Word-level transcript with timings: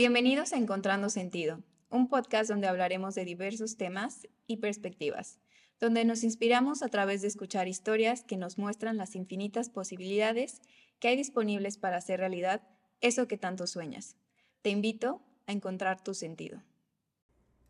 Bienvenidos 0.00 0.54
a 0.54 0.56
Encontrando 0.56 1.10
Sentido, 1.10 1.62
un 1.90 2.08
podcast 2.08 2.48
donde 2.48 2.66
hablaremos 2.66 3.14
de 3.14 3.26
diversos 3.26 3.76
temas 3.76 4.26
y 4.46 4.56
perspectivas, 4.56 5.38
donde 5.78 6.06
nos 6.06 6.24
inspiramos 6.24 6.82
a 6.82 6.88
través 6.88 7.20
de 7.20 7.28
escuchar 7.28 7.68
historias 7.68 8.24
que 8.24 8.38
nos 8.38 8.56
muestran 8.56 8.96
las 8.96 9.14
infinitas 9.14 9.68
posibilidades 9.68 10.62
que 11.00 11.08
hay 11.08 11.16
disponibles 11.16 11.76
para 11.76 11.98
hacer 11.98 12.18
realidad 12.18 12.62
eso 13.02 13.28
que 13.28 13.36
tanto 13.36 13.66
sueñas. 13.66 14.16
Te 14.62 14.70
invito 14.70 15.20
a 15.46 15.52
encontrar 15.52 16.02
tu 16.02 16.14
sentido. 16.14 16.62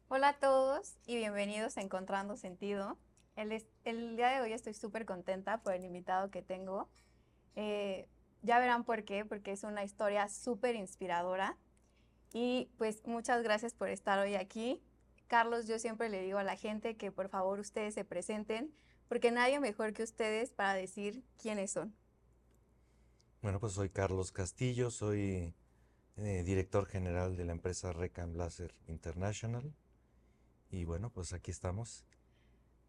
Hola 0.07 0.29
a 0.29 0.39
todos 0.39 0.99
y 1.07 1.17
bienvenidos 1.17 1.79
a 1.79 1.81
Encontrando 1.81 2.37
Sentido. 2.37 2.97
El, 3.35 3.61
el 3.83 4.17
día 4.17 4.29
de 4.29 4.41
hoy 4.41 4.53
estoy 4.53 4.75
súper 4.75 5.05
contenta 5.05 5.65
por 5.65 5.75
el 5.75 5.85
invitado 5.85 6.31
que 6.31 6.43
tengo. 6.43 6.89
Eh, 7.57 8.09
ya 8.43 8.61
verán 8.61 8.85
por 8.85 9.03
qué, 9.05 9.25
porque 9.25 9.51
es 9.51 9.65
una 9.65 9.83
historia 9.83 10.29
súper 10.29 10.77
inspiradora. 10.77 11.59
Y 12.33 12.71
pues 12.79 13.07
muchas 13.07 13.43
gracias 13.43 13.75
por 13.75 13.89
estar 13.89 14.19
hoy 14.19 14.34
aquí. 14.34 14.83
Carlos, 15.27 15.66
yo 15.66 15.79
siempre 15.79 16.09
le 16.09 16.23
digo 16.23 16.39
a 16.39 16.45
la 16.45 16.56
gente 16.56 16.97
que 16.97 17.12
por 17.12 17.29
favor 17.29 17.61
ustedes 17.61 17.95
se 17.95 18.05
presenten, 18.05 18.75
porque 19.09 19.30
nadie 19.30 19.61
mejor 19.61 19.93
que 19.93 20.03
ustedes 20.03 20.53
para 20.53 20.75
decir 20.75 21.25
quiénes 21.41 21.73
son. 21.73 21.95
Bueno, 23.43 23.59
pues 23.59 23.73
soy 23.73 23.89
Carlos 23.89 24.33
Castillo, 24.33 24.91
soy 24.91 25.55
eh, 26.16 26.43
director 26.45 26.87
general 26.87 27.37
de 27.37 27.45
la 27.45 27.53
empresa 27.53 27.93
Recam 27.93 28.34
Laser 28.34 28.75
International. 28.87 29.73
Y 30.70 30.84
bueno, 30.84 31.11
pues 31.11 31.33
aquí 31.33 31.51
estamos. 31.51 32.05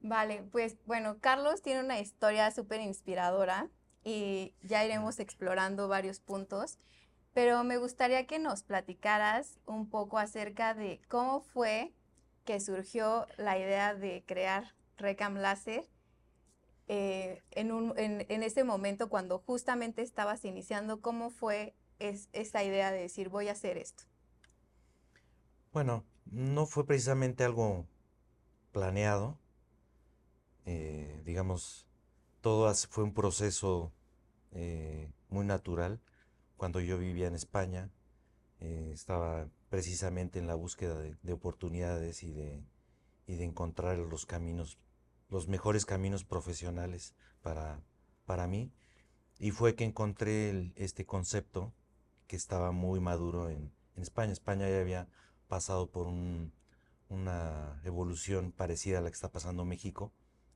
Vale, 0.02 0.44
pues 0.52 0.78
bueno, 0.86 1.18
Carlos 1.20 1.62
tiene 1.62 1.82
una 1.82 2.00
historia 2.00 2.52
súper 2.52 2.82
inspiradora 2.82 3.70
y 4.04 4.56
ya 4.64 4.84
iremos 4.84 5.20
explorando 5.20 5.88
varios 5.88 6.20
puntos, 6.20 6.80
pero 7.34 7.64
me 7.64 7.78
gustaría 7.78 8.28
que 8.28 8.40
nos 8.40 8.64
platicaras 8.64 9.60
un 9.66 9.90
poco 9.90 10.18
acerca 10.18 10.74
de 10.74 11.02
cómo 11.08 11.42
fue 11.42 11.94
que 12.46 12.60
surgió 12.60 13.28
la 13.38 13.58
idea 13.58 13.94
de 13.96 14.24
crear 14.26 14.74
Recam 14.98 15.36
Láser 15.36 15.88
eh, 16.88 17.42
en, 17.52 18.44
ese 18.44 18.66
momento 18.66 19.08
cuando 19.08 19.40
justamente 19.40 20.02
estabas 20.02 20.44
iniciando, 20.44 21.00
¿cómo 21.00 21.30
fue 21.30 21.74
esa 22.00 22.64
idea 22.64 22.92
de 22.92 23.00
decir 23.00 23.30
voy 23.30 23.48
a 23.48 23.54
hacer 23.54 23.78
esto? 23.78 24.04
Bueno, 25.72 26.04
no 26.26 26.66
fue 26.66 26.86
precisamente 26.86 27.46
algo 27.46 27.86
planeado, 28.74 29.38
eh, 30.66 31.22
digamos, 31.24 31.88
todo 32.42 32.74
fue 32.90 33.06
un 33.06 33.14
proceso 33.14 33.94
eh, 34.52 35.10
muy 35.30 35.46
natural. 35.46 36.02
Cuando 36.62 36.80
yo 36.80 37.00
vivía 37.00 37.26
en 37.26 37.34
España, 37.34 37.90
eh, 38.60 38.92
estaba 38.94 39.50
precisamente 39.70 40.38
en 40.38 40.46
la 40.46 40.54
búsqueda 40.54 40.96
de, 41.00 41.34
oportunidades 41.34 42.22
y 42.22 42.34
de, 42.34 42.64
de, 43.26 43.44
encontrar 43.44 43.98
los 43.98 44.28
caminos, 44.28 44.78
los 45.28 45.48
mejores 45.48 45.88
caminos 45.88 46.24
profesionales 46.24 47.16
para, 47.42 47.82
para 48.28 48.46
mí. 48.46 48.72
Y 49.40 49.50
fue 49.50 49.74
que 49.74 49.86
encontré 49.86 50.72
este 50.76 51.04
concepto 51.04 51.74
que 52.28 52.36
estaba 52.36 52.72
muy 52.72 53.00
maduro 53.00 53.50
en, 53.50 53.74
en 53.96 54.04
España. 54.04 54.32
España 54.32 54.70
ya 54.70 54.82
había 54.82 55.08
pasado 55.48 55.90
por 55.90 56.06
una 57.10 57.82
evolución 57.84 58.52
parecida 58.52 59.00
a 59.00 59.02
la 59.02 59.10
que 59.10 59.16
está 59.16 59.32
pasando 59.32 59.66
México, 59.66 60.14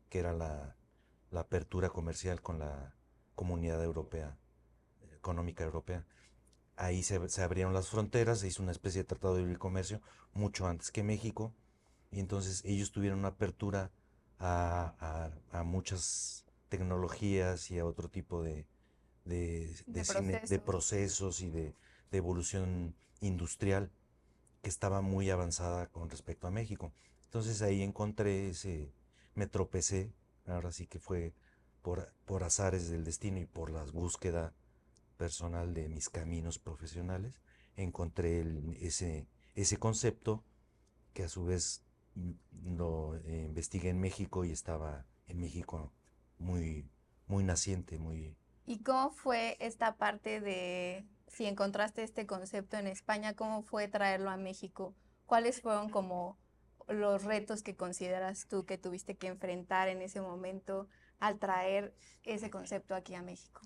que 0.09 0.19
era 0.19 0.33
la 0.33 0.75
apertura 1.33 1.89
comercial 1.89 2.43
con 2.43 2.59
la 2.59 2.93
Comunidad 3.33 3.83
Europea, 3.83 4.37
Económica 5.25 5.63
Europea. 5.63 6.05
Ahí 6.75 7.01
se, 7.01 7.19
abrieron 7.41 7.73
las 7.73 7.89
fronteras, 7.89 8.39
se 8.39 8.47
hizo 8.47 8.61
una 8.61 8.71
especie 8.71 9.01
de 9.01 9.07
tratado 9.07 9.35
de 9.35 9.41
libre 9.41 9.57
comercio 9.57 10.01
mucho 10.33 10.67
antes 10.67 10.91
que 10.91 11.01
México, 11.01 11.51
y 12.11 12.19
entonces 12.19 12.61
ellos 12.63 12.91
tuvieron 12.91 13.19
una 13.19 13.29
apertura 13.29 13.89
a, 14.39 15.31
muchas 15.63 16.45
tecnologías 16.69 17.71
y 17.71 17.79
a 17.79 17.85
otro 17.85 18.07
tipo 18.07 18.43
de, 18.43 18.67
de, 19.23 20.61
procesos. 20.63 21.41
y 21.41 21.49
de, 21.49 21.73
evolución 22.11 22.95
industrial 23.19 23.89
que 24.61 24.69
estaba 24.69 25.01
muy 25.01 25.29
avanzada 25.31 25.87
con 25.87 26.09
respecto 26.09 26.47
a 26.47 26.51
México. 26.51 26.93
Entonces 27.25 27.61
ahí 27.61 27.81
encontré 27.81 28.49
ese, 28.49 28.89
me 29.33 29.47
tropecé, 29.47 30.13
ahora 30.45 30.71
sí 30.71 30.87
que 30.87 30.99
fue 30.99 31.33
por, 31.81 32.13
por 32.25 32.43
azares 32.43 32.89
del 32.89 33.03
destino 33.03 33.39
y 33.39 33.45
por 33.45 33.69
la 33.69 33.83
búsqueda 33.83 34.53
personal 35.15 35.73
de 35.73 35.89
mis 35.89 36.09
caminos 36.09 36.59
profesionales, 36.59 37.33
encontré 37.75 38.45
ese, 38.79 39.27
ese 39.55 39.77
concepto 39.77 40.43
que 41.13 41.23
a 41.23 41.29
su 41.29 41.45
vez 41.45 41.83
lo 42.63 43.15
eh, 43.25 43.43
investigué 43.47 43.89
en 43.89 43.99
México 43.99 44.45
y 44.45 44.51
estaba 44.51 45.05
en 45.27 45.39
México 45.39 45.91
muy, 46.37 46.89
muy 47.27 47.43
naciente, 47.43 47.97
muy... 47.97 48.37
¿Y 48.65 48.79
cómo 48.79 49.11
fue 49.11 49.57
esta 49.59 49.95
parte 49.95 50.41
de, 50.41 51.05
si 51.27 51.45
encontraste 51.45 52.03
este 52.03 52.25
concepto 52.25 52.77
en 52.77 52.87
España, 52.87 53.35
cómo 53.35 53.61
fue 53.61 53.87
traerlo 53.87 54.29
a 54.29 54.37
México? 54.37 54.95
¿Cuáles 55.25 55.61
fueron 55.61 55.89
como 55.89 56.37
los 56.87 57.23
retos 57.23 57.63
que 57.63 57.75
consideras 57.75 58.47
tú 58.47 58.65
que 58.65 58.77
tuviste 58.77 59.15
que 59.15 59.27
enfrentar 59.27 59.87
en 59.87 60.01
ese 60.01 60.21
momento 60.21 60.87
al 61.19 61.39
traer 61.39 61.95
ese 62.23 62.49
concepto 62.49 62.95
aquí 62.95 63.15
a 63.15 63.21
México? 63.21 63.61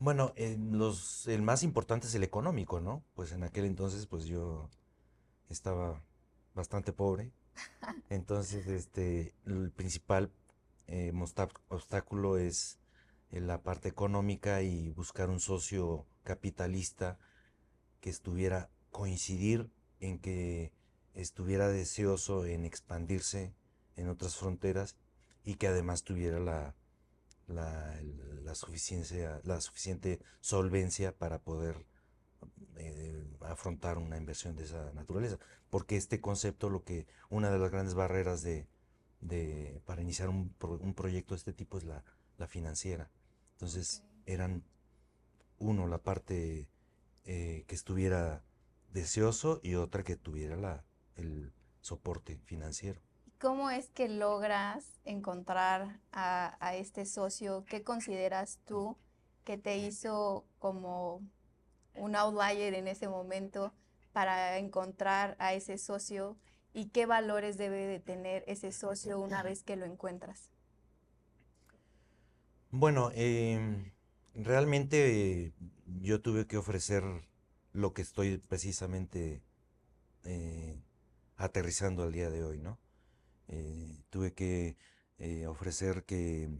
Bueno, 0.00 0.32
los, 0.70 1.26
el 1.26 1.42
más 1.42 1.64
importante 1.64 2.06
es 2.06 2.14
el 2.14 2.22
económico, 2.22 2.80
¿no? 2.80 3.02
Pues 3.14 3.32
en 3.32 3.42
aquel 3.42 3.64
entonces, 3.64 4.06
pues 4.06 4.26
yo 4.26 4.70
estaba 5.48 6.02
bastante 6.54 6.92
pobre. 6.92 7.32
Entonces, 8.08 8.68
este, 8.68 9.34
el 9.44 9.72
principal 9.72 10.30
eh, 10.86 11.12
obstáculo 11.68 12.38
es 12.38 12.78
eh, 13.30 13.40
la 13.40 13.62
parte 13.62 13.88
económica 13.88 14.62
y 14.62 14.90
buscar 14.90 15.30
un 15.30 15.40
socio 15.40 16.06
capitalista 16.22 17.18
que 18.00 18.10
estuviera 18.10 18.70
coincidir 18.92 19.68
en 19.98 20.20
que 20.20 20.72
estuviera 21.14 21.68
deseoso 21.68 22.46
en 22.46 22.64
expandirse 22.64 23.52
en 23.96 24.08
otras 24.08 24.36
fronteras 24.36 24.96
y 25.44 25.56
que 25.56 25.66
además 25.66 26.04
tuviera 26.04 26.38
la, 26.38 26.76
la, 27.48 28.54
suficiencia, 28.54 29.40
la 29.44 29.60
suficiente 29.60 30.20
solvencia 30.40 31.16
para 31.16 31.38
poder 31.38 31.86
eh, 32.76 33.26
afrontar 33.40 33.98
una 33.98 34.16
inversión 34.16 34.56
de 34.56 34.64
esa 34.64 34.92
naturaleza. 34.92 35.38
Porque 35.70 35.96
este 35.96 36.20
concepto, 36.20 36.70
lo 36.70 36.84
que 36.84 37.06
una 37.30 37.50
de 37.50 37.58
las 37.58 37.70
grandes 37.70 37.94
barreras 37.94 38.42
de, 38.42 38.66
para 39.84 40.02
iniciar 40.02 40.28
un, 40.28 40.54
proyecto 40.94 41.34
de 41.34 41.38
este 41.38 41.52
tipo 41.52 41.78
es 41.78 41.84
la, 41.84 42.04
financiera. 42.46 43.10
Entonces, 43.52 44.04
eran 44.24 44.62
uno, 45.58 45.88
la 45.88 45.98
parte 45.98 46.68
eh, 47.24 47.64
que 47.66 47.74
estuviera 47.74 48.44
deseoso 48.92 49.60
y 49.62 49.74
otra 49.74 50.04
que 50.04 50.16
tuviera 50.16 50.56
la, 50.56 50.84
el 51.16 51.52
soporte 51.80 52.38
financiero. 52.44 53.00
¿Cómo 53.38 53.70
es 53.70 53.88
que 53.90 54.08
logras 54.08 54.98
encontrar 55.04 56.00
a, 56.10 56.74
este 56.74 57.06
socio? 57.06 57.64
¿Qué 57.66 57.84
consideras 57.84 58.58
tú 58.64 58.96
que 59.44 59.56
te 59.56 59.78
hizo 59.78 60.44
como 60.58 61.22
un 61.94 62.16
outlier 62.16 62.74
en 62.74 62.88
ese 62.88 63.06
momento 63.06 63.72
para 64.12 64.58
encontrar 64.58 65.36
a 65.38 65.54
ese 65.54 65.78
socio 65.78 66.36
y 66.74 66.86
qué 66.86 67.06
valores 67.06 67.56
debe 67.56 67.86
de 67.86 68.00
tener 68.00 68.42
ese 68.48 68.72
socio 68.72 69.20
una 69.20 69.44
vez 69.44 69.62
que 69.62 69.76
lo 69.76 69.86
encuentras? 69.86 70.50
Bueno, 72.72 73.12
em, 73.14 73.92
realmente 74.34 75.52
yo 76.00 76.20
tuve 76.20 76.48
que 76.48 76.56
ofrecer 76.56 77.04
lo 77.72 77.94
que 77.94 78.02
estoy 78.02 78.38
precisamente 78.38 79.42
eh, 80.24 80.82
aterrizando 81.36 82.02
al 82.02 82.10
día 82.10 82.30
de 82.30 82.42
hoy, 82.42 82.58
¿no? 82.58 82.78
Eh, 83.48 84.04
tuve 84.10 84.34
que 84.34 84.76
eh, 85.18 85.46
ofrecer 85.46 86.04
que 86.04 86.50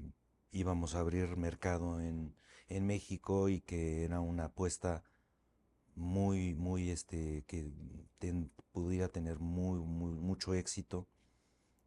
íbamos 0.50 0.94
a 0.94 1.00
abrir 1.00 1.36
mercado 1.36 2.00
en, 2.00 2.34
México 2.70 3.48
y 3.48 3.60
que 3.62 4.04
era 4.04 4.20
una 4.20 4.46
apuesta 4.46 5.02
muy, 5.94 6.54
muy, 6.54 6.90
este, 6.90 7.44
que 7.46 7.72
pudiera 8.72 9.08
tener 9.08 9.38
muy, 9.38 9.80
mucho 9.80 10.52
éxito 10.54 11.08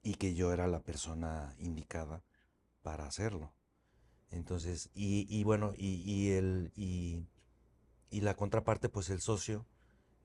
y 0.03 0.15
que 0.15 0.33
yo 0.33 0.51
era 0.51 0.67
la 0.67 0.81
persona 0.81 1.55
indicada 1.59 2.23
para 2.81 3.05
hacerlo. 3.05 3.53
Entonces, 4.31 4.89
y, 4.93 5.43
bueno, 5.43 5.73
y, 5.77 6.31
el, 6.31 6.71
y, 6.75 7.27
la 8.11 8.35
contraparte, 8.35 8.89
pues 8.89 9.09
el 9.09 9.21
socio 9.21 9.65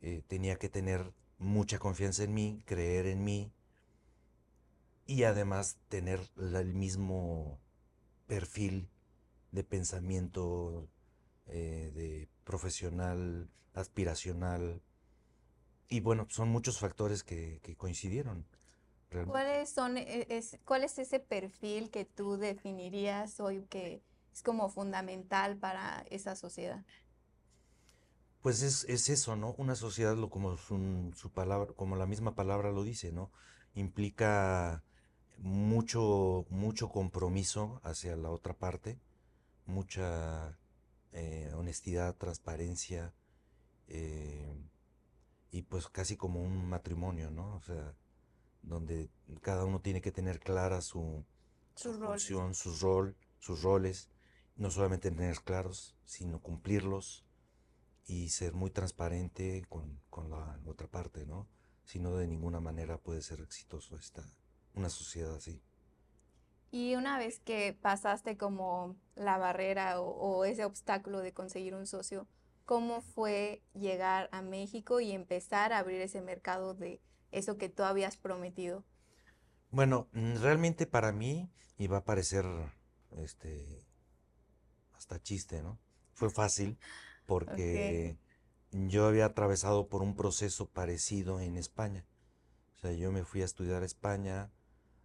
eh, 0.01 0.23
tenía 0.27 0.57
que 0.57 0.69
tener 0.69 1.13
mucha 1.39 1.79
confianza 1.79 2.23
en 2.23 2.33
mí, 2.33 2.63
creer 2.65 3.07
en 3.07 3.25
mí 3.25 3.53
y 5.07 5.23
además 5.23 5.79
tener 5.89 6.21
el 6.37 6.75
mismo 6.75 7.61
perfil 8.27 8.89
de 9.53 9.65
pensamiento 9.65 10.89
eh, 11.47 11.93
de 11.95 12.29
profesional, 12.45 13.49
aspiracional, 13.75 14.83
y 15.89 16.01
bueno, 16.01 16.27
son 16.29 16.49
muchos 16.49 16.79
factores 16.79 17.23
que, 17.23 17.61
coincidieron. 17.79 18.47
¿Cuáles 19.27 19.71
son, 19.71 19.97
e, 19.97 20.27
es, 20.29 20.59
¿Cuál 20.65 20.83
es 20.83 20.99
ese 20.99 21.21
perfil 21.21 21.91
que 21.91 22.05
tú 22.05 22.37
definirías 22.37 23.39
hoy 23.39 23.63
que 23.71 24.03
es 24.33 24.43
como 24.43 24.69
fundamental 24.69 25.57
para 25.57 26.05
esa 26.11 26.35
sociedad? 26.35 26.85
Pues 28.43 28.63
es, 28.63 28.85
eso, 29.09 29.37
¿no? 29.37 29.55
Una 29.59 29.77
sociedad, 29.77 30.17
lo, 30.17 30.29
como 30.29 30.57
su, 30.57 31.13
su, 31.15 31.31
palabra, 31.31 31.73
como 31.75 31.97
la 31.97 32.07
misma 32.07 32.35
palabra 32.35 32.73
lo 32.73 32.83
dice, 32.83 33.13
¿no? 33.13 33.31
Implica 33.75 34.83
mucho, 35.39 36.47
mucho 36.51 36.89
compromiso 36.89 37.81
hacia 37.85 38.17
la 38.17 38.31
otra 38.31 38.55
parte, 38.55 38.99
mucha 39.67 40.59
eh, 41.13 41.53
honestidad, 41.55 42.17
transparencia, 42.17 43.15
eh, 43.89 44.55
y 45.51 45.63
pues 45.63 45.89
casi 45.89 46.17
como 46.17 46.43
un 46.43 46.69
matrimonio, 46.69 47.31
¿no? 47.31 47.55
O 47.57 47.61
sea, 47.63 47.95
donde 48.63 49.11
cada 49.41 49.65
uno 49.65 49.81
tiene 49.81 50.01
que 50.01 50.13
tener 50.13 50.41
clara 50.41 50.81
su, 50.81 51.25
su 51.75 51.95
función, 51.95 52.55
su 52.55 52.77
rol, 52.79 53.17
sus 53.39 53.63
roles, 53.63 54.11
no 54.57 54.71
solamente 54.71 55.11
tener 55.11 55.41
claros, 55.41 55.97
sino 56.05 56.41
cumplirlos 56.41 57.25
y 58.07 58.31
ser 58.31 58.55
muy 58.55 58.71
transparente 58.71 59.65
con, 59.69 60.01
con 60.11 60.31
la 60.31 60.61
otra 60.67 60.89
parte, 60.89 61.27
¿no? 61.27 61.49
Si 61.85 62.01
no, 62.01 62.17
de 62.17 62.27
ninguna 62.27 62.61
manera 62.61 62.99
puede 62.99 63.23
ser 63.23 63.41
exitoso 63.41 63.97
esta, 63.97 64.25
una 64.77 64.91
sociedad 64.91 65.35
así. 65.35 65.61
Y 66.71 66.95
una 66.95 67.19
vez 67.19 67.41
que 67.41 67.77
pasaste 67.81 68.37
como 68.37 68.97
la 69.15 69.39
barrera 69.39 70.01
o, 70.01 70.45
ese 70.45 70.65
obstáculo 70.65 71.21
de 71.21 71.33
conseguir 71.33 71.75
un 71.75 71.87
socio, 71.87 72.29
¿cómo 72.65 73.01
fue 73.01 73.63
llegar 73.73 74.29
a 74.33 74.43
México 74.43 75.01
y 75.01 75.13
empezar 75.13 75.73
a 75.73 75.79
abrir 75.79 76.01
ese 76.01 76.21
mercado 76.21 76.75
de 76.75 77.01
eso 77.33 77.57
que 77.57 77.69
tú 77.69 77.83
habías 77.83 78.17
prometido? 78.17 78.85
Bueno, 79.71 80.09
mm, 80.13 80.37
realmente 80.37 80.87
para 80.87 81.13
mí 81.13 81.51
iba 81.79 81.99
a 81.99 82.05
parecer 82.05 82.45
este 83.17 83.85
hasta 84.95 85.21
chiste, 85.21 85.63
¿no? 85.63 85.79
Fue 86.13 86.31
fácil 86.31 86.79
porque 87.27 88.19
yo 88.71 89.07
había 89.07 89.27
atravesado 89.27 89.89
por 89.89 90.03
un 90.03 90.17
proceso 90.17 90.69
parecido 90.69 91.41
en 91.41 91.57
España. 91.57 92.05
O 92.77 92.79
sea, 92.79 92.93
yo 92.93 93.13
me 93.13 93.25
fui 93.25 93.43
a 93.43 93.45
estudiar 93.45 93.83
a 93.83 93.87
España, 93.87 94.51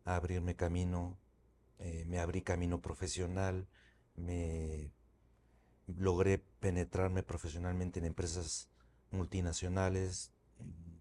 a 0.06 0.16
abrirme 0.16 0.56
camino 0.56 1.18
eh, 1.84 2.06
me 2.06 2.20
abrí 2.20 2.44
camino 2.44 2.80
profesional, 2.80 3.68
me 4.16 4.92
logré 5.88 6.38
penetrarme 6.60 7.24
profesionalmente 7.24 7.98
en 7.98 8.06
empresas 8.06 8.70
multinacionales, 9.10 10.32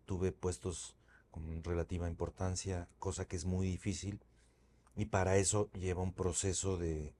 tuve 0.06 0.32
puestos 0.32 0.96
con 1.30 1.62
relativa 1.62 2.08
importancia, 2.08 2.88
cosa 2.98 3.26
que 3.26 3.36
es 3.36 3.44
muy 3.44 3.66
difícil, 3.66 4.24
y 4.96 5.04
para 5.04 5.36
eso 5.36 5.70
lleva 5.72 6.02
un 6.02 6.14
proceso 6.14 6.78
de, 6.78 7.14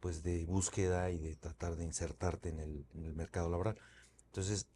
pues 0.00 0.22
de 0.22 0.44
búsqueda 0.44 1.10
y 1.10 1.18
de 1.18 1.34
tratar 1.36 1.76
de 1.76 1.84
insertarte 1.84 2.50
en 2.50 2.60
el, 2.60 2.86
en 2.94 3.06
el 3.06 3.14
mercado 3.14 3.48
laboral. 3.48 3.78
Entonces, 4.26 4.68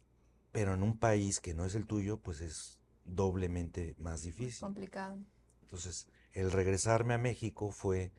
pero 0.51 0.73
en 0.73 0.81
un 0.81 0.97
país 0.97 1.39
que 1.39 1.53
no 1.53 1.65
es 1.65 1.75
el 1.75 1.85
tuyo, 1.85 2.17
pues 2.17 2.41
es 2.41 2.79
doblemente 3.05 3.95
más 3.99 4.23
difícil. 4.23 4.59
Complicado. 4.59 5.19
Entonces, 5.61 6.07
el 6.37 6.51
regresarme 6.51 7.15
a 7.15 7.17
México 7.17 7.71
fue 7.71 8.11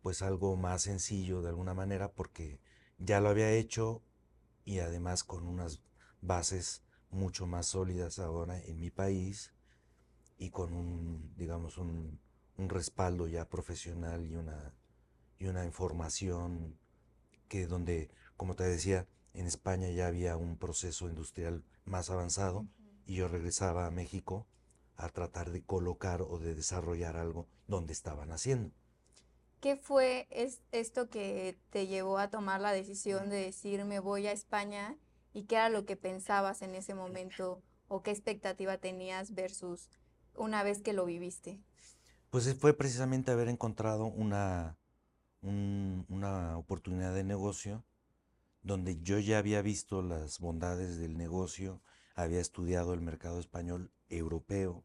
pues 0.00 0.22
algo 0.22 0.56
más 0.56 0.80
sencillo 0.80 1.42
de 1.42 1.50
alguna 1.50 1.74
manera 1.74 2.10
porque 2.10 2.62
ya 2.96 3.20
lo 3.20 3.28
había 3.28 3.50
hecho 3.50 4.02
y 4.64 4.78
además 4.78 5.22
con 5.22 5.46
unas 5.46 5.82
bases 6.22 6.82
mucho 7.10 7.46
más 7.46 7.66
sólidas 7.66 8.20
ahora 8.20 8.58
en 8.58 8.80
mi 8.80 8.90
país 8.90 9.52
y 10.38 10.48
con 10.48 10.72
un, 10.72 11.34
digamos, 11.36 11.76
un, 11.76 12.18
respaldo 12.56 13.28
ya 13.28 13.50
profesional 13.50 14.24
y 14.24 14.34
una, 14.34 14.74
y 15.38 15.46
una 15.46 15.66
información 15.66 16.78
que 17.48 17.66
donde, 17.66 18.10
como 18.38 18.56
te 18.56 18.64
decía, 18.64 19.06
en 19.34 19.46
España 19.46 19.90
ya 19.90 20.06
había 20.06 20.38
un 20.38 20.56
proceso 20.56 21.06
industrial 21.06 21.62
más 21.84 22.08
avanzado 22.08 22.66
y 23.04 23.16
yo 23.16 23.28
regresaba 23.28 23.86
a 23.86 23.90
México 23.90 24.46
a 24.98 25.08
tratar 25.08 25.50
de 25.50 25.62
colocar 25.62 26.20
o 26.20 26.38
de 26.38 26.54
desarrollar 26.54 27.16
algo 27.16 27.48
donde 27.66 27.92
estaban 27.92 28.32
haciendo. 28.32 28.70
¿Qué 29.60 29.76
fue 29.76 30.28
es 30.30 30.60
esto 30.70 31.08
que 31.08 31.58
te 31.70 31.86
llevó 31.86 32.18
a 32.18 32.30
tomar 32.30 32.60
la 32.60 32.72
decisión 32.72 33.30
de 33.30 33.36
decir 33.36 33.84
me 33.84 34.00
voy 34.00 34.26
a 34.26 34.32
España 34.32 34.96
y 35.32 35.44
qué 35.44 35.56
era 35.56 35.68
lo 35.68 35.86
que 35.86 35.96
pensabas 35.96 36.62
en 36.62 36.74
ese 36.74 36.94
momento 36.94 37.62
o 37.88 38.02
qué 38.02 38.10
expectativa 38.10 38.78
tenías 38.78 39.34
versus 39.34 39.88
una 40.34 40.62
vez 40.62 40.82
que 40.82 40.92
lo 40.92 41.04
viviste? 41.06 41.60
Pues 42.30 42.54
fue 42.56 42.74
precisamente 42.74 43.30
haber 43.30 43.48
encontrado 43.48 44.06
una, 44.06 44.78
una 45.42 46.58
oportunidad 46.58 47.14
de 47.14 47.24
negocio 47.24 47.84
donde 48.62 49.00
yo 49.00 49.18
ya 49.18 49.38
había 49.38 49.62
visto 49.62 50.02
las 50.02 50.40
bondades 50.40 50.98
del 50.98 51.16
negocio, 51.16 51.82
había 52.14 52.40
estudiado 52.40 52.92
el 52.92 53.00
mercado 53.00 53.40
español 53.40 53.92
europeo, 54.08 54.84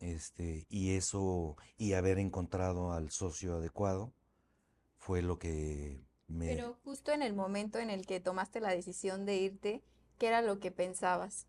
este, 0.00 0.66
y 0.68 0.96
eso, 0.96 1.56
y 1.76 1.94
haber 1.94 2.18
encontrado 2.18 2.92
al 2.92 3.10
socio 3.10 3.56
adecuado, 3.56 4.12
fue 4.96 5.22
lo 5.22 5.38
que 5.38 6.04
me... 6.28 6.46
Pero 6.46 6.78
justo 6.84 7.12
en 7.12 7.22
el 7.22 7.34
momento 7.34 7.78
en 7.78 7.90
el 7.90 8.06
que 8.06 8.20
tomaste 8.20 8.60
la 8.60 8.70
decisión 8.70 9.24
de 9.24 9.36
irte, 9.36 9.82
¿qué 10.18 10.28
era 10.28 10.42
lo 10.42 10.58
que 10.58 10.70
pensabas? 10.70 11.46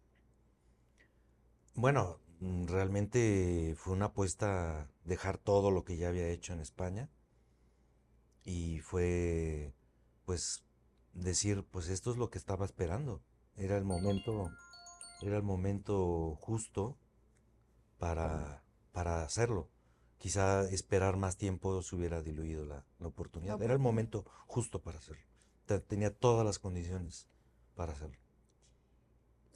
Bueno, 1.73 2.19
mm, 2.39 2.65
realmente 2.67 3.75
fue 3.77 3.93
una 3.93 4.07
apuesta 4.07 4.89
dejar 5.03 5.37
todo 5.37 5.71
lo 5.71 5.83
que 5.83 5.97
ya 5.97 6.09
había 6.09 6.27
hecho 6.27 6.53
en 6.53 6.59
España 6.59 7.09
y 8.43 8.79
fue 8.79 9.73
pues 10.25 10.63
decir 11.13 11.65
pues 11.69 11.89
esto 11.89 12.11
es 12.11 12.17
lo 12.17 12.29
que 12.29 12.37
estaba 12.37 12.65
esperando 12.65 13.21
era 13.55 13.77
el 13.77 13.83
momento 13.83 14.49
era 15.21 15.35
el 15.35 15.43
momento 15.43 16.35
justo 16.35 16.97
para, 17.97 18.63
para 18.91 19.23
hacerlo. 19.23 19.69
Quizá 20.17 20.63
esperar 20.69 21.17
más 21.17 21.37
tiempo 21.37 21.81
se 21.83 21.95
hubiera 21.95 22.21
diluido 22.21 22.65
la, 22.65 22.83
oportunidad. 23.01 23.61
Era 23.61 23.73
el 23.73 23.79
momento 23.79 24.25
justo 24.47 24.81
para 24.81 24.97
hacerlo. 24.97 25.23
Tenía 25.87 26.13
todas 26.13 26.45
las 26.45 26.59
condiciones 26.59 27.27
para 27.75 27.93
hacerlo. 27.93 28.17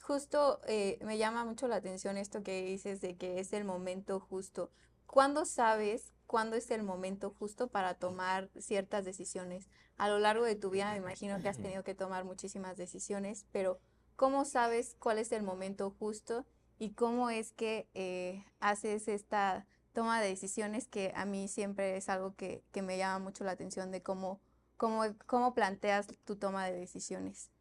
Justo 0.02 0.60
eh, 0.66 0.98
me 1.02 1.18
llama 1.18 1.44
mucho 1.44 1.68
la 1.68 1.76
atención 1.76 2.16
esto 2.16 2.42
que 2.42 2.64
dices 2.64 3.00
de 3.00 3.16
que 3.16 3.40
es 3.40 3.52
el 3.52 3.64
momento 3.64 4.20
justo. 4.20 4.70
¿Cuándo 5.06 5.44
sabes 5.44 6.12
cuándo 6.26 6.56
es 6.56 6.70
el 6.70 6.82
momento 6.82 7.34
justo 7.38 7.68
para 7.68 7.94
tomar 7.94 8.50
ciertas 8.58 9.04
decisiones? 9.04 9.68
A 9.96 10.08
lo 10.08 10.18
largo 10.18 10.44
de 10.44 10.56
tu 10.56 10.70
vida 10.70 10.90
me 10.92 10.98
imagino 10.98 11.40
que 11.40 11.48
has 11.48 11.58
tenido 11.58 11.84
que 11.84 11.94
tomar 11.94 12.24
muchísimas 12.24 12.76
decisiones, 12.76 13.46
pero 13.52 13.78
¿cómo 14.16 14.44
sabes 14.44 14.96
cuál 14.98 15.18
es 15.18 15.32
el 15.32 15.42
momento 15.42 15.90
justo 15.98 16.46
y 16.82 16.94
cómo 16.94 17.30
es 17.30 17.52
que 17.52 17.88
eh, 17.94 18.44
haces 18.58 19.06
esta 19.06 19.68
toma 19.92 20.20
de 20.20 20.30
decisiones 20.30 20.88
que 20.88 21.12
a 21.14 21.24
mí 21.24 21.46
siempre 21.46 21.96
es 21.96 22.08
algo 22.08 22.34
que, 22.34 22.64
me 22.74 22.98
llama 22.98 23.20
mucho 23.24 23.44
la 23.44 23.52
atención 23.52 23.92
de 23.92 24.02
cómo, 24.02 24.40
cómo, 24.76 25.04
cómo 25.26 25.54
planteas 25.54 26.08
tu 26.24 26.34
toma 26.34 26.66
de 26.66 26.72
decisiones. 26.72 27.52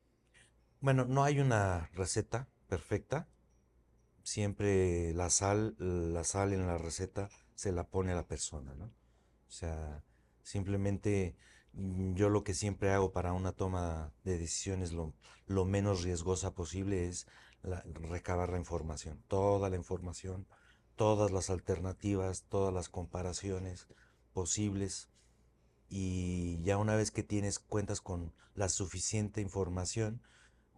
Bueno, 0.79 1.05
no 1.05 1.23
hay 1.23 1.39
una 1.39 1.91
receta 1.93 2.47
perfecta. 2.67 3.27
Siempre 4.23 5.13
la 5.13 5.29
sal, 5.29 5.75
la 5.77 6.23
sal 6.23 6.53
en 6.53 6.65
la 6.65 6.79
receta 6.79 7.29
se 7.53 7.71
la 7.71 7.83
pone 7.83 8.13
a 8.13 8.15
la 8.15 8.25
persona, 8.25 8.73
¿no? 8.73 8.85
O 8.85 9.51
sea, 9.51 10.03
simplemente 10.41 11.35
mm, 11.73 12.15
yo 12.15 12.29
lo 12.29 12.43
que 12.43 12.55
siempre 12.55 12.89
hago 12.89 13.11
para 13.11 13.33
una 13.33 13.51
toma 13.51 14.13
de 14.23 14.39
decisiones 14.39 14.93
lo, 14.93 15.13
lo 15.45 15.63
menos 15.63 16.01
riesgosa 16.01 16.55
posible 16.55 17.07
es 17.07 17.27
recabar 17.63 18.49
la 18.49 18.57
información, 18.57 19.23
toda 19.27 19.69
la 19.69 19.75
información, 19.75 20.47
todas 20.95 21.31
las 21.31 21.49
alternativas, 21.49 22.43
todas 22.49 22.73
las 22.73 22.89
comparaciones 22.89 23.87
posibles. 24.33 25.09
Y 25.89 26.61
ya 26.63 26.77
una 26.77 26.95
vez 26.95 27.11
que 27.11 27.23
tienes 27.23 27.59
cuentas 27.59 28.01
con 28.01 28.33
la 28.55 28.69
suficiente 28.69 29.41
información, 29.41 30.21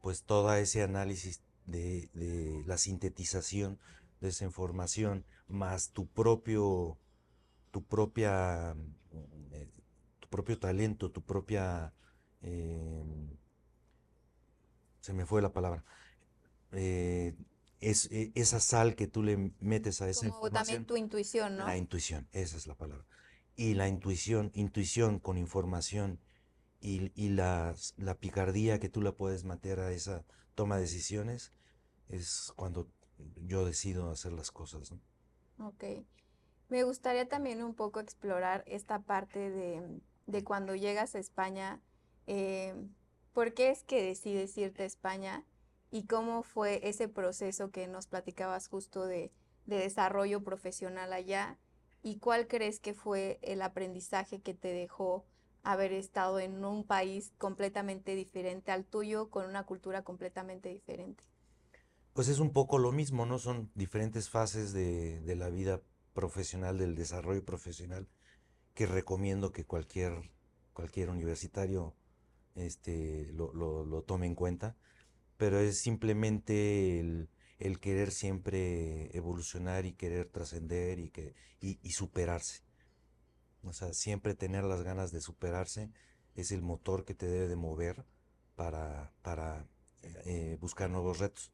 pues 0.01 0.23
todo 0.23 0.53
ese 0.53 0.83
análisis 0.83 1.41
de, 1.65 2.63
la 2.65 2.77
sintetización 2.77 3.79
de 4.21 4.29
esa 4.29 4.45
información, 4.45 5.25
más 5.47 5.91
tu 5.91 6.07
propio, 6.07 6.97
tu 7.71 7.83
propia, 7.83 8.75
eh, 9.51 9.69
tu 10.19 10.29
propio 10.29 10.59
talento, 10.59 11.11
tu 11.11 11.21
propia, 11.21 11.93
em, 12.41 13.37
se 15.01 15.13
me 15.13 15.25
fue 15.25 15.41
la 15.41 15.51
palabra, 15.51 15.83
eh, 16.73 17.35
es, 17.79 18.11
e, 18.11 18.31
esa 18.35 18.59
sal 18.59 18.95
que 18.95 19.07
tú 19.07 19.23
le 19.23 19.53
metes 19.59 20.01
a 20.01 20.09
esa 20.09 20.29
Como 20.29 20.49
también 20.49 20.85
tu 20.85 20.97
intuición, 20.97 21.57
¿no? 21.57 21.65
La 21.65 21.77
intuición, 21.77 22.27
esa 22.31 22.57
es 22.57 22.67
la 22.67 22.75
palabra. 22.75 23.05
Y 23.55 23.75
la 23.75 23.87
intuición, 23.87 24.51
intuición 24.55 25.19
con 25.19 25.37
información 25.37 26.19
y, 26.79 27.29
la, 27.29 27.75
la, 27.95 28.15
picardía 28.15 28.77
que 28.79 28.89
tú 28.89 29.01
la 29.01 29.13
puedes 29.13 29.45
meter 29.45 29.79
a 29.79 29.91
esa 29.91 30.25
toma 30.53 30.75
de 30.75 30.81
decisiones, 30.81 31.53
es 32.09 32.51
cuando 32.57 32.89
yo 33.45 33.65
decido 33.65 34.11
hacer 34.11 34.33
las 34.33 34.51
cosas, 34.51 34.91
¿no? 34.91 34.99
Ok. 35.67 35.83
Me 36.67 36.83
gustaría 36.83 37.27
también 37.29 37.63
un 37.63 37.73
poco 37.73 38.01
explorar 38.01 38.63
esta 38.67 38.99
parte 38.99 39.49
de, 39.49 40.01
de 40.25 40.43
cuando 40.43 40.75
llegas 40.75 41.15
a 41.15 41.19
España. 41.19 41.81
eh, 42.27 42.75
¿por 43.33 43.53
qué 43.53 43.69
es 43.71 43.83
que 43.83 44.03
decides 44.03 44.57
irte 44.57 44.83
a 44.83 44.85
España? 44.85 45.43
¿Y 45.93 46.07
cómo 46.07 46.43
fue 46.43 46.81
ese 46.89 47.07
proceso 47.07 47.71
que 47.71 47.87
nos 47.87 48.07
platicabas 48.07 48.67
justo 48.67 49.05
de, 49.05 49.31
de 49.65 49.77
desarrollo 49.77 50.43
profesional 50.43 51.13
allá? 51.13 51.57
¿Y 52.03 52.17
cuál 52.19 52.47
crees 52.47 52.79
que 52.81 52.93
fue 52.93 53.39
el 53.43 53.61
aprendizaje 53.61 54.41
que 54.41 54.53
te 54.55 54.69
dejó 54.73 55.25
haber 55.63 55.93
estado 55.93 56.39
en 56.41 56.65
un 56.65 56.83
país 56.85 57.31
completamente 57.37 58.15
diferente 58.15 58.71
al 58.73 58.85
tuyo, 58.85 59.29
con 59.29 59.45
una 59.45 59.65
cultura 59.65 60.03
completamente 60.03 60.69
diferente? 60.69 61.23
Pues 62.13 62.27
es 62.27 62.39
un 62.39 62.53
poco 62.53 62.77
lo 62.79 62.91
mismo, 62.91 63.25
¿no? 63.25 63.39
Son 63.39 63.71
diferentes 63.75 64.29
fases 64.29 64.73
de, 64.73 65.19
de 65.21 65.35
la 65.35 65.49
vida 65.49 65.81
profesional, 66.13 66.77
del 66.77 66.95
desarrollo 66.95 67.43
profesional, 67.43 68.07
que 68.75 68.87
recomiendo 68.87 69.51
que 69.53 69.65
cualquier, 69.65 70.31
cualquier 70.73 71.09
universitario 71.09 71.95
este, 72.55 73.31
lo, 73.33 73.53
lo- 73.53 73.85
lo 73.85 74.03
tome 74.03 74.27
en 74.27 74.35
cuenta, 74.35 74.77
pero 75.43 75.59
es 75.59 75.77
simplemente 75.79 77.01
el, 77.01 77.27
el 77.59 77.81
querer 77.81 78.11
siempre 78.11 79.09
evolucionar 79.17 79.85
y 79.85 79.91
querer 79.91 80.29
trascender 80.29 80.99
y, 80.99 81.09
que, 81.09 81.35
y, 81.59 81.79
y 81.83 81.91
superarse. 81.91 82.61
O 83.63 83.73
sea, 83.73 83.93
siempre 83.93 84.35
tener 84.35 84.63
las 84.63 84.83
ganas 84.83 85.11
de 85.11 85.19
superarse 85.21 85.89
es 86.35 86.51
el 86.53 86.61
motor 86.61 87.03
que 87.05 87.13
te 87.13 87.27
debe 87.27 87.49
de 87.49 87.57
mover 87.57 88.05
para, 88.55 89.11
para 89.21 89.67
eh, 90.03 90.13
eh, 90.25 90.57
buscar 90.61 90.89
nuevos 90.89 91.19
retos. 91.19 91.51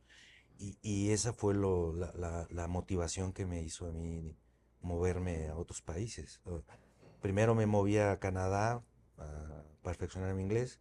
Y, 0.59 0.77
y 0.81 1.11
esa 1.11 1.33
fue 1.33 1.55
lo, 1.55 1.93
la, 1.93 2.13
la- 2.15 2.47
la 2.51 2.67
motivación 2.67 3.33
que 3.33 3.45
me 3.45 3.63
hizo 3.63 3.87
a 3.87 3.91
mí 3.91 4.37
moverme 4.81 5.47
a 5.49 5.57
otros 5.57 5.81
países. 5.81 6.41
Primero 7.21 7.55
me 7.55 7.65
moví 7.65 7.97
a 7.97 8.19
Canadá 8.19 8.83
a 9.17 9.63
perfeccionar 9.83 10.33
mi 10.35 10.43
inglés 10.43 10.79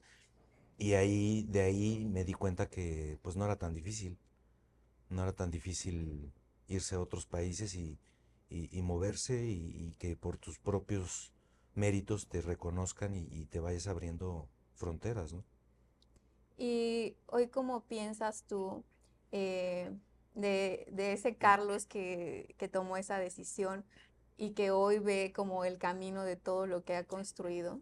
y 0.78 0.94
ahí, 0.94 1.44
de 1.50 1.62
ahí 1.62 2.06
me 2.06 2.25
di 2.25 2.35
cuenta 2.35 2.68
que 2.70 3.18
pues 3.23 3.37
no 3.37 3.44
era 3.47 3.56
tan 3.58 3.75
difícil. 3.75 4.18
No 5.11 5.23
era 5.25 5.35
tan 5.35 5.50
difícil 5.50 6.32
irse 6.68 6.94
a 6.97 7.00
otros 7.00 7.26
países 7.26 7.75
y, 7.75 7.99
y- 8.50 8.70
y 8.78 8.82
moverse 8.82 9.47
y, 9.47 9.73
y 9.88 9.92
que 9.99 10.16
por 10.16 10.38
tus 10.38 10.58
propios 10.58 11.32
méritos 11.75 12.28
te 12.28 12.42
reconozcan 12.42 13.14
y, 13.16 13.47
te 13.47 13.61
vayas 13.61 13.87
abriendo 13.88 14.49
fronteras, 14.75 15.32
¿no? 15.35 15.44
Y 16.56 17.16
hoy, 17.26 17.49
¿cómo 17.49 17.85
piensas 17.87 18.44
tú 18.47 18.85
eh, 19.32 19.92
de, 20.35 20.87
de 20.92 21.12
ese 21.12 21.37
Carlos 21.37 21.87
que, 21.87 22.54
que 22.58 22.68
tomó 22.68 22.97
esa 22.97 23.18
decisión 23.18 23.85
y 24.37 24.52
que 24.52 24.70
hoy 24.70 24.99
ve 24.99 25.32
como 25.35 25.64
el 25.64 25.78
camino 25.78 26.25
de 26.25 26.37
todo 26.37 26.66
lo 26.66 26.85
que 26.85 26.97
ha 26.97 27.04
construido? 27.06 27.80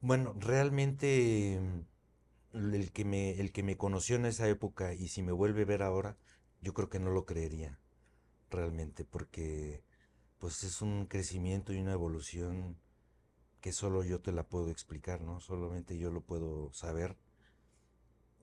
Bueno, 0.00 0.34
realmente 0.38 1.60
mm, 2.52 2.64
el 2.74 2.92
que 2.92 3.04
me, 3.04 3.32
el 3.40 3.52
que 3.52 3.62
me 3.62 3.76
conoció 3.76 4.16
en 4.16 4.26
esa 4.26 4.48
época 4.48 4.94
y 4.94 5.08
si 5.08 5.22
me 5.22 5.32
vuelve 5.32 5.62
a 5.62 5.66
ver 5.66 5.82
ahora, 5.82 6.16
yo 6.60 6.74
creo 6.74 6.88
que 6.88 7.00
no 7.00 7.10
lo 7.10 7.26
creería 7.26 7.78
realmente, 8.50 9.04
porque 9.04 9.82
pues 10.38 10.64
es 10.64 10.82
un 10.82 11.06
crecimiento 11.06 11.72
y 11.72 11.80
una 11.80 11.92
evolución 11.92 12.78
que 13.60 13.72
solo 13.72 14.04
yo 14.04 14.20
te 14.20 14.32
la 14.32 14.44
puedo 14.44 14.70
explicar, 14.70 15.20
¿no? 15.22 15.40
Solamente 15.40 15.98
yo 15.98 16.10
lo 16.10 16.22
puedo 16.22 16.72
saber. 16.72 17.16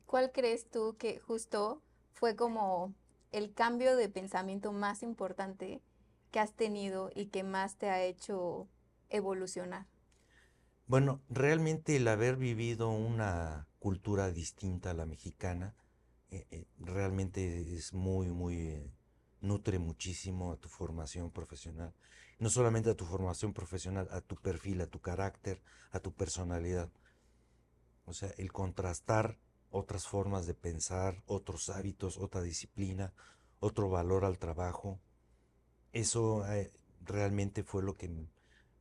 ¿Cuál 0.06 0.32
crees 0.32 0.70
tú 0.70 0.96
que 0.98 1.20
justo 1.20 1.82
fue 2.14 2.36
como 2.36 2.94
el 3.32 3.54
cambio 3.54 3.96
de 3.96 4.10
pensamiento 4.10 4.72
más 4.72 5.04
importante 5.04 5.82
que 6.32 6.40
has 6.40 6.54
tenido 6.54 7.12
y 7.14 7.28
que 7.28 7.44
más 7.44 7.78
te 7.78 7.90
ha 7.90 8.04
hecho 8.04 8.68
evolucionar? 9.10 9.86
Bueno, 10.88 11.24
realmente 11.30 11.96
el 11.96 12.08
haber 12.08 12.36
vivido 12.36 12.90
una 12.90 13.68
cultura 13.80 14.32
distinta 14.32 14.92
a 14.92 14.94
la 14.94 15.08
mexicana, 15.08 15.74
eh, 16.30 16.46
eh, 16.52 16.68
realmente 16.78 17.76
es 17.76 17.94
muy, 17.94 18.28
muy, 18.28 18.56
eh, 18.68 18.94
nutre 19.42 19.80
muchísimo 19.80 20.52
a 20.52 20.58
tu 20.58 20.70
formación 20.70 21.32
profesional. 21.32 21.96
No 22.38 22.52
solamente 22.52 22.92
a 22.92 22.96
tu 22.96 23.06
formación 23.06 23.52
profesional, 23.52 24.08
a 24.12 24.22
tu 24.22 24.36
perfil, 24.36 24.80
a 24.82 24.86
tu 24.86 25.00
carácter, 25.02 25.60
a 25.90 26.00
tu 26.00 26.14
personalidad. 26.14 26.92
O 28.06 28.14
sea, 28.14 28.30
el 28.38 28.52
contrastar 28.52 29.40
otras 29.72 30.08
formas 30.08 30.46
de 30.46 30.54
pensar, 30.54 31.24
otros 31.26 31.70
hábitos, 31.70 32.18
otra 32.18 32.44
disciplina, 32.44 33.12
otro 33.60 33.90
valor 33.90 34.24
al 34.24 34.38
trabajo, 34.38 35.00
eso 35.94 36.46
realmente 37.02 37.64
fue 37.64 37.82
lo 37.82 37.96
que 37.96 38.28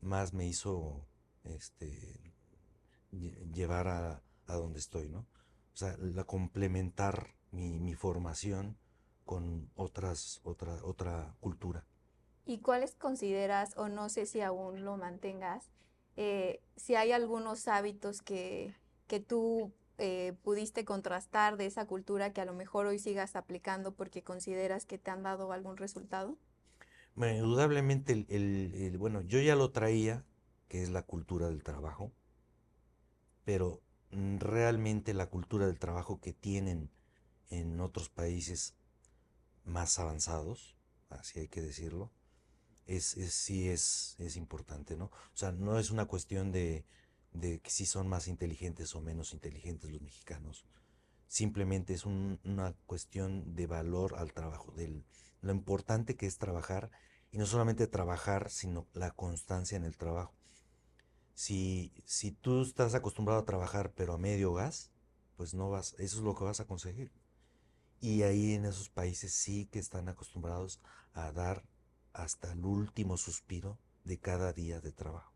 más 0.02 0.34
me 0.34 0.46
hizo 0.46 1.06
este, 1.44 2.34
lle- 3.12 3.36
llevar 3.52 3.88
a, 3.88 4.22
a 4.46 4.54
donde 4.56 4.78
estoy, 4.80 5.08
¿no? 5.08 5.20
O 5.20 5.76
sea, 5.76 5.96
la 5.98 6.24
complementar 6.24 7.34
mi, 7.52 7.78
mi 7.80 7.94
formación 7.94 8.76
con 9.24 9.70
otras, 9.76 10.40
otra, 10.44 10.74
otra 10.84 11.34
cultura. 11.40 11.84
¿Y 12.46 12.58
cuáles 12.60 12.94
consideras, 12.94 13.76
o 13.76 13.88
no 13.88 14.08
sé 14.08 14.26
si 14.26 14.40
aún 14.42 14.84
lo 14.84 14.96
mantengas, 14.96 15.70
eh, 16.16 16.60
si 16.76 16.94
hay 16.94 17.12
algunos 17.12 17.66
hábitos 17.68 18.20
que, 18.22 18.74
que 19.06 19.20
tú 19.20 19.72
eh, 19.98 20.34
pudiste 20.42 20.84
contrastar 20.84 21.56
de 21.56 21.66
esa 21.66 21.86
cultura 21.86 22.32
que 22.32 22.40
a 22.42 22.44
lo 22.44 22.52
mejor 22.54 22.86
hoy 22.86 22.98
sigas 22.98 23.34
aplicando 23.36 23.92
porque 23.94 24.22
consideras 24.22 24.84
que 24.86 24.98
te 24.98 25.10
han 25.10 25.22
dado 25.22 25.52
algún 25.52 25.76
resultado? 25.78 26.36
Bueno, 27.14 27.36
indudablemente, 27.44 28.12
el, 28.12 28.26
el- 28.28 28.74
el- 28.74 28.98
bueno, 28.98 29.20
yo 29.22 29.40
ya 29.40 29.54
lo 29.56 29.70
traía, 29.70 30.24
que 30.74 30.82
es 30.82 30.90
la 30.90 31.04
cultura 31.04 31.46
del 31.46 31.62
trabajo, 31.62 32.12
pero 33.44 33.82
mm, 34.10 34.38
realmente 34.38 35.14
la 35.14 35.28
cultura 35.28 35.66
del 35.66 35.78
trabajo 35.78 36.20
que 36.20 36.32
tienen 36.32 36.90
en 37.50 37.80
otros 37.80 38.08
países 38.08 38.74
más 39.64 39.98
avanzados, 39.98 40.76
así 41.10 41.40
hay 41.40 41.48
que 41.48 41.62
decirlo, 41.62 42.12
es, 42.86 43.04
sí 43.06 43.68
es, 43.68 44.16
es 44.18 44.36
importante, 44.36 44.96
¿no? 44.96 45.06
O 45.06 45.36
sea, 45.36 45.52
no 45.52 45.78
es 45.78 45.90
una 45.90 46.06
cuestión 46.06 46.52
de, 46.52 46.86
que 47.40 47.70
si 47.70 47.86
son 47.86 48.08
más 48.08 48.28
inteligentes 48.28 48.94
o 48.96 49.00
menos 49.02 49.34
inteligentes 49.34 49.90
los 49.92 50.02
mexicanos. 50.02 50.66
Simplemente 51.28 51.94
es 51.94 52.06
un- 52.06 52.40
una 52.44 52.74
cuestión 52.86 53.54
de 53.56 53.66
valor 53.68 54.16
al 54.16 54.32
trabajo, 54.34 54.72
de 54.72 55.04
lo 55.42 55.52
importante 55.52 56.16
que 56.16 56.26
es 56.26 56.38
trabajar, 56.38 56.90
y 57.32 57.38
no 57.38 57.46
solamente 57.46 57.86
trabajar, 57.88 58.50
sino 58.50 58.88
la 58.94 59.12
constancia 59.12 59.76
en 59.76 59.84
el 59.84 59.96
trabajo. 59.98 60.34
Si, 61.34 61.92
si 62.04 62.30
tú 62.30 62.62
estás 62.62 62.94
acostumbrado 62.94 63.40
a 63.40 63.44
trabajar 63.44 63.92
pero 63.92 64.14
a 64.14 64.18
medio 64.18 64.54
gas, 64.54 64.90
pues 65.36 65.54
no 65.54 65.70
vas, 65.70 65.94
eso 65.98 66.18
es 66.18 66.22
lo 66.22 66.34
que 66.34 66.44
vas 66.44 66.60
a 66.60 66.66
conseguir. 66.66 67.10
Y 68.00 68.22
ahí 68.22 68.54
en 68.54 68.66
esos 68.66 68.88
países 68.88 69.32
sí 69.32 69.66
que 69.66 69.78
están 69.78 70.08
acostumbrados 70.08 70.80
a 71.12 71.32
dar 71.32 71.64
hasta 72.12 72.52
el 72.52 72.64
último 72.64 73.16
suspiro 73.16 73.78
de 74.04 74.18
cada 74.18 74.52
día 74.52 74.80
de 74.80 74.92
trabajo. 74.92 75.32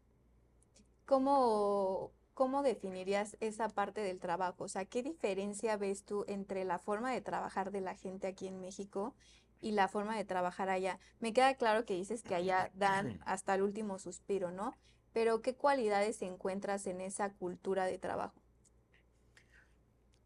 ¿Cómo, 1.06 2.12
cómo 2.34 2.62
definirías 2.62 3.36
esa 3.40 3.68
parte 3.68 4.02
del 4.02 4.20
trabajo? 4.20 4.64
O 4.64 4.68
sea, 4.68 4.84
¿qué 4.84 5.02
diferencia 5.02 5.76
ves 5.76 6.04
tú 6.04 6.24
entre 6.28 6.64
la 6.64 6.78
forma 6.78 7.12
de 7.12 7.20
trabajar 7.20 7.70
de 7.70 7.80
la 7.80 7.94
gente 7.94 8.26
aquí 8.26 8.46
en 8.46 8.60
México 8.60 9.14
y 9.60 9.72
la 9.72 9.88
forma 9.88 10.16
de 10.16 10.24
trabajar 10.24 10.68
allá? 10.68 11.00
Me 11.18 11.32
queda 11.32 11.54
claro 11.54 11.84
que 11.84 11.94
dices 11.94 12.22
que 12.22 12.34
allá 12.34 12.70
dan 12.74 13.18
hasta 13.24 13.54
el 13.54 13.62
último 13.62 13.98
suspiro, 13.98 14.52
¿no? 14.52 14.76
Pero 15.12 15.42
¿qué 15.42 15.54
cualidades 15.56 16.22
encuentras 16.22 16.86
en 16.86 17.00
esa 17.00 17.32
cultura 17.34 17.86
de 17.86 17.98
trabajo? 17.98 18.40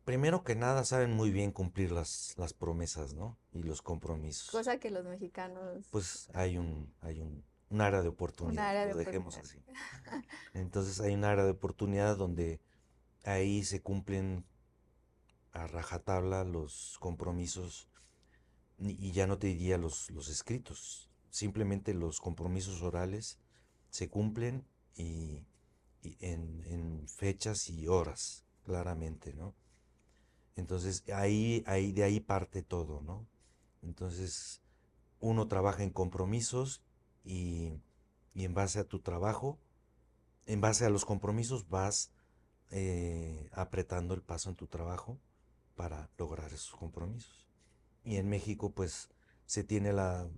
Primero 0.04 0.42
que 0.44 0.54
nada 0.56 0.84
saben 0.84 1.12
muy 1.12 1.30
bien 1.30 1.52
cumplir 1.52 1.92
las, 1.92 2.34
las 2.36 2.52
promesas, 2.54 3.14
¿no? 3.14 3.38
Y 3.52 3.62
los 3.62 3.82
compromisos. 3.82 4.50
Cosa 4.50 4.78
que 4.78 4.90
los 4.90 5.04
mexicanos, 5.04 5.84
Pues 5.90 6.28
hay 6.34 6.58
un, 6.58 6.92
hay 7.00 7.20
un, 7.20 7.44
un 7.70 7.80
área 7.80 8.02
de 8.02 8.08
un 8.08 8.14
oportunidad, 8.14 8.68
área 8.68 8.86
de 8.86 8.92
lo 8.92 8.96
dejemos 8.96 9.36
oportunidad. 9.36 9.42
así. 9.42 9.64
Entonces 10.54 11.00
hay 11.00 11.14
un 11.14 11.24
área 11.24 11.44
de 11.44 11.52
oportunidad 11.52 12.16
donde 12.16 12.60
ahí 13.24 13.64
se 13.64 13.82
cumplen 13.82 14.46
a 15.52 15.66
rajatabla 15.66 16.44
los 16.44 16.96
compromisos 17.00 17.88
y 18.78 18.92
y 19.08 19.12
ya 19.12 19.26
no 19.26 19.38
te 19.38 19.48
diría 19.48 19.78
los, 19.78 20.10
los 20.10 20.28
escritos, 20.28 21.10
simplemente 21.30 21.94
los 21.94 22.20
compromisos 22.20 22.82
orales 22.82 23.38
se 23.90 24.08
cumplen 24.10 24.66
y, 24.96 25.44
en 26.20 27.06
fechas 27.08 27.70
y 27.70 27.86
horas, 27.86 28.44
claramente, 28.64 29.34
¿no? 29.34 29.54
Entonces 30.56 31.04
ahí, 31.12 31.62
ahí, 31.66 31.92
de 31.92 32.04
ahí 32.04 32.20
parte 32.20 32.62
todo, 32.62 33.00
¿no? 33.02 33.26
Entonces 33.82 34.62
uno 35.20 35.48
trabaja 35.48 35.82
en 35.82 35.90
compromisos 35.90 36.82
y, 37.24 37.80
y 38.34 38.44
en 38.44 38.54
base 38.54 38.80
a 38.80 38.84
tu 38.84 39.00
trabajo, 39.00 39.58
en 40.46 40.60
base 40.60 40.84
a 40.84 40.90
los 40.90 41.04
compromisos 41.04 41.68
vas 41.68 42.10
eh, 42.70 43.48
apretando 43.52 44.14
el 44.14 44.22
paso 44.22 44.50
en 44.50 44.56
tu 44.56 44.66
trabajo 44.66 45.18
para 45.76 46.10
lograr 46.18 46.52
esos 46.52 46.74
compromisos. 46.74 47.46
Y 48.04 48.16
en 48.16 48.28
México, 48.28 48.72
pues, 48.72 49.10
se 49.46 49.62
tiene 49.62 49.92
la, 49.92 50.28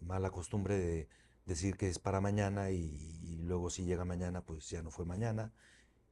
mala 0.00 0.30
costumbre 0.30 0.78
de 0.78 1.08
decir 1.46 1.76
que 1.76 1.88
es 1.88 1.98
para 1.98 2.20
mañana 2.20 2.70
y, 2.70 3.20
luego 3.44 3.70
si 3.70 3.84
llega 3.84 4.04
mañana, 4.04 4.42
pues 4.42 4.68
ya 4.70 4.82
no 4.82 4.90
fue 4.90 5.04
mañana. 5.04 5.52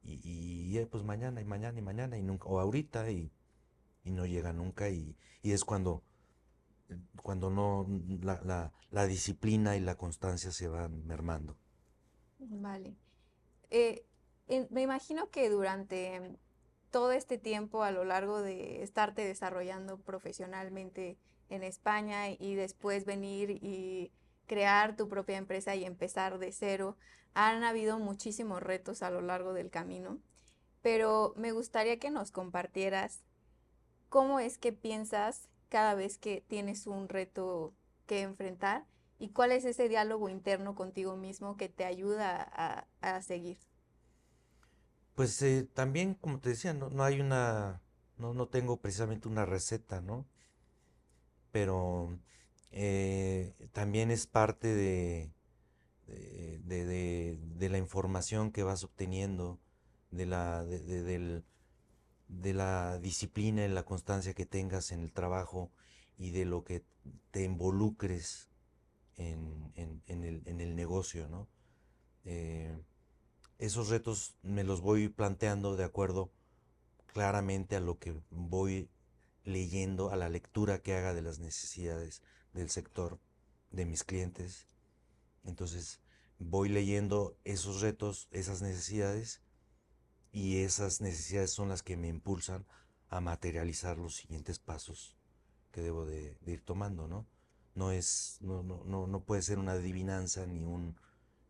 Y, 0.03 0.19
y, 0.23 0.85
pues 0.85 1.03
mañana 1.03 1.41
y 1.41 1.45
mañana 1.45 1.79
y 1.79 1.81
mañana 1.81 2.17
y 2.17 2.23
nunca, 2.23 2.47
o 2.47 2.59
ahorita 2.59 3.09
y, 3.11 3.31
no 4.03 4.25
llega 4.25 4.51
nunca 4.51 4.89
y, 4.89 5.15
es 5.43 5.63
cuando, 5.63 6.03
cuando 7.21 7.49
no, 7.49 7.87
la, 8.21 8.71
la, 8.91 9.07
disciplina 9.07 9.77
y 9.77 9.79
la 9.79 9.95
constancia 9.95 10.51
se 10.51 10.67
van 10.67 11.05
mermando. 11.07 11.55
Vale. 12.39 12.95
Eh, 13.69 14.05
me 14.69 14.81
imagino 14.81 15.29
que 15.29 15.49
durante 15.49 16.37
todo 16.91 17.11
este 17.11 17.37
tiempo 17.37 17.83
a 17.83 17.91
lo 17.91 18.03
largo 18.03 18.41
de 18.41 18.83
estarte 18.83 19.25
desarrollando 19.25 19.97
profesionalmente 19.97 21.17
en 21.49 21.63
España 21.63 22.29
y 22.29 22.55
después 22.55 23.05
venir 23.05 23.49
y 23.49 24.11
crear 24.47 24.95
tu 24.95 25.07
propia 25.07 25.37
empresa 25.37 25.75
y 25.75 25.85
empezar 25.85 26.37
de 26.39 26.51
cero, 26.51 26.97
han 27.33 27.63
habido 27.63 27.99
muchísimos 27.99 28.61
retos 28.61 29.01
a 29.01 29.09
lo 29.09 29.21
largo 29.21 29.53
del 29.53 29.69
camino, 29.69 30.19
pero 30.81 31.33
me 31.37 31.51
gustaría 31.51 31.99
que 31.99 32.11
nos 32.11 32.31
compartieras 32.31 33.21
cómo 34.09 34.39
es 34.39 34.57
que 34.57 34.73
piensas 34.73 35.49
cada 35.69 35.95
vez 35.95 36.17
que 36.17 36.41
tienes 36.41 36.85
un 36.85 37.09
reto 37.09 37.73
que 38.05 38.21
enfrentar 38.21 38.85
y 39.17 39.29
cuál 39.29 39.51
es 39.51 39.65
ese 39.65 39.89
diálogo 39.89 40.29
interno 40.29 40.75
contigo 40.75 41.15
mismo 41.15 41.57
que 41.57 41.69
te 41.69 41.85
ayuda 41.85 42.85
a, 43.01 43.21
seguir. 43.21 43.57
Pues 45.15 45.41
eh, 45.41 45.67
también, 45.73 46.15
como 46.15 46.39
te 46.39 46.49
decía, 46.49 46.73
no, 46.73 46.89
no 46.89 47.03
hay 47.03 47.21
una, 47.21 47.81
no, 48.17 48.33
no 48.33 48.47
tengo 48.47 48.77
precisamente 48.77 49.27
una 49.27 49.45
receta, 49.45 50.01
¿no? 50.01 50.25
Pero 51.51 52.19
eh, 52.71 53.53
también 53.71 54.11
es 54.11 54.27
parte 54.27 54.73
de, 54.73 55.31
de, 56.63 57.69
la 57.69 57.77
información 57.77 58.51
que 58.51 58.63
vas 58.63 58.83
obteniendo, 58.83 59.59
de 60.11 60.25
la, 60.25 60.63
de, 60.63 61.43
la 62.53 62.99
disciplina 62.99 63.65
y 63.65 63.69
la 63.69 63.83
constancia 63.83 64.33
que 64.33 64.45
tengas 64.45 64.91
en 64.91 65.01
el 65.01 65.11
trabajo 65.11 65.71
y 66.17 66.31
de 66.31 66.45
lo 66.45 66.63
que 66.63 66.83
te 67.31 67.43
involucres 67.43 68.49
en, 69.17 69.71
el, 70.07 70.75
negocio, 70.75 71.27
¿no? 71.29 71.47
Eh, 72.25 72.77
esos 73.59 73.89
retos 73.89 74.35
me 74.41 74.63
los 74.63 74.81
voy 74.81 75.09
planteando 75.09 75.75
de 75.75 75.83
acuerdo 75.83 76.31
claramente 77.07 77.75
a 77.75 77.79
lo 77.79 77.99
que 77.99 78.19
voy 78.29 78.89
leyendo, 79.43 80.09
a 80.09 80.15
la 80.15 80.29
lectura 80.29 80.81
que 80.81 80.95
haga 80.95 81.13
de 81.13 81.21
las 81.21 81.39
necesidades 81.39 82.21
del 82.53 82.69
sector, 82.69 83.19
de 83.71 83.85
mis 83.85 84.03
clientes. 84.03 84.67
Entonces 85.43 86.02
voy 86.39 86.69
leyendo 86.69 87.37
esos 87.43 87.81
retos, 87.81 88.27
esas 88.31 88.61
necesidades, 88.61 89.41
y 90.31 90.63
esas 90.63 90.99
necesidades 90.99 91.51
son 91.51 91.69
las 91.69 91.83
que 91.83 91.95
me 91.95 92.07
impulsan 92.07 92.65
a 93.09 93.21
materializar 93.21 93.97
los 93.97 94.15
siguientes 94.15 94.57
pasos 94.57 95.15
que 95.71 95.81
debo 95.81 96.05
de, 96.05 96.37
ir 96.47 96.63
tomando, 96.65 97.07
¿no? 97.07 97.27
No 97.75 97.91
es, 97.91 98.37
no, 98.41 98.63
no, 98.63 99.07
no, 99.07 99.23
puede 99.23 99.41
ser 99.43 99.59
una 99.59 99.73
adivinanza 99.73 100.45
ni 100.45 100.63
un, 100.63 100.95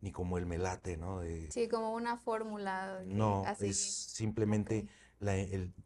ni 0.00 0.12
como 0.12 0.38
el 0.38 0.46
melate, 0.46 0.96
¿no? 0.96 1.22
sí, 1.50 1.68
como 1.68 1.94
una 1.94 2.16
fórmula. 2.16 3.02
No, 3.06 3.44
es 3.60 3.78
simplemente 3.78 4.88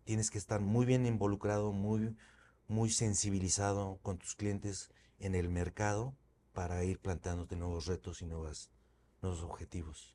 tienes 0.04 0.30
que 0.30 0.38
estar 0.38 0.60
muy 0.60 0.86
bien 0.86 1.06
involucrado, 1.06 1.72
muy, 1.72 2.16
muy 2.66 2.90
sensibilizado 2.90 3.98
con 4.02 4.18
tus 4.18 4.34
clientes 4.34 4.90
en 5.18 5.34
el 5.34 5.48
mercado 5.48 6.16
para 6.52 6.82
ir 6.84 7.00
planteándote 7.00 7.56
nuevos 7.56 7.86
retos 7.86 8.22
y 8.22 8.26
nuevos 9.22 9.42
objetivos. 9.42 10.14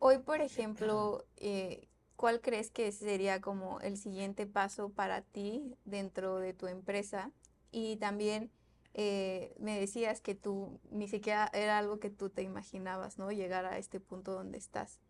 Hoy, 0.00 0.18
por 0.18 0.40
ejemplo, 0.40 1.24
eh, 1.36 1.88
¿cuál 2.16 2.40
crees 2.40 2.70
que 2.70 2.92
sería 2.92 3.40
como 3.40 3.80
el 3.80 3.96
siguiente 3.96 4.46
paso 4.46 4.90
para 4.90 5.22
ti 5.22 5.76
dentro 5.84 6.36
de 6.36 6.54
tu 6.54 6.66
empresa? 6.68 7.32
Y 7.72 7.96
también 7.96 8.50
eh, 8.94 9.54
me 9.58 9.78
decías 9.78 10.20
que 10.20 10.34
tú 10.34 10.80
ni 10.90 11.08
siquiera 11.08 11.50
era 11.52 11.78
algo 11.78 11.98
que 11.98 12.10
tú 12.10 12.30
te 12.30 12.42
imaginabas, 12.42 13.18
¿no? 13.18 13.32
Llegar 13.32 13.64
a 13.64 13.78
este 13.78 13.98
punto 13.98 14.32
donde 14.32 14.58
estás. 14.58 15.00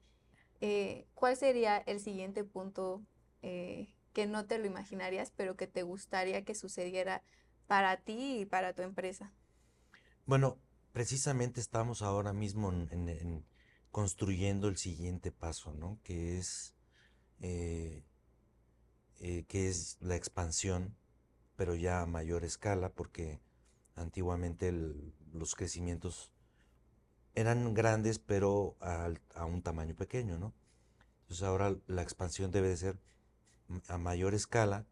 Eh, 0.61 1.07
¿Cuál 1.15 1.37
sería 1.37 1.79
el 1.79 2.01
siguiente 2.01 2.45
punto 2.45 3.03
que 3.41 4.27
no 4.27 4.47
te 4.47 4.59
lo 4.59 4.67
imaginarías, 4.67 5.31
pero 5.31 5.57
que 5.57 5.69
te 5.69 5.85
gustaría 5.85 6.45
que 6.45 6.57
sucediera 6.57 7.23
para 7.69 7.99
ti 7.99 8.41
y 8.41 8.47
para 8.47 8.73
tu 8.73 8.83
empresa? 8.83 9.33
Bueno, 10.27 10.59
precisamente 10.93 11.61
estamos 11.61 12.03
ahora 12.03 12.33
mismo 12.33 12.73
en, 12.73 13.45
construyendo 13.91 14.69
el 14.69 14.77
siguiente 14.77 15.33
paso, 15.33 15.73
¿no? 15.73 15.99
Que 16.03 16.39
es, 16.39 16.75
eh, 17.41 18.05
eh, 19.21 19.45
que 19.49 19.69
es 19.69 19.97
la 20.01 20.17
expansión, 20.17 20.97
pero 21.57 21.75
ya 21.75 22.03
a 22.03 22.07
mayor 22.07 22.45
escala, 22.45 22.91
porque 22.91 23.41
antiguamente 23.97 24.73
los 25.33 25.55
crecimientos 25.55 26.33
eran 27.35 27.75
grandes, 27.75 28.19
pero 28.19 28.77
a, 28.81 29.45
un 29.45 29.63
tamaño 29.63 29.95
pequeño, 29.95 30.39
¿no? 30.39 30.55
Entonces 31.23 31.45
ahora 31.45 31.77
la 31.87 32.03
expansión 32.03 32.51
debe 32.51 32.77
ser 32.77 32.99
a 33.87 33.99
mayor 33.99 34.35
escala 34.35 34.87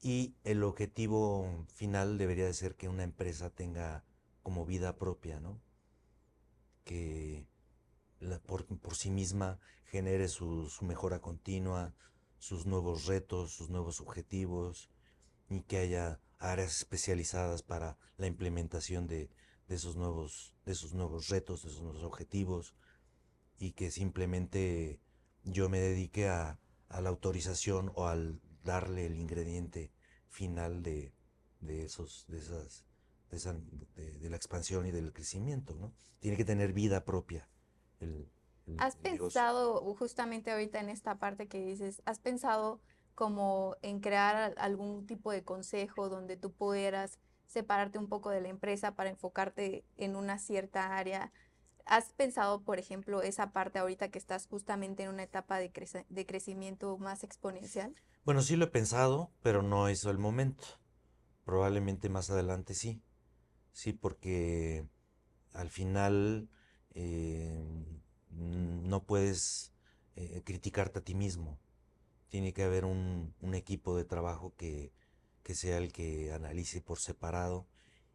y 0.00 0.34
el 0.44 0.62
objetivo 0.62 1.66
final 1.74 2.18
debería 2.18 2.46
de 2.46 2.54
ser 2.54 2.76
que 2.76 2.88
una 2.88 3.02
empresa 3.04 3.50
tenga 3.50 4.04
como 4.46 4.64
vida 4.64 4.96
propia, 4.96 5.40
¿no? 5.40 5.60
Que 6.84 7.48
por, 8.46 8.94
sí 8.94 9.10
misma 9.10 9.58
genere 9.86 10.28
su, 10.28 10.70
mejora 10.82 11.20
continua, 11.20 11.96
sus 12.38 12.64
nuevos 12.64 13.06
retos, 13.06 13.50
sus 13.50 13.70
nuevos 13.70 14.00
objetivos 14.00 14.88
y 15.50 15.62
que 15.62 15.78
haya 15.78 16.20
áreas 16.38 16.76
especializadas 16.76 17.64
para 17.64 17.98
la 18.18 18.28
implementación 18.28 19.08
de, 19.08 19.32
esos, 19.66 19.96
nuevos, 19.96 20.54
de 20.64 20.70
esos 20.74 20.94
nuevos 20.94 21.26
retos, 21.28 21.64
de 21.64 21.70
esos 21.70 21.82
nuevos 21.82 22.04
objetivos 22.04 22.76
y 23.58 23.72
que 23.72 23.90
simplemente 23.90 25.00
yo 25.42 25.68
me 25.68 25.80
dedique 25.80 26.28
a, 26.28 26.60
a 26.88 27.00
la 27.00 27.08
autorización 27.08 27.90
o 27.96 28.06
al 28.06 28.40
darle 28.62 29.06
el 29.06 29.16
ingrediente 29.16 29.90
final 30.28 30.84
de, 30.84 31.12
esos, 31.66 32.26
de 32.28 32.38
esas, 32.38 32.85
de, 33.30 34.30
la 34.30 34.36
expansión 34.36 34.86
y 34.86 34.90
del 34.90 35.12
crecimiento, 35.12 35.74
¿no? 35.74 35.92
Tiene 36.20 36.36
que 36.36 36.44
tener 36.44 36.72
vida 36.72 37.04
propia. 37.04 37.48
¿Has 38.78 38.96
pensado, 38.96 39.94
justamente 39.94 40.50
ahorita 40.50 40.80
en 40.80 40.88
esta 40.88 41.18
parte 41.18 41.46
que 41.46 41.64
dices, 41.64 42.02
has 42.04 42.18
pensado 42.18 42.80
como 43.14 43.76
en 43.82 44.00
crear 44.00 44.54
algún 44.58 45.06
tipo 45.06 45.30
de 45.30 45.44
consejo 45.44 46.08
donde 46.08 46.36
tú 46.36 46.52
pudieras 46.52 47.18
separarte 47.46 47.98
un 47.98 48.08
poco 48.08 48.30
de 48.30 48.40
la 48.40 48.48
empresa 48.48 48.94
para 48.94 49.10
enfocarte 49.10 49.84
en 49.96 50.16
una 50.16 50.38
cierta 50.38 50.96
área? 50.96 51.32
¿Has 51.86 52.12
pensado, 52.12 52.62
por 52.62 52.80
ejemplo, 52.80 53.22
esa 53.22 53.52
parte 53.52 53.78
ahorita 53.78 54.10
que 54.10 54.18
estás 54.18 54.48
justamente 54.48 55.04
en 55.04 55.10
una 55.10 55.22
etapa 55.22 55.58
de, 55.58 55.70
de 56.08 56.26
crecimiento 56.26 56.98
más 56.98 57.22
exponencial? 57.22 57.94
Bueno, 58.24 58.42
sí 58.42 58.56
lo 58.56 58.64
he 58.64 58.68
pensado, 58.68 59.30
pero 59.40 59.62
no 59.62 59.86
es 59.86 60.04
el 60.04 60.18
momento. 60.18 60.64
Probablemente 61.44 62.08
más 62.08 62.28
adelante 62.28 62.74
sí. 62.74 63.00
Sí, 63.76 63.92
porque 63.92 64.88
al 65.52 65.68
final 65.68 66.48
eh, 66.94 67.62
no 68.30 69.04
puedes 69.04 69.74
eh, 70.14 70.40
criticarte 70.46 71.00
a 71.00 71.04
ti 71.04 71.14
mismo. 71.14 71.58
Tiene 72.30 72.54
que 72.54 72.62
haber 72.62 72.86
un, 72.86 73.34
equipo 73.52 73.94
de 73.94 74.06
trabajo 74.06 74.54
que, 74.56 74.94
sea 75.44 75.76
el 75.76 75.92
que 75.92 76.32
analice 76.32 76.80
por 76.80 77.00
separado 77.00 77.66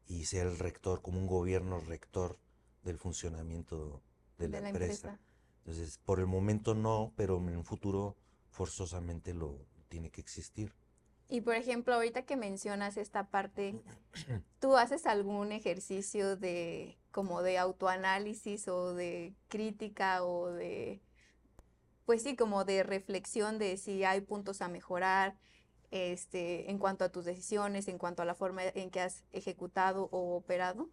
y 0.07 0.25
sea 0.25 0.41
el 0.41 0.57
rector, 0.57 1.03
como 1.03 1.19
un 1.19 1.27
gobierno 1.27 1.79
rector 1.79 2.39
del 2.81 2.97
funcionamiento 2.97 4.01
de, 4.39 4.49
la, 4.49 4.67
empresa. 4.67 5.19
Entonces, 5.59 5.99
por 5.99 6.19
el 6.19 6.25
momento 6.25 6.73
no, 6.73 7.13
pero 7.15 7.37
en 7.37 7.55
un 7.55 7.65
futuro 7.65 8.17
forzosamente 8.49 9.35
lo, 9.35 9.63
tiene 9.89 10.09
que 10.09 10.21
existir. 10.21 10.73
Y 11.31 11.39
por 11.39 11.55
ejemplo, 11.55 11.95
ahorita 11.95 12.23
que 12.23 12.35
mencionas 12.35 12.97
esta 12.97 13.29
parte, 13.29 13.81
¿tú 14.59 14.75
haces 14.75 15.05
algún 15.05 15.53
ejercicio 15.53 16.35
de 16.35 16.97
como 17.11 17.41
de 17.41 17.57
autoanálisis 17.57 18.67
o 18.67 18.93
de 18.93 19.33
crítica 19.47 20.25
o 20.25 20.51
de, 20.51 21.01
pues 22.05 22.23
sí, 22.23 22.35
como 22.35 22.65
de 22.65 22.83
reflexión 22.83 23.59
de 23.59 23.77
si 23.77 24.03
hay 24.03 24.19
puntos 24.19 24.61
a 24.61 24.67
mejorar 24.67 25.37
este, 25.89 26.69
en 26.69 26.77
cuanto 26.77 27.05
a 27.05 27.09
tus 27.09 27.23
decisiones, 27.23 27.87
en 27.87 27.97
cuanto 27.97 28.21
a 28.21 28.25
la 28.25 28.35
forma 28.35 28.63
en 28.65 28.89
que 28.89 28.99
has 28.99 29.23
ejecutado 29.31 30.09
o 30.11 30.35
operado? 30.35 30.89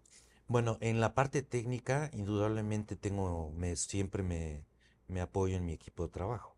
Bueno, 0.46 0.78
en 0.80 1.00
la 1.00 1.14
parte 1.14 1.42
técnica, 1.42 2.10
indudablemente 2.12 2.94
tengo, 2.94 3.50
me, 3.56 3.74
siempre 3.74 4.22
me, 4.22 4.64
me 5.08 5.20
apoyo 5.20 5.56
en 5.56 5.66
mi 5.66 5.72
equipo 5.72 6.04
de 6.04 6.10
trabajo. 6.10 6.54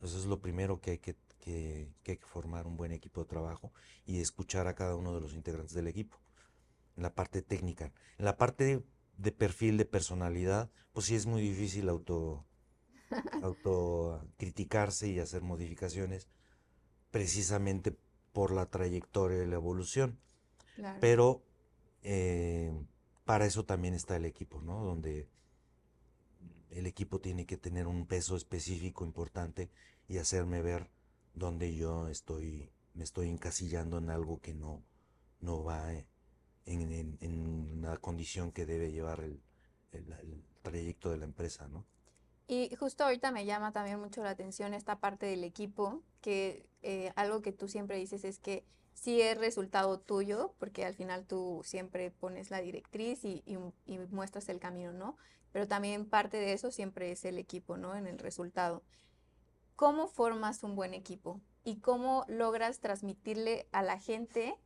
Eso 0.00 0.16
es 0.16 0.24
lo 0.24 0.40
primero 0.40 0.80
que 0.80 0.92
hay 0.92 0.98
que 0.98 1.14
que, 1.48 1.88
que 2.02 2.12
hay 2.12 2.18
que 2.18 2.26
formar 2.26 2.66
un 2.66 2.76
buen 2.76 2.92
equipo 2.92 3.22
de 3.22 3.28
trabajo 3.28 3.72
y 4.04 4.20
escuchar 4.20 4.66
a 4.68 4.74
cada 4.74 4.96
uno 4.96 5.14
de 5.14 5.20
los 5.20 5.32
integrantes 5.32 5.74
del 5.74 5.88
equipo. 5.88 6.18
En 6.96 7.02
la 7.02 7.14
parte 7.14 7.40
técnica. 7.42 7.92
En 8.18 8.26
la 8.26 8.36
parte 8.36 8.84
de 9.16 9.32
perfil, 9.32 9.78
de 9.78 9.86
personalidad, 9.86 10.70
pues 10.92 11.06
sí 11.06 11.14
es 11.14 11.26
muy 11.26 11.40
difícil 11.40 11.88
auto, 11.88 12.44
autocriticarse 13.42 15.08
y 15.08 15.20
hacer 15.20 15.42
modificaciones 15.42 16.28
precisamente 17.10 17.96
por 18.32 18.52
la 18.52 18.66
trayectoria 18.66 19.42
y 19.42 19.46
la 19.46 19.54
evolución. 19.54 20.18
Pero 21.00 21.42
eh, 22.02 22.72
para 23.24 23.46
eso 23.46 23.64
también 23.64 23.94
está 23.94 24.16
el 24.16 24.26
equipo, 24.26 24.60
¿no? 24.60 24.84
Donde 24.84 25.28
el 26.70 26.86
equipo 26.86 27.20
tiene 27.20 27.46
que 27.46 27.56
tener 27.56 27.86
un 27.86 28.06
peso 28.06 28.36
específico 28.36 29.04
importante 29.04 29.70
y 30.08 30.18
hacerme 30.18 30.62
ver 30.62 30.90
donde 31.38 31.74
yo 31.74 32.08
estoy, 32.08 32.70
me 32.94 33.04
estoy 33.04 33.28
encasillando 33.28 33.98
en 33.98 34.10
algo 34.10 34.40
que 34.40 34.54
no, 34.54 34.82
no 35.40 35.64
va 35.64 35.92
en, 35.92 37.16
en, 37.20 37.82
la 37.82 37.96
condición 37.96 38.52
que 38.52 38.66
debe 38.66 38.92
llevar 38.92 39.20
el, 39.20 39.40
el, 39.92 40.44
trayecto 40.62 41.10
de 41.10 41.18
la 41.18 41.24
empresa, 41.24 41.68
¿no? 41.68 41.86
Y 42.46 42.74
justo 42.76 43.04
ahorita 43.04 43.30
me 43.30 43.44
llama 43.44 43.72
también 43.72 44.00
mucho 44.00 44.22
la 44.22 44.30
atención 44.30 44.74
esta 44.74 44.98
parte 45.00 45.26
del 45.26 45.44
equipo, 45.44 46.02
que 46.20 46.66
eh, 46.82 47.12
algo 47.16 47.42
que 47.42 47.52
tú 47.52 47.68
siempre 47.68 47.96
dices 47.96 48.24
es 48.24 48.38
que 48.38 48.64
sí 48.94 49.20
es 49.20 49.38
resultado 49.38 49.98
tuyo, 50.00 50.54
porque 50.58 50.84
al 50.84 50.94
final 50.94 51.26
tú 51.26 51.62
siempre 51.64 52.10
pones 52.10 52.50
la 52.50 52.60
directriz 52.60 53.24
y, 53.24 53.42
y, 53.46 53.98
muestras 54.10 54.48
el 54.48 54.58
camino, 54.58 54.92
¿no? 54.92 55.16
Pero 55.52 55.68
también 55.68 56.04
parte 56.04 56.36
de 56.36 56.52
eso 56.52 56.70
siempre 56.70 57.12
es 57.12 57.24
el 57.24 57.38
equipo, 57.38 57.76
¿no? 57.76 57.94
En 57.94 58.06
el 58.06 58.18
resultado. 58.18 58.82
¿Cómo 59.78 60.08
formas 60.08 60.64
un 60.64 60.74
buen 60.74 60.92
equipo? 60.92 61.40
¿Y 61.62 61.76
cómo 61.76 62.24
logras 62.26 62.80
transmitirle 62.80 63.68
a 63.70 63.80
la 63.80 64.00
gente 64.00 64.56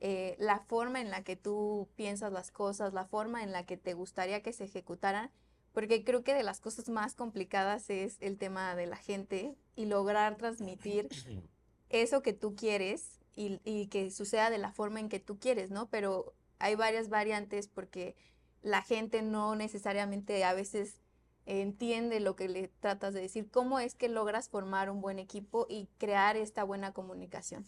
eh, 0.00 0.34
la 0.38 0.60
forma 0.60 1.02
en 1.02 1.10
la 1.10 1.22
que 1.22 1.36
tú 1.36 1.90
piensas 1.94 2.32
las 2.32 2.50
cosas, 2.50 2.94
la 2.94 3.04
forma 3.04 3.42
en 3.42 3.52
la 3.52 3.66
que 3.66 3.76
te 3.76 3.92
gustaría 3.92 4.42
que 4.42 4.54
se 4.54 4.64
ejecutaran? 4.64 5.30
Porque 5.74 6.04
creo 6.04 6.24
que 6.24 6.32
de 6.32 6.42
las 6.42 6.58
cosas 6.58 6.88
más 6.88 7.14
complicadas 7.14 7.90
es 7.90 8.16
el 8.22 8.38
tema 8.38 8.74
de 8.74 8.86
la 8.86 8.96
gente 8.96 9.54
y 9.76 9.84
lograr 9.84 10.38
transmitir 10.38 11.10
eso 11.90 12.22
que 12.22 12.32
tú 12.32 12.56
quieres 12.56 13.20
y, 13.36 13.88
que 13.88 14.10
suceda 14.10 14.48
de 14.48 14.56
la 14.56 14.72
forma 14.72 15.00
en 15.00 15.10
que 15.10 15.20
tú 15.20 15.38
quieres, 15.38 15.70
¿no? 15.70 15.90
Pero 15.90 16.32
hay 16.58 16.76
varias 16.76 17.10
variantes 17.10 17.68
porque 17.68 18.16
la 18.62 18.80
gente 18.80 19.20
no 19.20 19.54
necesariamente 19.54 20.42
a 20.44 20.54
veces 20.54 21.01
entiende 21.46 22.20
lo 22.20 22.36
que 22.36 22.48
le 22.48 22.68
tratas 22.68 23.14
de 23.14 23.20
decir. 23.20 23.50
¿Cómo 23.50 23.78
es 23.80 23.94
que 23.94 24.08
logras 24.08 24.48
formar 24.48 24.90
un 24.90 25.00
buen 25.00 25.18
equipo 25.18 25.66
y 25.68 25.88
crear 25.98 26.36
esta 26.36 26.64
buena 26.64 26.92
comunicación? 26.92 27.66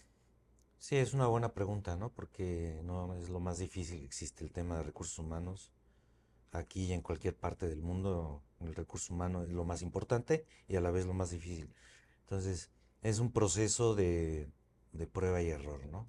Sí, 0.79 0.97
es 0.97 1.15
una 1.15 1.27
buena 1.27 1.55
pregunta, 1.55 1.97
¿no? 1.97 2.11
Porque 2.11 2.81
no 2.85 3.15
es 3.15 3.31
lo 3.31 3.41
más 3.41 3.59
difícil 3.59 4.05
existe 4.05 4.45
el 4.45 4.53
tema 4.53 4.77
de 4.77 4.83
recursos 4.83 5.19
humanos. 5.19 5.73
Aquí 6.53 6.85
y 6.85 6.93
en 6.93 7.01
cualquier 7.01 7.37
parte 7.37 7.69
del 7.69 7.83
mundo, 7.83 8.43
el 8.61 8.75
recurso 8.75 9.15
humano 9.15 9.43
es 9.43 9.49
lo 9.49 9.65
más 9.65 9.83
importante 9.83 10.47
y 10.69 10.77
a 10.77 10.81
la 10.81 10.91
vez 10.91 11.07
lo 11.07 11.15
más 11.15 11.31
difícil. 11.31 11.75
Entonces, 12.21 12.71
es 13.03 13.19
un 13.19 13.33
proceso 13.33 13.95
de, 13.95 14.51
de 14.93 15.07
prueba 15.07 15.43
y 15.43 15.49
error, 15.49 15.87
¿no? 15.87 16.09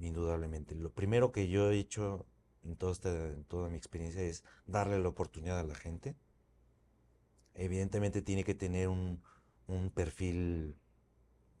Indudablemente. 0.00 0.74
Lo 0.74 0.90
primero 0.90 1.30
que 1.30 1.48
yo 1.48 1.70
he 1.70 1.78
hecho 1.78 2.26
en, 2.64 2.76
en 2.80 3.44
toda 3.44 3.68
mi 3.68 3.76
experiencia 3.76 4.22
es 4.22 4.44
darle 4.66 4.98
la 4.98 5.08
oportunidad 5.08 5.58
a 5.58 5.64
la 5.64 5.74
gente. 5.74 6.16
Evidentemente 7.54 8.22
tiene 8.22 8.44
que 8.44 8.54
tener 8.54 8.88
un, 8.88 9.22
perfil 9.94 10.76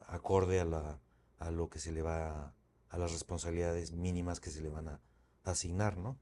acorde 0.00 0.60
a, 0.60 0.64
la, 0.64 1.00
a 1.38 1.50
lo 1.50 1.70
que 1.70 1.78
se 1.78 1.92
le 1.92 2.02
va, 2.02 2.54
a, 2.90 2.98
las 2.98 3.12
responsabilidades 3.12 3.92
mínimas 3.92 4.38
que 4.40 4.50
se 4.50 4.60
le 4.60 4.68
van 4.68 4.88
a, 4.88 5.00
asignar, 5.44 5.96
¿no? 5.96 6.18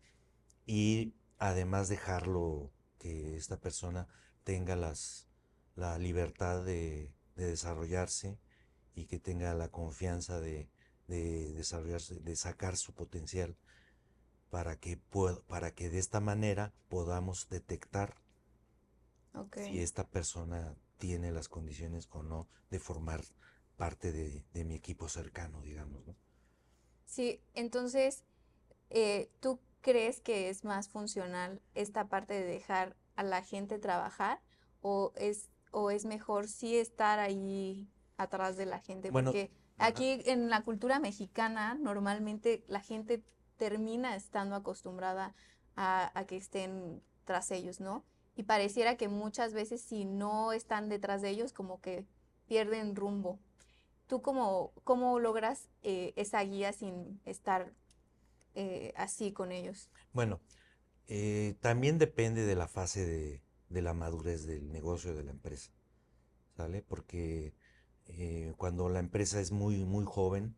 Y 0.67 1.15
además 1.39 1.89
dejarlo 1.89 2.71
que 2.99 3.37
esta 3.37 3.59
persona 3.59 4.09
tenga 4.45 4.77
las, 4.77 5.29
la 5.75 5.99
libertad 5.99 6.65
de, 6.65 7.13
de 7.37 7.47
desarrollarse 7.47 8.39
y 8.95 9.07
que 9.07 9.19
tenga 9.19 9.55
la 9.55 9.69
confianza 9.69 10.41
de, 10.41 10.69
desarrollarse, 11.09 12.21
de 12.21 12.37
sacar 12.37 12.77
su 12.77 12.95
potencial 12.95 13.57
para 14.51 14.77
que, 14.77 15.01
para 15.49 15.73
que 15.73 15.89
de 15.91 15.99
esta 15.99 16.21
manera 16.21 16.73
podamos 16.89 17.49
detectar 17.49 18.17
si 19.55 19.81
esta 19.81 20.09
persona 20.09 20.75
tiene 20.99 21.33
las 21.33 21.49
condiciones 21.49 22.09
o 22.11 22.23
no 22.23 22.49
de 22.71 22.79
formar 22.79 23.23
parte 23.77 24.13
de, 24.13 24.65
mi 24.65 24.75
equipo 24.75 25.09
cercano, 25.09 25.63
digamos. 25.63 26.03
Sí, 27.07 27.43
entonces, 27.55 28.25
eh, 28.91 29.31
¿tú 29.41 29.61
crees 29.81 30.21
que 30.21 30.51
es 30.51 30.65
más 30.65 30.89
funcional 30.89 31.63
esta 31.75 32.09
parte 32.09 32.35
de 32.35 32.45
dejar 32.45 32.97
a 33.17 33.23
la 33.23 33.43
gente 33.43 33.79
trabajar 33.79 34.41
o 34.83 35.13
es, 35.17 35.51
o 35.73 35.91
es 35.91 36.05
mejor 36.05 36.49
sí 36.49 36.77
estar 36.77 37.19
ahí 37.19 37.89
atrás 38.17 38.57
de 38.57 38.67
la 38.67 38.81
gente, 38.81 39.11
porque 39.11 39.51
aquí 39.79 40.23
en 40.27 40.51
la 40.51 40.63
cultura 40.63 40.99
mexicana 40.99 41.75
normalmente 41.75 42.65
la 42.69 42.81
gente 42.81 43.25
termina 43.57 44.15
estando 44.15 44.57
acostumbrada 44.57 45.35
a, 45.77 46.25
que 46.27 46.37
estén 46.37 47.03
tras 47.25 47.51
ellos, 47.51 47.81
¿no? 47.81 48.05
Y 48.41 48.43
pareciera 48.43 48.97
que 48.97 49.09
muchas 49.09 49.53
veces 49.53 49.83
si 49.83 50.07
no 50.07 50.53
están 50.53 50.89
detrás 50.89 51.21
de 51.21 51.29
ellos, 51.29 51.53
como 51.53 51.83
que 51.83 52.07
pierden 52.49 52.97
rumbo. 52.97 53.39
¿Tú 54.07 54.23
cómo, 54.23 54.73
cómo 54.83 55.19
logras 55.19 55.69
eh, 55.83 56.15
esa 56.17 56.43
guía 56.43 56.73
sin 56.73 57.21
estar 57.27 57.71
eh, 58.55 58.95
así 58.97 59.33
con 59.33 59.53
ellos? 59.53 59.91
Bueno, 60.15 60.41
eh, 61.07 61.55
también 61.61 61.99
depende 61.99 62.47
de 62.47 62.57
la 62.57 62.67
fase 62.67 63.05
de, 63.05 63.43
de, 63.69 63.83
la 63.83 63.93
madurez 63.93 64.47
del 64.47 64.73
negocio 64.73 65.15
de 65.15 65.23
la 65.23 65.33
empresa, 65.33 65.71
¿sale? 66.57 66.81
Porque 66.81 67.53
cuando 68.57 68.89
la 68.89 69.01
empresa 69.01 69.39
es 69.39 69.53
muy, 69.53 69.85
muy 69.85 70.07
joven, 70.07 70.57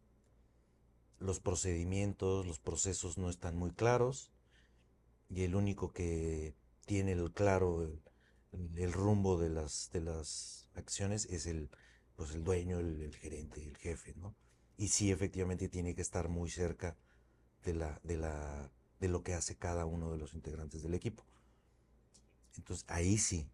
los 1.18 1.40
procedimientos, 1.40 2.46
los 2.46 2.60
procesos 2.60 3.18
no 3.18 3.28
están 3.28 3.56
muy 3.56 3.72
claros 3.72 4.30
y 5.28 5.42
el 5.42 5.56
único 5.56 5.92
que 5.92 6.54
tiene 6.86 7.12
el 7.12 7.32
claro 7.32 7.82
el, 8.76 8.92
rumbo 8.92 9.38
de 9.38 9.50
las, 9.50 9.90
de 9.92 10.00
las 10.00 10.68
acciones 10.74 11.26
es 11.26 11.46
el, 11.46 11.70
pues 12.16 12.32
el 12.32 12.44
dueño, 12.44 12.78
el, 12.80 13.14
gerente, 13.14 13.64
el 13.64 13.76
jefe, 13.76 14.14
¿no? 14.16 14.34
Y 14.76 14.88
sí, 14.88 15.10
efectivamente 15.10 15.68
tiene 15.68 15.94
que 15.94 16.02
estar 16.02 16.28
muy 16.28 16.50
cerca 16.50 16.96
de, 17.64 17.74
la, 17.74 18.00
de, 18.02 18.16
la, 18.16 18.70
de 19.00 19.08
lo 19.08 19.22
que 19.22 19.34
hace 19.34 19.56
cada 19.56 19.86
uno 19.86 20.10
de 20.10 20.18
los 20.18 20.34
integrantes 20.34 20.82
del 20.82 20.94
equipo. 20.94 21.24
Entonces, 22.56 22.84
ahí 22.88 23.18
sí. 23.18 23.48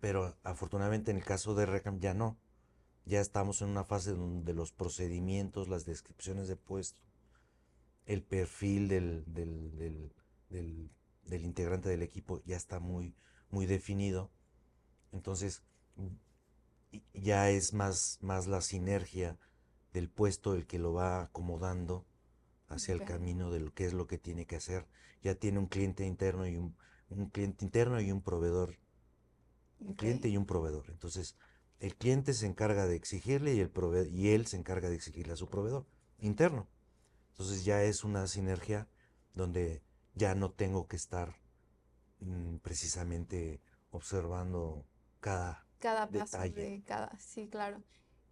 Pero 0.00 0.36
afortunadamente 0.42 1.10
en 1.10 1.18
el 1.18 1.24
caso 1.24 1.54
de 1.54 1.66
Recam 1.66 2.00
ya 2.00 2.14
no 2.14 2.38
ya 3.04 3.20
estamos 3.20 3.62
en 3.62 3.68
una 3.68 3.84
fase 3.84 4.12
donde 4.12 4.54
los 4.54 4.72
procedimientos, 4.72 5.68
las 5.68 5.84
descripciones 5.84 6.48
de 6.48 6.56
puesto, 6.56 7.00
el 8.06 8.22
perfil 8.22 8.88
del, 8.88 9.24
del, 9.26 10.90
integrante 11.28 11.88
del 11.88 12.02
equipo 12.02 12.42
ya 12.44 12.56
está 12.56 12.80
muy, 12.80 13.14
muy 13.50 13.66
definido. 13.66 14.30
Entonces, 15.12 15.62
ya 17.14 17.50
es 17.50 17.72
más, 17.72 18.18
más 18.22 18.46
la 18.46 18.60
sinergia 18.60 19.38
del 19.92 20.08
puesto 20.08 20.54
el 20.54 20.66
que 20.66 20.78
lo 20.78 20.92
va 20.92 21.22
acomodando 21.22 22.06
hacia 22.68 22.94
el 22.94 23.04
camino 23.04 23.50
de 23.50 23.60
lo 23.60 23.74
que 23.74 23.84
es 23.84 23.92
lo 23.92 24.06
que 24.06 24.18
tiene 24.18 24.46
que 24.46 24.56
hacer. 24.56 24.86
Ya 25.22 25.34
tiene 25.34 25.58
un 25.58 25.66
cliente 25.66 26.06
interno 26.06 26.46
y 26.46 26.56
un, 26.56 26.76
cliente 27.32 27.64
interno 27.64 28.00
y 28.00 28.12
un 28.12 28.22
proveedor. 28.22 28.78
Un 29.80 29.94
cliente 29.94 30.28
y 30.28 30.36
un 30.36 30.46
proveedor. 30.46 30.86
Entonces, 30.88 31.36
el 31.80 31.96
cliente 31.96 32.34
se 32.34 32.46
encarga 32.46 32.86
de 32.86 32.94
exigirle 32.94 33.54
y, 33.54 33.60
el 33.60 33.70
y 34.12 34.28
él 34.28 34.46
se 34.46 34.56
encarga 34.56 34.88
de 34.88 34.94
exigirle 34.94 35.32
a 35.32 35.36
su 35.36 35.48
proveedor 35.48 35.86
interno. 36.18 36.68
Entonces 37.30 37.64
ya 37.64 37.82
es 37.82 38.04
una 38.04 38.26
sinergia 38.26 38.86
donde 39.34 39.82
ya 40.14 40.34
no 40.34 40.50
tengo 40.50 40.86
que 40.86 40.96
estar 40.96 41.36
mm, 42.20 42.56
precisamente 42.58 43.60
observando 43.90 44.84
cada, 45.20 45.66
cada 45.78 46.08
paso 46.08 46.38
de 46.38 46.82
cada, 46.86 47.18
sí, 47.18 47.48
claro. 47.48 47.82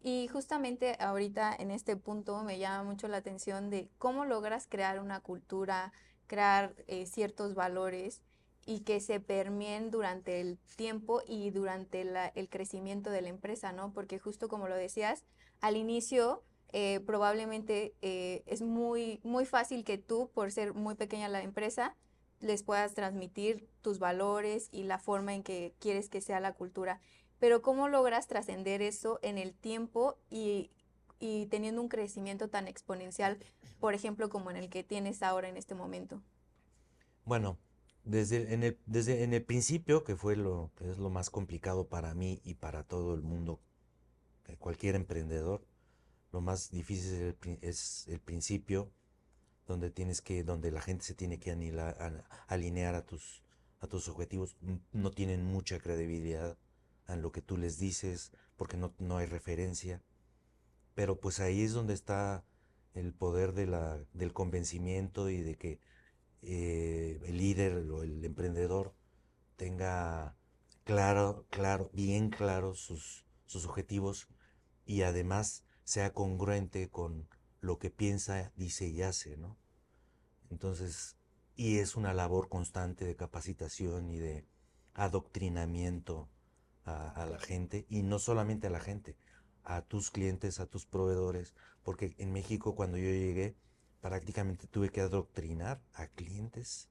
Y 0.01 0.29
justamente 0.29 0.97
ahorita 1.01 1.55
en 1.59 1.71
este 1.71 1.97
punto 1.97 2.43
me 2.45 2.59
llama 2.59 2.85
mucho 2.85 3.09
la 3.09 3.17
atención 3.17 3.69
de 3.69 3.91
cómo 3.99 4.25
logras 4.25 4.67
crear 4.69 5.01
una 5.01 5.21
cultura, 5.21 5.93
crear 6.27 6.75
eh, 6.87 7.07
ciertos 7.07 7.55
valores 7.55 8.23
y 8.65 8.81
que 8.81 9.01
se 9.01 9.19
permeen 9.19 9.91
durante 9.91 10.41
el 10.41 10.59
tiempo 10.77 11.23
y 11.27 11.51
durante 11.51 12.03
el 12.35 12.49
crecimiento 12.49 13.11
de 13.11 13.23
la 13.23 13.31
empresa, 13.31 13.73
¿no? 13.73 13.93
Porque 13.93 14.19
justo 14.19 14.49
como 14.49 14.69
lo 14.69 14.77
decías, 14.77 15.25
al 15.61 15.77
inicio 15.77 16.45
eh, 16.73 17.01
probablemente 17.07 17.95
eh, 18.03 18.43
es 18.47 18.63
muy, 18.63 19.21
muy 19.23 19.47
fácil 19.47 19.85
que 19.85 19.99
tú, 19.99 20.31
por 20.35 20.53
ser 20.53 20.75
muy 20.75 20.95
pequeña 20.95 21.29
la 21.29 21.43
empresa, 21.43 21.97
les 22.41 22.63
puedas 22.63 22.95
transmitir 22.95 23.69
tus 23.83 23.99
valores 23.99 24.69
y 24.71 24.85
la 24.85 24.99
forma 24.99 25.35
en 25.35 25.43
que 25.43 25.75
quieres 25.81 26.09
que 26.09 26.21
sea 26.21 26.41
la 26.41 26.53
cultura. 26.53 27.01
pero 27.39 27.63
¿cómo 27.63 27.89
logras 27.89 28.27
trascender 28.27 28.83
eso 28.83 29.21
en 29.23 29.39
el 29.39 29.55
tiempo 29.55 30.19
y, 30.29 30.71
y 31.21 31.47
teniendo 31.47 31.81
un 31.81 31.89
crecimiento 31.89 32.49
tan 32.49 32.67
exponencial, 32.67 33.39
por 33.79 33.95
ejemplo, 33.95 34.29
como 34.29 34.51
en 34.51 34.57
el 34.57 34.69
que 34.69 34.83
tienes 34.83 35.23
ahora 35.23 35.49
en 35.49 35.57
este 35.57 35.75
momento? 35.75 36.21
Bueno, 37.25 37.57
desde 38.05 38.55
en 38.55 38.63
el, 38.63 38.79
desde 38.87 39.23
en 39.23 39.35
el 39.35 39.45
principio, 39.45 40.03
que 40.03 40.17
fue 40.17 40.35
lo 40.35 40.71
es 40.81 40.99
lo 40.99 41.11
más 41.11 41.31
complicado 41.31 41.89
para 41.89 42.15
mí 42.15 42.41
y 42.43 42.55
para 42.55 42.83
todo 42.83 43.15
el 43.15 43.23
mundo, 43.23 43.61
eh, 44.47 44.57
cualquier 44.57 44.95
emprendedor, 44.95 45.65
lo 46.33 46.41
más 46.41 46.71
difícil 46.71 47.37
es 47.63 48.07
el, 48.09 48.21
principio, 48.21 48.91
donde 49.67 49.91
tienes 49.91 50.21
que, 50.21 50.45
donde 50.45 50.71
la 50.71 50.81
gente 50.81 51.05
se 51.05 51.15
tiene 51.15 51.39
que 51.39 51.51
alinear 52.49 52.95
a 52.95 53.07
tus, 53.07 53.43
a 53.81 53.87
tus 53.87 54.09
objetivos. 54.09 54.57
No 54.93 55.11
tienen 55.11 55.45
mucha 55.45 55.79
credibilidad 55.79 56.59
en 57.07 57.23
lo 57.23 57.33
que 57.33 57.43
tú 57.43 57.57
les 57.57 57.79
dices, 57.79 58.33
porque 58.57 58.77
no, 58.77 58.95
no 58.99 59.17
hay 59.17 59.27
referencia. 59.27 60.03
Pero 60.95 61.19
pues 61.19 61.41
ahí 61.41 61.63
es 61.63 61.73
donde 61.73 61.95
está 61.95 62.45
el 62.95 63.15
poder 63.15 63.53
de 63.53 63.67
la, 63.67 63.99
del 64.13 64.33
convencimiento 64.33 65.31
y 65.31 65.41
de 65.41 65.57
que 65.57 65.81
eh, 66.43 67.21
el 67.25 67.37
líder 67.39 67.77
o 67.91 68.03
el 68.03 68.25
emprendedor 68.25 68.95
tenga 69.57 70.37
claro, 70.85 71.47
claro, 71.51 71.91
bien 71.93 72.31
claros 72.31 72.81
sus, 72.81 73.25
sus 73.47 73.67
objetivos 73.67 74.29
y 74.85 75.03
además 75.03 75.65
sea 75.89 76.13
congruente 76.13 76.91
con 76.91 77.27
lo 77.63 77.79
que 77.79 77.89
piensa, 77.89 78.53
dice 78.57 78.87
y 78.89 79.01
hace, 79.01 79.39
¿no? 79.39 79.57
Entonces, 80.51 81.17
y 81.57 81.79
es 81.79 81.97
una 81.97 82.13
labor 82.13 82.51
constante 82.51 83.07
de 83.07 83.17
capacitación 83.17 84.11
y 84.11 84.19
de 84.19 84.47
adoctrinamiento 84.93 86.29
a, 86.85 87.25
la 87.25 87.39
gente, 87.39 87.87
y 87.89 88.03
no 88.03 88.19
solamente 88.19 88.67
a 88.67 88.71
la 88.71 88.81
gente, 88.81 89.17
a 89.65 89.81
tus 89.81 90.11
clientes, 90.11 90.61
a 90.61 90.67
tus 90.67 90.85
proveedores, 90.85 91.55
porque 91.83 92.15
en 92.19 92.33
México 92.33 92.75
cuando 92.75 92.99
yo 92.99 93.09
llegué, 93.09 93.57
prácticamente 94.03 94.67
tuve 94.67 94.91
que 94.91 95.01
adoctrinar 95.01 95.81
a 95.95 96.09
clientes 96.09 96.91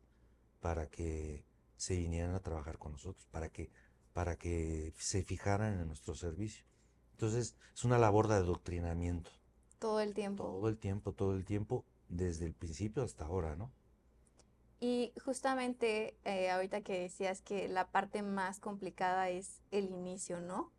para 0.60 0.89
que 0.89 1.45
se 1.75 1.97
vinieran 1.97 2.33
a 2.33 2.39
trabajar 2.39 2.79
con 2.79 2.93
nosotros, 2.93 3.27
para 3.27 3.49
que, 3.49 3.69
para 4.13 4.38
que 4.38 4.95
se 4.97 5.21
fijaran 5.21 5.79
en 5.79 5.86
nuestro 5.86 6.15
servicio. 6.15 6.65
Entonces, 7.17 7.56
es 7.73 7.84
una 7.84 7.97
labor 7.97 8.27
de 8.27 8.36
adoctrinamiento. 8.36 9.32
Todo 9.80 9.99
el 10.01 10.13
tiempo. 10.13 10.43
Todo 10.43 10.69
el 10.69 10.77
tiempo, 10.77 11.13
todo 11.13 11.34
el 11.34 11.45
tiempo, 11.45 11.84
desde 12.10 12.45
el 12.45 12.53
principio 12.53 13.03
hasta 13.03 13.25
ahora, 13.25 13.56
¿no? 13.56 13.71
Y 14.80 15.12
justamente 15.25 16.15
eh, 16.23 16.51
ahorita 16.51 16.82
que 16.82 16.99
decías 16.99 17.41
que 17.41 17.67
la 17.67 17.88
parte 17.88 18.21
más 18.21 18.60
complicada 18.60 19.30
es 19.30 19.62
el 19.71 19.89
inicio, 19.89 20.39
¿no? 20.39 20.71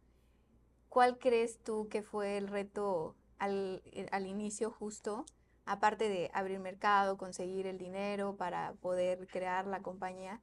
¿Cuál 0.89 1.19
crees 1.19 1.59
tú 1.59 1.89
que 1.89 2.03
fue 2.03 2.37
el 2.37 2.47
reto 2.47 3.17
al, 3.39 3.83
eh, 3.87 4.07
al 4.13 4.27
inicio 4.27 4.71
justo 4.71 5.27
aparte 5.69 6.09
de 6.09 6.31
abrir 6.33 6.59
mercado, 6.61 7.19
conseguir 7.19 7.67
el 7.67 7.77
dinero 7.77 8.37
para 8.37 8.73
poder 8.81 9.29
crear 9.29 9.67
la 9.67 9.81
compañía, 9.83 10.41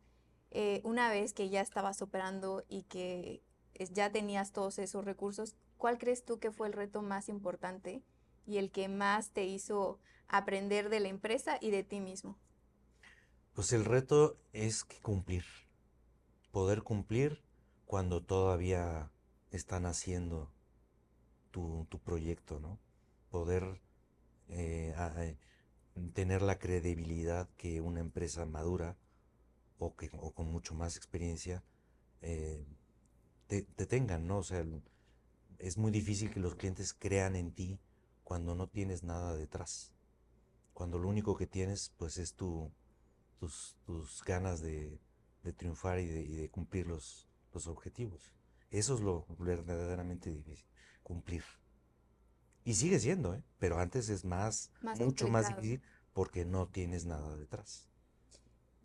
eh, 0.52 0.82
una 0.84 1.10
vez 1.10 1.34
que 1.34 1.50
ya 1.50 1.62
estabas 1.62 2.02
operando 2.04 2.64
y 2.70 2.84
que 2.84 3.42
ya 3.92 4.12
tenías 4.12 4.52
todos 4.52 4.78
esos 4.78 5.04
recursos, 5.04 5.56
¿cuál 5.86 6.00
crees 6.00 6.26
tú 6.26 6.40
que 6.40 6.50
fue 6.50 6.66
el 6.66 6.74
reto 6.74 7.04
más 7.04 7.30
importante 7.30 8.02
y 8.48 8.58
el 8.58 8.72
que 8.72 8.88
más 8.88 9.30
te 9.30 9.46
hizo 9.46 10.00
aprender 10.28 10.90
de 10.90 11.00
la 11.00 11.10
empresa 11.10 11.60
y 11.62 11.70
de 11.70 11.84
ti 11.84 12.02
mismo? 12.02 12.40
Pues 13.54 13.72
el 13.72 13.86
reto 13.86 14.36
es 14.52 14.84
que 14.84 15.00
cumplir, 15.00 15.46
poder 16.52 16.82
cumplir 16.82 17.44
cuando 17.86 18.24
todavía 18.24 19.12
están 19.52 19.86
haciendo 19.86 20.52
tu, 21.52 21.86
tu 21.92 22.00
proyecto, 22.00 22.60
¿no? 22.60 22.80
Poder 23.30 23.80
eh, 24.50 24.96
eh, 24.98 25.38
tener 26.14 26.42
la 26.42 26.58
credibilidad 26.58 27.48
que 27.58 27.80
una 27.80 28.00
empresa 28.00 28.44
madura 28.48 28.98
o, 29.78 29.96
que, 29.96 30.10
o 30.18 30.32
con 30.32 30.52
mucho 30.52 30.74
más 30.74 30.98
experiencia 30.98 31.64
eh, 32.24 32.66
te, 33.46 33.62
tengan, 33.86 34.26
¿no? 34.26 34.40
O 34.40 34.44
sea, 34.44 34.66
es 35.60 35.78
muy 35.78 35.92
difícil 35.92 36.32
que 36.32 36.40
los 36.40 36.56
clientes 36.56 36.94
crean 36.94 37.36
en 37.36 37.52
ti 37.52 37.80
cuando 38.24 38.56
no 38.56 38.68
tienes 38.68 39.04
nada 39.04 39.36
detrás. 39.36 39.94
Cuando 40.74 41.00
lo 41.00 41.08
único 41.08 41.38
que 41.38 41.48
tienes, 41.48 41.94
pues, 41.98 42.18
es 42.18 42.34
tu, 42.34 42.72
tus, 43.40 43.78
tus 43.86 44.24
ganas 44.24 44.62
de, 44.62 45.00
de 45.44 45.54
triunfar 45.54 46.00
y 46.00 46.08
de, 46.08 46.22
y 46.22 46.36
de, 46.36 46.50
cumplir 46.50 46.88
los, 46.88 47.30
los 47.54 47.68
objetivos. 47.68 48.34
Eso 48.72 48.96
es 48.96 49.02
lo 49.02 49.26
verdaderamente 49.40 50.32
difícil, 50.32 50.66
cumplir. 51.04 51.44
Y 52.66 52.74
sigue 52.74 53.00
siendo, 53.00 53.36
¿eh? 53.36 53.44
pero 53.60 53.80
antes 53.80 54.10
es 54.10 54.26
más, 54.26 54.72
mucho 55.00 55.28
más 55.28 55.48
difícil 55.50 55.82
porque 56.14 56.46
no 56.46 56.68
tienes 56.68 57.06
nada 57.06 57.38
detrás. 57.38 57.88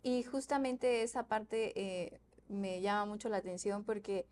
Y 0.03 0.23
justamente 0.23 1.01
esa 1.01 1.27
parte 1.27 1.73
eh, 1.79 2.21
me 2.47 2.81
llama 2.81 3.05
mucho 3.05 3.27
la 3.29 3.37
atención 3.37 3.83
porque 3.83 4.27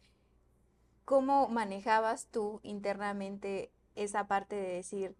¿cómo 1.09 1.49
manejabas 1.49 2.27
tú 2.27 2.59
internamente 2.61 3.71
esa 3.95 4.27
parte 4.27 4.55
de 4.55 4.75
decir, 4.75 5.15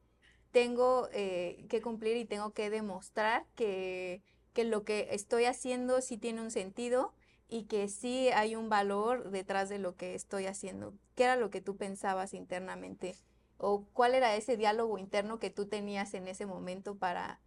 tengo 0.52 1.10
eh, 1.14 1.66
que 1.68 1.82
cumplir 1.82 2.16
y 2.16 2.26
tengo 2.26 2.52
que 2.54 2.70
demostrar 2.70 3.48
que, 3.56 4.22
que 4.54 4.66
lo 4.66 4.84
que 4.84 5.08
estoy 5.14 5.46
haciendo 5.46 6.00
sí 6.02 6.20
tiene 6.20 6.44
un 6.44 6.52
sentido 6.52 7.16
y 7.48 7.64
que 7.64 7.90
sí 7.90 8.30
hay 8.30 8.56
un 8.56 8.70
valor 8.70 9.32
detrás 9.32 9.68
de 9.68 9.80
lo 9.80 9.96
que 9.96 10.14
estoy 10.14 10.46
haciendo? 10.46 10.94
¿Qué 11.16 11.24
era 11.24 11.36
lo 11.38 11.50
que 11.50 11.60
tú 11.60 11.76
pensabas 11.76 12.36
internamente? 12.36 13.16
¿O 13.58 13.88
cuál 13.92 14.14
era 14.14 14.36
ese 14.36 14.58
diálogo 14.58 15.00
interno 15.00 15.40
que 15.40 15.50
tú 15.50 15.66
tenías 15.66 16.14
en 16.14 16.28
ese 16.28 16.46
momento 16.46 17.00
para 17.00 17.42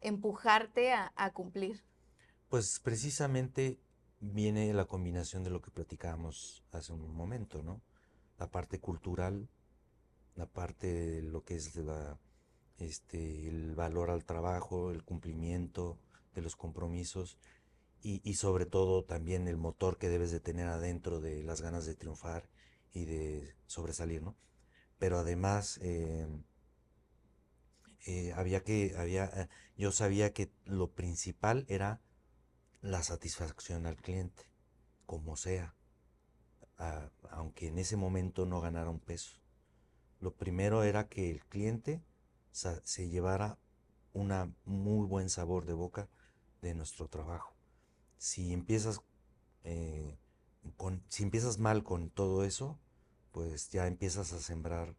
empujarte 0.00 0.92
a, 0.92 1.30
cumplir? 1.32 1.80
Pues 2.48 2.80
precisamente 2.82 3.78
viene 4.32 4.72
la 4.74 4.86
combinación 4.86 5.44
de 5.44 5.50
lo 5.50 5.60
que 5.60 5.70
platicábamos 5.70 6.64
hace 6.72 6.92
un 6.92 7.14
momento, 7.14 7.62
¿no? 7.62 7.82
La 8.38 8.50
parte 8.50 8.80
cultural, 8.80 9.48
la 10.34 10.46
parte 10.46 10.92
de 10.92 11.22
lo 11.22 11.44
que 11.44 11.56
es 11.56 11.72
este, 12.78 13.48
el 13.48 13.74
valor 13.74 14.10
al 14.10 14.24
trabajo, 14.24 14.90
el 14.90 15.04
cumplimiento 15.04 15.98
de 16.34 16.42
los 16.42 16.56
compromisos 16.56 17.38
y, 18.02 18.20
y, 18.28 18.34
sobre 18.34 18.66
todo 18.66 19.04
también 19.04 19.48
el 19.48 19.56
motor 19.56 19.98
que 19.98 20.08
debes 20.08 20.30
de 20.30 20.40
tener 20.40 20.66
adentro 20.66 21.20
de 21.20 21.42
las 21.42 21.60
ganas 21.60 21.86
de 21.86 21.94
triunfar 21.94 22.48
y 22.92 23.04
de 23.04 23.54
sobresalir, 23.66 24.22
¿no? 24.22 24.36
pero 24.98 25.18
además 25.18 25.78
eh, 25.82 26.26
eh, 28.06 28.32
había 28.34 28.62
que, 28.62 28.94
había, 28.96 29.26
eh, 29.26 29.48
yo 29.76 29.92
sabía 29.92 30.32
que 30.32 30.50
lo 30.64 30.90
principal 30.92 31.64
era 31.68 32.00
la 32.84 33.02
satisfacción 33.02 33.86
al 33.86 33.96
cliente, 33.96 34.44
como 35.06 35.36
sea, 35.36 35.74
aunque 37.30 37.68
en 37.68 37.78
ese 37.78 37.96
momento 37.96 38.44
no 38.44 38.60
ganara 38.60 38.90
un 38.90 39.00
peso. 39.00 39.40
Lo 40.20 40.34
primero 40.34 40.82
era 40.82 41.08
que 41.08 41.30
el 41.30 41.42
cliente 41.46 42.02
se 42.52 43.08
llevara 43.08 43.58
un 44.12 44.54
muy 44.66 45.06
buen 45.06 45.30
sabor 45.30 45.64
de 45.64 45.72
boca 45.72 46.10
de 46.60 46.74
nuestro 46.74 47.08
trabajo. 47.08 47.56
Si 48.18 48.52
empiezas, 48.52 49.00
con, 50.76 51.02
si 51.08 51.22
empiezas 51.22 51.58
mal 51.58 51.84
con 51.84 52.10
todo 52.10 52.44
eso, 52.44 52.78
pues 53.32 53.70
ya 53.70 53.86
empiezas 53.86 54.34
a 54.34 54.40
sembrar 54.40 54.94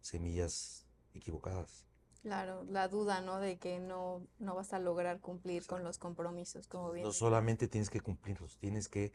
semillas 0.00 0.84
equivocadas. 1.14 1.86
Claro, 2.22 2.64
la 2.64 2.88
duda, 2.88 3.20
¿no? 3.20 3.38
De 3.40 3.58
que 3.58 3.78
no, 3.78 4.26
no 4.38 4.54
vas 4.54 4.72
a 4.72 4.78
lograr 4.78 5.20
cumplir 5.20 5.66
con 5.66 5.84
los 5.84 5.98
compromisos, 5.98 6.66
como 6.66 6.92
bien. 6.92 7.06
No 7.06 7.12
solamente 7.12 7.66
tienes 7.66 7.88
que 7.88 8.00
cumplirlos, 8.00 8.58
tienes 8.58 8.88
que 8.88 9.12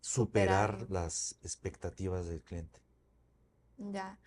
superar, 0.00 0.90
las 0.90 1.38
expectativas 1.42 2.26
del 2.26 2.42
cliente. 2.42 2.80
Ya. 3.76 4.18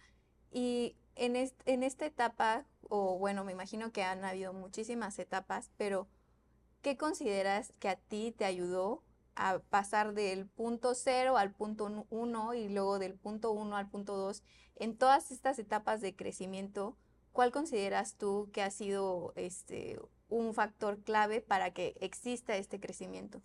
Y 0.52 0.96
en, 1.16 1.36
en 1.36 1.84
esta 1.84 2.06
etapa, 2.06 2.66
o 2.90 3.18
bueno, 3.18 3.44
me 3.44 3.52
imagino 3.52 3.92
que 3.92 4.04
han 4.04 4.24
habido 4.24 4.54
muchísimas 4.54 5.18
etapas, 5.20 5.72
pero 5.76 6.08
¿qué 6.82 6.98
consideras 6.98 7.74
que 7.80 7.90
a 7.90 7.96
ti 7.96 8.34
te 8.38 8.46
ayudó 8.46 9.04
a 9.36 9.60
pasar 9.60 10.14
del 10.14 10.48
punto 10.48 10.96
cero 10.96 11.38
al 11.38 11.52
punto 11.52 12.06
uno 12.10 12.54
y 12.54 12.70
luego 12.70 13.00
del 13.00 13.16
punto 13.16 13.52
uno 13.52 13.76
al 13.76 13.90
punto 13.90 14.16
dos. 14.16 14.44
En 14.76 14.98
todas 14.98 15.32
estas 15.32 15.60
etapas 15.60 16.02
de 16.02 16.16
crecimiento, 16.16 16.98
¿cuál 17.36 17.52
consideras 17.52 18.16
tú 18.16 18.50
que 18.54 18.64
ha 18.64 18.72
sido 18.72 19.34
este, 19.36 20.00
un 20.30 20.54
factor 20.54 21.04
clave 21.04 21.42
para 21.42 21.72
que 21.72 21.96
exista 22.00 22.56
este 22.56 22.80
crecimiento? 22.80 23.42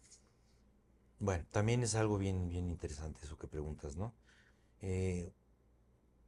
Bueno, 1.18 1.44
también 1.50 1.83
es 1.83 1.96
algo 1.96 2.16
bien, 2.16 2.48
bien 2.48 2.70
interesante 2.70 3.20
eso 3.24 3.37
que 3.37 3.48
preguntas, 3.48 3.96
¿no? 3.96 4.14
Eh, 4.81 5.35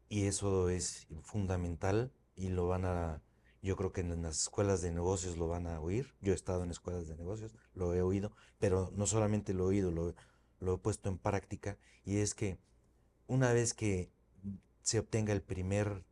y 0.09 0.27
eso 0.27 0.69
es 0.69 1.07
fundamental 1.23 2.13
y 2.35 2.49
lo 2.49 2.67
van 2.67 2.85
a, 2.85 3.23
yo 3.63 3.77
creo 3.77 3.93
que 3.93 4.01
en 4.01 4.23
las 4.23 4.43
escuelas 4.43 4.83
de 4.83 4.91
negocios 4.91 5.39
lo 5.39 5.47
van 5.47 5.69
a 5.69 5.81
oír. 5.81 6.13
Yo 6.21 6.33
he 6.33 6.35
estado 6.35 6.65
en 6.65 6.73
escuelas 6.73 7.07
de 7.07 7.17
negocios, 7.17 7.55
lo 7.75 7.95
he 7.95 8.03
oído, 8.03 8.33
pero 8.59 8.91
no 8.97 9.07
solamente 9.07 9.55
lo 9.55 9.65
he 9.65 9.69
oído, 9.69 9.93
lo, 9.93 10.75
he 10.75 10.79
puesto 10.79 11.09
en 11.09 11.17
práctica. 11.17 11.79
Y 12.05 12.19
es 12.19 12.35
que 12.35 12.59
una 13.29 13.53
vez 13.53 13.73
que 13.73 14.11
se 14.83 14.99
obtenga 14.99 15.33
el 15.33 15.43
primer, 15.43 16.05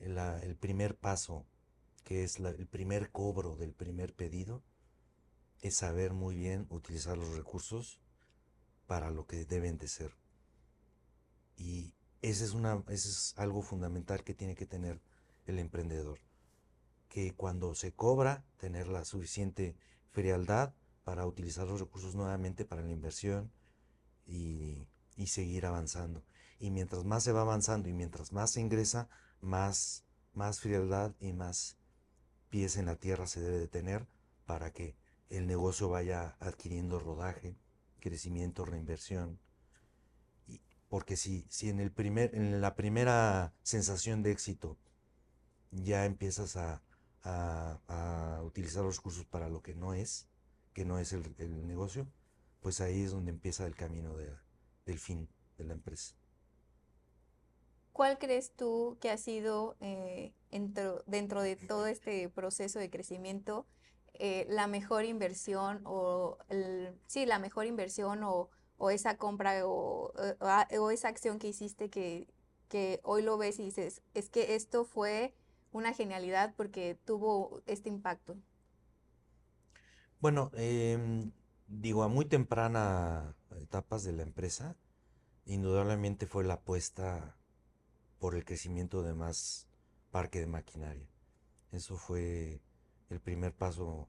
el 0.00 0.56
primer 0.56 0.96
paso, 0.96 1.46
que 2.04 2.24
es 2.24 2.38
el 2.38 2.66
primer 2.66 3.10
cobro 3.10 3.56
del 3.56 3.72
primer 3.72 4.14
pedido, 4.14 4.62
es 5.60 5.76
saber 5.76 6.12
muy 6.12 6.36
bien 6.36 6.66
utilizar 6.70 7.18
los 7.18 7.34
recursos 7.34 8.00
para 8.86 9.10
lo 9.10 9.26
que 9.26 9.44
deben 9.44 9.76
de 9.78 9.88
ser. 9.88 10.12
Y 11.56 11.94
ese 12.22 12.44
es, 12.44 12.52
una, 12.52 12.82
ese 12.88 13.08
es 13.08 13.34
algo 13.36 13.62
fundamental 13.62 14.22
que 14.22 14.34
tiene 14.34 14.54
que 14.54 14.66
tener 14.66 15.00
el 15.46 15.58
emprendedor. 15.58 16.20
Que 17.08 17.34
cuando 17.34 17.74
se 17.74 17.92
cobra, 17.92 18.44
tener 18.58 18.88
la 18.88 19.04
suficiente 19.04 19.76
frialdad 20.10 20.74
para 21.04 21.26
utilizar 21.26 21.66
los 21.66 21.80
recursos 21.80 22.14
nuevamente 22.14 22.64
para 22.64 22.82
la 22.82 22.90
inversión 22.90 23.50
y 24.26 24.86
seguir 25.26 25.66
avanzando. 25.66 26.22
Y 26.60 26.70
mientras 26.70 27.04
más 27.04 27.24
se 27.24 27.32
va 27.32 27.40
avanzando 27.40 27.88
y 27.88 27.92
mientras 27.92 28.32
más 28.32 28.52
se 28.52 28.60
ingresa, 28.60 29.08
más, 29.40 30.04
más 30.34 30.60
frialdad 30.60 31.14
y 31.20 31.32
más 31.32 31.78
pies 32.48 32.76
en 32.76 32.86
la 32.86 32.96
tierra 32.96 33.26
se 33.26 33.40
debe 33.40 33.58
de 33.58 33.68
tener 33.68 34.06
para 34.46 34.72
que 34.72 34.96
el 35.28 35.46
negocio 35.46 35.88
vaya 35.88 36.36
adquiriendo 36.40 36.98
rodaje, 36.98 37.56
crecimiento, 38.00 38.64
reinversión. 38.64 39.38
Y 40.46 40.60
porque 40.88 41.16
si, 41.16 41.46
si 41.50 41.68
en, 41.68 41.80
el 41.80 41.92
primer, 41.92 42.34
en 42.34 42.60
la 42.60 42.74
primera 42.74 43.52
sensación 43.62 44.22
de 44.22 44.32
éxito 44.32 44.78
ya 45.70 46.04
empiezas 46.06 46.56
a, 46.56 46.82
utilizar 48.42 48.82
los 48.82 48.96
recursos 48.96 49.26
para 49.26 49.50
lo 49.50 49.62
que 49.62 49.74
no 49.74 49.92
es, 49.92 50.28
que 50.72 50.86
no 50.86 50.98
es 50.98 51.12
el, 51.12 51.66
negocio, 51.66 52.06
pues 52.60 52.80
ahí 52.80 53.02
es 53.02 53.10
donde 53.10 53.30
empieza 53.30 53.66
el 53.66 53.74
camino 53.74 54.16
del 54.16 54.98
fin 54.98 55.28
de 55.58 55.64
la 55.64 55.74
empresa. 55.74 56.17
¿Cuál 57.98 58.16
crees 58.16 58.52
tú 58.54 58.96
que 59.00 59.10
ha 59.10 59.18
sido 59.18 59.74
eh, 59.80 60.32
dentro, 60.52 61.42
de 61.42 61.56
todo 61.56 61.88
este 61.88 62.28
proceso 62.28 62.78
de 62.78 62.90
crecimiento 62.90 63.66
eh, 64.14 64.46
la 64.48 64.68
mejor 64.68 65.04
inversión 65.04 65.80
o 65.82 66.38
sí, 67.08 67.26
la 67.26 67.40
mejor 67.40 67.66
inversión 67.66 68.22
o, 68.22 68.50
esa 68.92 69.16
compra 69.16 69.66
o, 69.66 70.12
o, 70.12 70.90
esa 70.92 71.08
acción 71.08 71.40
que 71.40 71.48
hiciste 71.48 71.90
que, 71.90 72.28
que 72.68 73.00
hoy 73.02 73.22
lo 73.22 73.36
ves 73.36 73.58
y 73.58 73.64
dices, 73.64 74.00
es 74.14 74.30
que 74.30 74.54
esto 74.54 74.84
fue 74.84 75.34
una 75.72 75.92
genialidad 75.92 76.54
porque 76.56 76.96
tuvo 77.04 77.62
este 77.66 77.88
impacto? 77.88 78.36
Bueno, 80.20 80.52
em, 80.54 81.32
digo, 81.66 82.04
a 82.04 82.08
muy 82.08 82.26
temprana 82.26 83.34
etapas 83.60 84.04
de 84.04 84.12
la 84.12 84.22
empresa, 84.22 84.76
indudablemente 85.46 86.28
fue 86.28 86.44
la 86.44 86.54
apuesta 86.54 87.34
por 88.18 88.34
el 88.34 88.44
crecimiento 88.44 89.02
de 89.02 89.14
más 89.14 89.68
parque 90.10 90.40
de 90.40 90.46
maquinaria. 90.46 91.08
Eso 91.72 91.96
fue 91.96 92.60
el 93.10 93.20
primer 93.20 93.54
paso. 93.54 94.08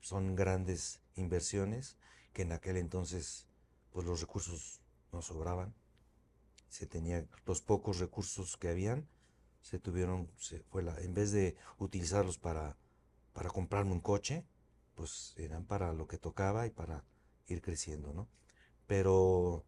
Son 0.00 0.34
grandes 0.34 1.00
inversiones 1.16 1.96
que 2.32 2.42
en 2.42 2.52
aquel 2.52 2.76
entonces 2.76 3.46
pues 3.90 4.06
los 4.06 4.20
recursos 4.20 4.80
no 5.12 5.22
sobraban. 5.22 5.74
Se 6.68 6.86
tenía 6.86 7.26
los 7.46 7.62
pocos 7.62 8.00
recursos 8.00 8.56
que 8.56 8.68
habían, 8.68 9.08
se 9.62 9.78
tuvieron, 9.78 10.30
se 10.36 10.60
fue 10.64 10.82
la, 10.82 10.98
en 11.00 11.14
vez 11.14 11.30
de 11.30 11.56
utilizarlos 11.78 12.38
para, 12.38 12.76
para 13.32 13.50
comprarme 13.50 13.92
un 13.92 14.00
coche, 14.00 14.44
pues 14.94 15.34
eran 15.36 15.64
para 15.64 15.92
lo 15.92 16.06
que 16.08 16.18
tocaba 16.18 16.66
y 16.66 16.70
para 16.70 17.04
ir 17.46 17.62
creciendo, 17.62 18.12
¿no? 18.12 18.28
Pero 18.86 19.64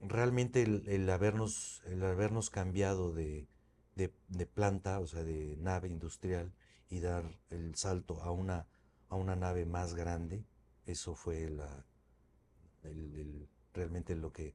realmente 0.00 0.62
el, 0.62 1.10
habernos, 1.10 1.82
el 1.86 2.02
habernos 2.04 2.50
cambiado 2.50 3.12
de, 3.12 3.46
planta, 4.54 5.00
o 5.00 5.06
sea, 5.06 5.22
de 5.22 5.56
nave 5.58 5.88
industrial 5.88 6.52
y 6.88 7.00
dar 7.00 7.38
el 7.50 7.74
salto 7.76 8.22
a 8.22 8.30
una, 8.30 8.66
a 9.08 9.16
una 9.16 9.36
nave 9.36 9.66
más 9.66 9.94
grande, 9.94 10.44
eso 10.86 11.14
fue 11.14 11.50
la, 11.50 11.84
realmente 13.74 14.16
lo 14.16 14.32
que 14.32 14.54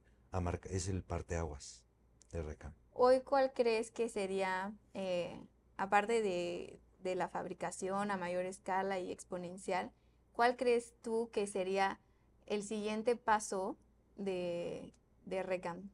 es 0.70 0.88
el 0.88 1.02
parteaguas 1.02 1.84
de 2.32 2.42
RECAM. 2.42 2.74
Hoy, 2.92 3.20
¿cuál 3.20 3.52
crees 3.54 3.90
que 3.90 4.08
sería, 4.08 4.74
eh, 4.94 5.40
aparte 5.76 6.22
de, 6.22 6.80
de 6.98 7.14
la 7.14 7.28
fabricación 7.28 8.10
a 8.10 8.16
mayor 8.16 8.44
escala 8.44 8.98
y 8.98 9.12
exponencial, 9.12 9.92
cuál 10.32 10.56
crees 10.56 10.94
tú 11.02 11.30
que 11.32 11.46
sería 11.46 12.00
el 12.46 12.62
siguiente 12.62 13.16
paso 13.16 13.78
de, 14.16 14.92
de 15.26 15.42
RECAM? 15.42 15.90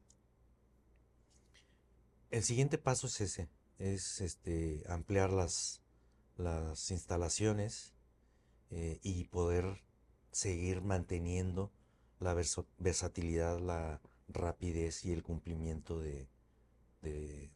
El 2.31 2.45
siguiente 2.45 2.79
paso 2.79 3.09
es 3.09 3.21
ese, 3.21 3.49
es 3.79 4.21
este, 4.21 4.85
ampliar 4.89 5.31
las, 5.31 5.83
las 6.37 6.91
instalaciones 6.91 7.93
eh, 8.71 9.01
y 9.03 9.25
poder 9.25 9.83
seguir 10.31 10.81
manteniendo 10.81 11.73
la 12.21 12.35
versatilidad, 12.79 13.61
la 13.61 14.01
rapidez 14.29 15.05
y 15.05 15.13
el 15.13 15.23
cumplimiento 15.23 16.01
de, 16.01 16.29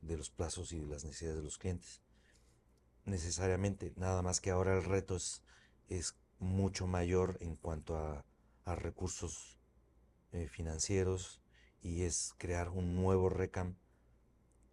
los 0.03 0.31
plazos 0.31 0.73
y 0.73 0.81
de 0.81 0.87
las 0.87 1.05
necesidades 1.05 1.39
de 1.39 1.45
los 1.45 1.59
clientes. 1.59 2.03
Necesariamente, 3.05 3.95
nada 3.97 4.23
más 4.23 4.41
que 4.41 4.51
ahora 4.51 4.77
el 4.77 4.85
reto 4.85 5.17
es, 5.17 5.43
es 5.89 6.17
mucho 6.39 6.87
mayor 6.87 7.39
en 7.41 7.57
cuanto 7.57 7.97
a, 7.97 8.25
recursos 8.67 9.61
eh, 10.33 10.49
financieros, 10.49 11.41
y 11.87 12.03
es 12.03 12.35
crear 12.37 12.69
un 12.71 12.97
nuevo 12.97 13.29
RECAM, 13.29 13.77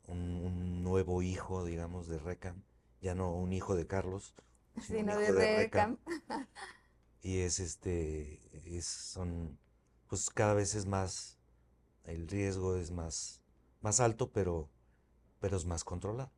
un, 0.08 0.84
nuevo 0.84 1.22
hijo, 1.22 1.64
digamos, 1.64 2.08
de 2.08 2.18
RECAM, 2.18 2.64
ya 3.02 3.14
no 3.14 3.32
un 3.32 3.54
hijo 3.54 3.76
de 3.76 3.86
Carlos, 3.86 4.34
sino, 4.82 5.18
de, 5.20 5.32
RECAM. 5.32 6.00
Y 7.22 7.40
es 7.40 7.60
este, 7.60 8.42
es, 8.66 8.86
son, 8.86 9.60
pues 10.08 10.30
cada 10.32 10.56
vez 10.56 10.74
es 10.74 10.88
más, 10.88 11.38
el 12.04 12.28
riesgo 12.28 12.76
es 12.76 12.90
más, 12.92 13.42
más 13.82 14.00
alto, 14.00 14.32
pero, 14.32 14.70
pero 15.40 15.56
es 15.56 15.66
más 15.66 15.84
controlado. 15.84 16.32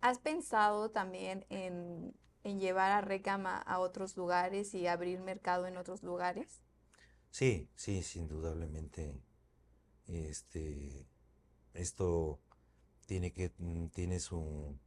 ¿Has 0.00 0.18
pensado 0.18 0.90
también 0.90 1.46
en, 1.48 2.12
llevar 2.42 2.90
a 2.90 3.00
RECAM 3.00 3.46
a, 3.46 3.78
otros 3.78 4.16
lugares 4.16 4.74
y 4.74 4.88
abrir 4.88 5.20
mercado 5.20 5.66
en 5.66 5.76
otros 5.76 6.02
lugares? 6.02 6.60
Sí, 7.30 7.70
sí, 7.76 8.02
sí, 8.02 8.18
indudablemente. 8.18 9.14
Este, 10.06 11.06
esto 11.74 12.40
tiene 13.06 13.32
que, 13.32 13.52
mm, 13.58 13.88
tiene 13.88 14.20
su, 14.20 14.78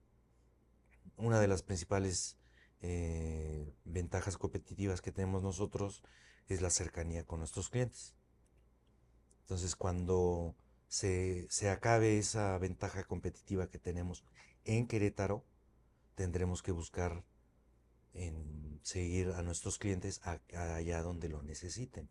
una 1.18 1.40
de 1.40 1.48
las 1.48 1.64
principales 1.64 2.38
eh, 2.82 3.74
ventajas 3.84 4.38
competitivas 4.38 5.02
que 5.02 5.12
tenemos 5.12 5.44
nosotros 5.44 6.04
es 6.48 6.62
la 6.62 6.70
cercanía 6.70 7.26
con 7.26 7.40
nuestros 7.40 7.70
clientes. 7.70 8.16
Entonces, 9.42 9.76
cuando 9.76 10.56
se, 10.88 11.48
acabe 11.70 12.18
esa 12.18 12.58
ventaja 12.58 13.04
competitiva 13.04 13.70
que 13.70 13.80
tenemos 13.80 14.24
en 14.66 14.88
Querétaro, 14.88 15.46
tendremos 16.16 16.62
que 16.64 16.72
buscar 16.72 17.24
en 18.14 18.80
seguir 18.84 19.30
a 19.32 19.44
nuestros 19.44 19.78
clientes 19.78 20.22
allá 20.24 21.02
donde 21.02 21.30
lo 21.30 21.44
necesiten 21.44 22.10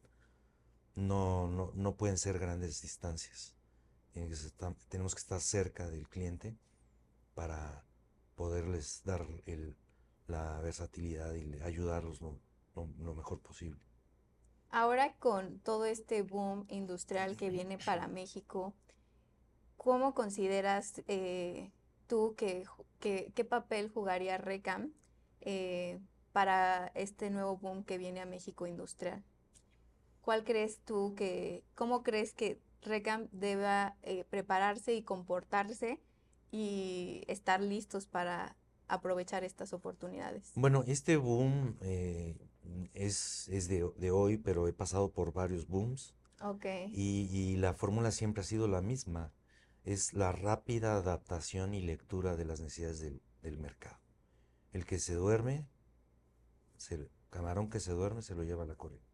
no, 0.99 1.73
no, 1.75 1.97
pueden 1.97 2.19
ser 2.19 2.39
grandes 2.39 2.83
distancias. 2.83 3.55
tenemos 4.89 5.15
que 5.15 5.21
estar 5.21 5.41
cerca 5.41 5.89
del 5.89 6.09
cliente 6.09 6.57
para 7.35 7.85
poderles 8.35 9.03
dar 9.05 9.27
la 10.27 10.61
versatilidad 10.61 11.33
y 11.35 11.61
ayudarlos 11.63 12.21
lo, 12.21 12.41
mejor 13.15 13.41
posible. 13.41 13.81
Ahora 14.71 15.15
con 15.17 15.61
todo 15.61 15.85
este 15.85 16.23
boom 16.23 16.67
industrial 16.69 17.37
que 17.37 17.51
viene 17.51 17.79
para 17.79 18.09
México, 18.09 18.75
¿cómo 19.77 20.15
consideras 20.15 21.03
eh, 21.07 21.73
tú 22.07 22.35
que, 22.37 22.67
qué 23.01 23.45
papel 23.45 23.89
jugaría 23.89 24.37
RECAM 24.37 24.93
eh, 25.41 26.01
para 26.33 26.89
este 26.89 27.31
nuevo 27.31 27.57
boom 27.57 27.85
que 27.85 27.99
viene 27.99 28.21
a 28.21 28.27
México 28.27 28.67
industrial? 28.67 29.25
¿Cuál 30.21 30.45
crees 30.45 30.81
tú 30.85 31.15
que, 31.17 31.65
cómo 31.75 32.03
crees 32.03 32.33
que 32.33 32.61
RECAM 32.83 33.29
deba 33.33 33.97
eh, 34.03 34.25
prepararse 34.29 34.95
y 34.95 35.03
comportarse 35.03 36.01
y 36.51 37.25
estar 37.29 37.61
listos 37.61 38.07
para 38.07 38.57
aprovechar 38.89 39.45
estas 39.45 39.73
oportunidades? 39.73 40.53
Bueno, 40.55 40.85
este 40.87 41.17
boom 41.17 41.77
eh, 41.81 42.37
es, 42.95 43.49
de, 43.69 44.11
hoy, 44.11 44.39
pero 44.39 44.67
he 44.69 44.73
pasado 44.73 45.13
por 45.13 45.33
varios 45.33 45.67
booms. 45.67 46.15
Ok. 46.43 46.67
Y, 46.93 47.57
la 47.57 47.75
fórmula 47.75 48.11
siempre 48.11 48.43
ha 48.43 48.45
sido 48.45 48.69
la 48.69 48.83
misma. 48.83 49.33
Es 49.85 50.13
la 50.13 50.33
rápida 50.33 50.97
adaptación 50.97 51.75
y 51.75 51.81
lectura 51.81 52.37
de 52.37 52.45
las 52.45 52.61
necesidades 52.61 53.01
del, 53.01 53.59
mercado. 53.59 53.99
El 54.73 54.85
que 54.85 54.99
se 54.99 55.15
duerme, 55.15 55.67
el 56.91 57.11
camarón 57.31 57.71
que 57.71 57.81
se 57.81 57.93
duerme 57.93 58.21
se 58.23 58.35
lo 58.35 58.45
lleva 58.45 58.65
a 58.65 58.67
la 58.67 58.75
corriente. 58.75 59.09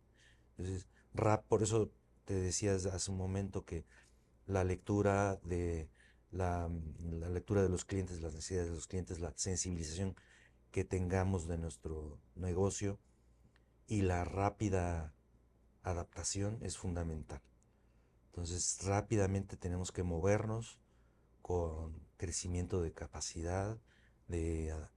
Entonces, 0.56 0.88
rap, 1.14 1.46
por 1.46 1.62
eso 1.62 1.90
te 2.24 2.34
decías 2.34 2.86
hace 2.86 3.10
un 3.10 3.16
momento 3.16 3.64
que 3.64 3.84
la 4.46 4.64
lectura 4.64 5.36
de 5.44 5.88
la, 6.30 6.70
la, 7.10 7.28
lectura 7.30 7.62
de 7.62 7.68
los 7.68 7.84
clientes, 7.84 8.20
las 8.20 8.34
necesidades 8.34 8.68
de 8.68 8.74
los 8.74 8.86
clientes, 8.86 9.20
la 9.20 9.32
sensibilización 9.36 10.16
que 10.70 10.84
tengamos 10.84 11.46
de 11.46 11.56
nuestro 11.56 12.18
negocio 12.34 12.98
y 13.86 14.02
la 14.02 14.24
rápida 14.24 15.14
adaptación 15.82 16.58
es 16.62 16.76
fundamental. 16.76 17.40
Entonces 18.26 18.80
rápidamente 18.84 19.56
tenemos 19.56 19.92
que 19.92 20.02
movernos 20.02 20.80
con 21.42 22.04
crecimiento 22.16 22.82
de 22.82 22.92
capacidad, 22.92 23.78
de 24.26 24.72
ah, 24.72 24.90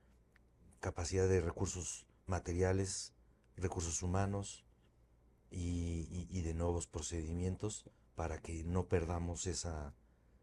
capacidad 0.80 1.28
de 1.28 1.42
recursos 1.42 2.08
materiales, 2.26 3.14
recursos 3.56 4.02
humanos 4.02 4.67
y, 5.50 6.42
de 6.42 6.54
nuevos 6.54 6.88
procedimientos 6.88 7.90
para 8.16 8.42
que 8.42 8.64
no 8.64 8.88
perdamos 8.88 9.48
esa, 9.48 9.94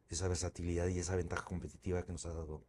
esa 0.09 0.28
versatilidad 0.28 0.88
y 0.88 0.98
esa 0.98 1.16
ventaja 1.16 1.44
competitiva 1.44 2.02
que 2.02 2.12
nos 2.12 2.26
ha 2.26 2.34
dado 2.34 2.64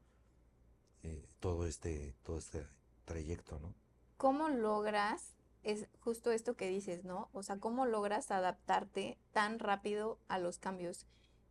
eh, 1.04 1.28
todo, 1.40 1.66
este, 1.66 2.16
todo 2.24 2.38
este 2.38 2.66
trayecto, 3.06 3.60
¿no? 3.60 3.74
¿Cómo 4.18 4.50
logras, 4.50 5.36
es 5.64 5.88
justo 6.00 6.32
esto 6.32 6.56
que 6.56 6.70
dices, 6.70 7.04
¿no? 7.04 7.30
O 7.34 7.44
sea, 7.44 7.60
¿cómo 7.60 7.86
logras 7.86 8.32
adaptarte 8.32 9.18
tan 9.32 9.60
rápido 9.60 10.20
a 10.28 10.40
los 10.40 10.58
cambios? 10.58 11.06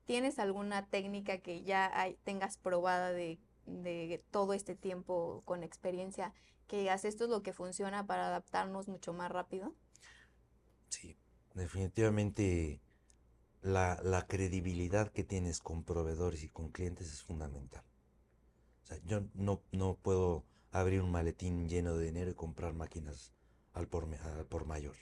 ¿Tienes 0.07 0.39
alguna 0.39 0.87
técnica 0.87 1.39
que 1.39 1.63
ya 1.63 1.93
tengas 2.25 2.57
probada 2.57 3.13
de, 3.13 3.39
de 3.67 4.25
todo 4.31 4.55
este 4.55 4.75
tiempo 4.75 5.43
con 5.45 5.63
experiencia 5.63 6.33
que 6.67 6.79
digas, 6.79 7.05
esto 7.05 7.25
es 7.25 7.31
lo 7.31 7.43
que 7.43 7.53
funciona 7.53 8.07
para 8.07 8.27
adaptarnos 8.27 8.89
mucho 8.89 9.13
más 9.13 9.31
rápido? 9.31 9.75
Sí, 10.95 11.17
definitivamente 11.55 12.81
la, 13.63 14.01
la, 14.05 14.29
credibilidad 14.29 15.11
que 15.11 15.25
tienes 15.25 15.59
con 15.59 15.83
proveedores 15.83 16.45
y 16.45 16.49
con 16.49 16.71
clientes 16.71 17.13
es 17.13 17.21
fundamental. 17.21 17.83
O 18.85 18.87
sea, 18.87 19.01
yo 19.05 19.25
no, 19.35 19.61
no 19.73 19.97
puedo 19.97 20.45
abrir 20.71 21.01
un 21.01 21.11
maletín 21.11 21.69
lleno 21.69 21.97
de 21.97 22.07
dinero 22.07 22.31
y 22.31 22.35
comprar 22.35 22.75
máquinas 22.75 23.33
al 23.73 23.89
por, 23.89 24.05
al 24.05 24.47
por 24.47 24.67
mayor. 24.67 24.95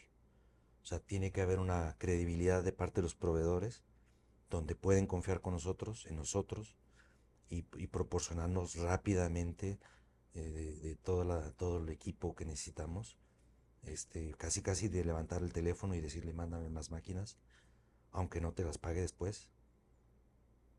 O 0.83 0.87
sea, 0.87 0.99
tiene 0.99 1.31
que 1.31 1.43
haber 1.43 1.59
una 1.59 1.95
credibilidad 1.99 2.65
de 2.65 2.73
parte 2.73 3.03
de 3.03 3.03
los 3.03 3.15
proveedores 3.15 3.83
donde 4.49 4.75
pueden 4.75 5.07
confiar 5.07 5.43
con 5.43 5.53
nosotros, 5.53 6.07
en 6.07 6.17
nosotros, 6.17 6.75
y, 7.51 7.65
proporcionarnos 7.89 8.77
rápidamente 8.77 9.79
eh, 10.33 10.79
de, 10.83 10.97
todo, 10.97 11.23
la, 11.23 11.53
todo 11.53 11.83
el 11.83 11.91
equipo 11.91 12.35
que 12.35 12.47
necesitamos. 12.47 13.19
Este, 13.83 14.35
casi 14.35 14.63
casi 14.63 14.89
de 14.89 15.05
levantar 15.05 15.43
el 15.43 15.53
teléfono 15.53 15.95
y 15.95 16.01
decirle 16.01 16.33
mándame 16.33 16.69
más 16.69 16.91
máquinas, 16.91 17.37
aunque 18.13 18.41
no 18.41 18.53
te 18.53 18.65
las 18.65 18.79
pague 18.79 19.01
después. 19.01 19.49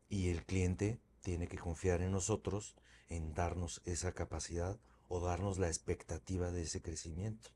Y 0.08 0.30
el 0.30 0.44
cliente 0.44 1.00
tiene 1.20 1.48
que 1.48 1.58
confiar 1.58 2.00
en 2.02 2.12
nosotros 2.12 2.76
en 3.08 3.34
darnos 3.34 3.82
esa 3.84 4.12
capacidad 4.12 4.78
o 5.08 5.20
darnos 5.20 5.58
la 5.58 5.68
expectativa 5.68 6.50
de 6.50 6.62
ese 6.62 6.80
crecimiento. 6.80 7.50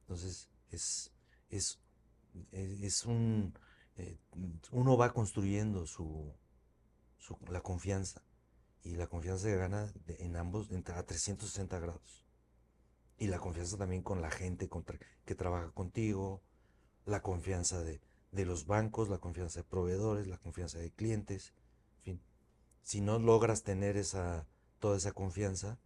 Entonces, 0.00 0.48
es, 0.70 1.12
es, 1.50 1.78
es 2.52 3.04
un... 3.04 3.54
Eh, 3.96 4.18
uno 4.72 4.96
va 4.96 5.12
construyendo 5.12 5.86
su, 5.86 6.32
su, 7.16 7.38
la 7.50 7.62
confianza 7.62 8.22
y 8.82 8.94
la 8.94 9.06
confianza 9.06 9.44
se 9.44 9.56
gana 9.56 9.92
en 10.06 10.36
ambos 10.36 10.70
a 10.70 11.02
360 11.02 11.78
grados. 11.80 12.25
Y 13.18 13.28
la 13.28 13.38
confianza 13.38 13.78
también 13.78 14.02
con 14.02 14.20
la 14.20 14.30
gente 14.30 14.68
que 15.24 15.34
trabaja 15.34 15.70
contigo, 15.70 16.42
la 17.06 17.22
confianza 17.22 17.82
de, 17.82 18.00
los 18.32 18.66
bancos, 18.66 19.08
la 19.08 19.18
confianza 19.18 19.60
de 19.60 19.64
proveedores, 19.64 20.26
la 20.26 20.38
confianza 20.38 20.78
de 20.78 20.90
clientes. 20.90 21.54
En 21.98 22.02
fin, 22.02 22.22
si 22.82 23.00
no 23.00 23.18
logras 23.18 23.62
tener 23.62 23.96
esa, 23.96 24.46
toda 24.78 24.98
esa 24.98 25.12
confianza, 25.12 25.78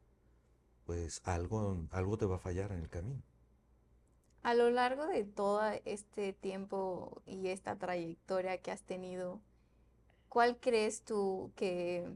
pues 0.84 1.20
algo, 1.24 1.86
algo 1.92 2.18
te 2.18 2.26
va 2.26 2.36
a 2.36 2.40
fallar 2.40 2.72
en 2.72 2.80
el 2.80 2.88
camino. 2.88 3.22
A 4.42 4.54
lo 4.54 4.70
largo 4.70 5.06
de 5.06 5.24
todo 5.24 5.62
este 5.84 6.32
tiempo 6.32 7.22
y 7.26 7.48
esta 7.48 7.76
trayectoria 7.76 8.58
que 8.58 8.70
has 8.70 8.82
tenido, 8.82 9.40
¿cuál 10.28 10.58
crees 10.58 11.02
tú 11.02 11.52
que 11.56 12.10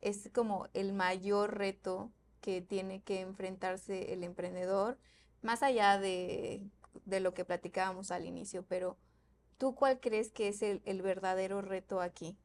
es 0.00 0.30
como 0.32 0.68
el 0.72 0.92
mayor 0.92 1.58
reto 1.58 2.12
que 2.44 2.60
tiene 2.60 3.00
que 3.00 3.22
enfrentarse 3.22 4.12
el 4.12 4.22
emprendedor, 4.22 4.98
más 5.40 5.62
allá 5.62 5.98
de, 5.98 6.60
lo 7.06 7.32
que 7.32 7.46
platicábamos 7.46 8.10
al 8.10 8.26
inicio, 8.26 8.66
pero 8.68 8.98
¿tú 9.56 9.74
cuál 9.74 9.98
crees 9.98 10.30
que 10.30 10.48
es 10.48 10.60
el, 10.60 11.00
verdadero 11.00 11.62
reto 11.62 12.02
aquí? 12.02 12.36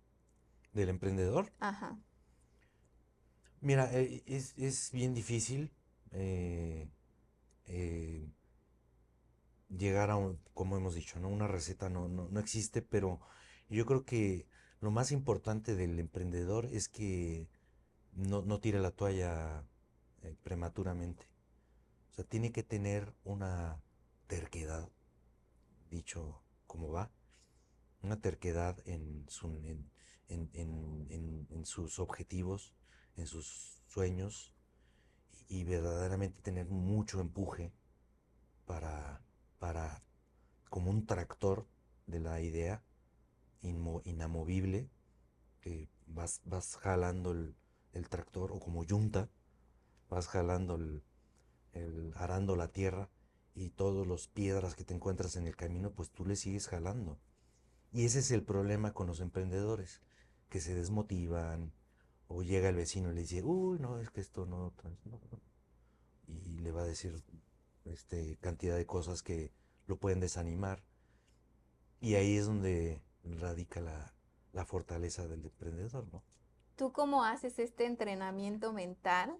¿Del 0.72 0.88
emprendedor? 0.88 1.52
Ajá. 1.60 2.00
Mira, 3.60 3.90
eh, 3.92 4.24
es, 4.26 4.90
bien 4.94 5.14
difícil 5.14 5.74
eh, 6.12 6.88
eh, 7.66 8.32
llegar 9.68 10.12
a, 10.12 10.16
un, 10.16 10.40
como 10.54 10.78
hemos 10.78 10.96
dicho, 10.96 11.20
¿no? 11.20 11.28
una 11.28 11.48
receta 11.48 11.90
no, 11.90 12.08
no, 12.08 12.30
no 12.30 12.40
existe, 12.40 12.82
pero 12.82 13.20
yo 13.68 13.86
creo 13.86 14.06
que 14.06 14.48
lo 14.80 14.92
más 14.92 15.12
importante 15.12 15.76
del 15.76 16.00
emprendedor 16.00 16.68
es 16.68 16.88
que 16.88 17.50
no, 18.14 18.44
no 18.44 18.62
tire 18.62 18.80
la 18.80 18.92
toalla 18.92 19.66
eh, 20.24 20.36
prematuramente. 20.44 21.28
O 22.12 22.14
sea, 22.14 22.26
tiene 22.26 22.52
que 22.52 22.64
tener 22.64 23.14
una 23.24 23.82
terquedad, 24.28 24.90
dicho 25.90 26.42
como 26.68 26.92
va, 26.92 27.12
una 28.02 28.20
terquedad 28.22 28.78
en, 28.86 29.26
en, 30.30 31.66
sus 31.66 32.00
objetivos, 32.00 32.74
en 33.18 33.28
sus 33.28 33.82
sueños 33.88 34.54
y, 35.48 35.64
verdaderamente 35.64 36.42
tener 36.42 36.68
mucho 36.70 37.20
empuje 37.20 37.74
para, 38.66 39.22
para, 39.58 40.04
como 40.70 40.92
un 40.92 41.06
tractor 41.06 41.68
de 42.06 42.20
la 42.20 42.40
idea 42.42 42.84
inamovible, 43.62 44.90
que 45.62 45.90
vas, 46.08 46.42
vas 46.46 46.78
jalando 46.78 47.32
el, 47.32 47.56
el 47.94 48.08
tractor 48.10 48.52
o 48.52 48.60
como 48.60 48.84
yunta, 48.84 49.30
vas 50.10 50.28
jalando 50.28 50.76
el, 50.76 51.04
arando 52.16 52.56
la 52.56 52.70
tierra 52.70 53.10
y 53.56 53.70
todas 53.70 54.08
las 54.08 54.28
piedras 54.28 54.76
que 54.76 54.84
te 54.84 54.94
encuentras 54.94 55.36
en 55.36 55.48
el 55.48 55.56
camino, 55.56 55.92
pues 55.92 56.12
tú 56.12 56.26
le 56.26 56.36
sigues 56.36 56.68
jalando. 56.68 57.20
Y 57.92 58.06
ese 58.06 58.20
es 58.20 58.32
el 58.32 58.44
problema 58.44 58.94
con 58.94 59.08
los 59.08 59.20
emprendedores, 59.20 60.02
que 60.50 60.62
se 60.62 60.76
desmotivan, 60.76 61.74
o 62.28 62.44
llega 62.44 62.70
el 62.70 62.76
vecino 62.76 63.12
y 63.12 63.16
le 63.16 63.22
dice, 63.22 63.44
uy, 63.44 63.80
no, 63.80 64.00
es 64.00 64.10
que 64.12 64.22
esto 64.22 64.46
no, 64.46 64.74
y 66.28 66.60
le 66.60 66.72
va 66.72 66.82
a 66.82 66.86
decir 66.86 67.24
este, 67.86 68.38
cantidad 68.38 68.78
de 68.78 68.86
cosas 68.86 69.24
que 69.24 69.52
lo 69.88 69.98
pueden 69.98 70.20
desanimar. 70.20 70.84
Y 72.00 72.16
ahí 72.16 72.38
es 72.38 72.46
donde 72.46 73.02
radica 73.24 73.82
la, 73.82 74.14
la 74.54 74.66
fortaleza 74.66 75.28
del 75.28 75.46
emprendedor, 75.46 76.08
¿no? 76.14 76.24
¿Tú 76.76 76.94
cómo 76.94 77.26
haces 77.26 77.60
este 77.60 77.86
entrenamiento 77.86 78.72
mental 78.72 79.38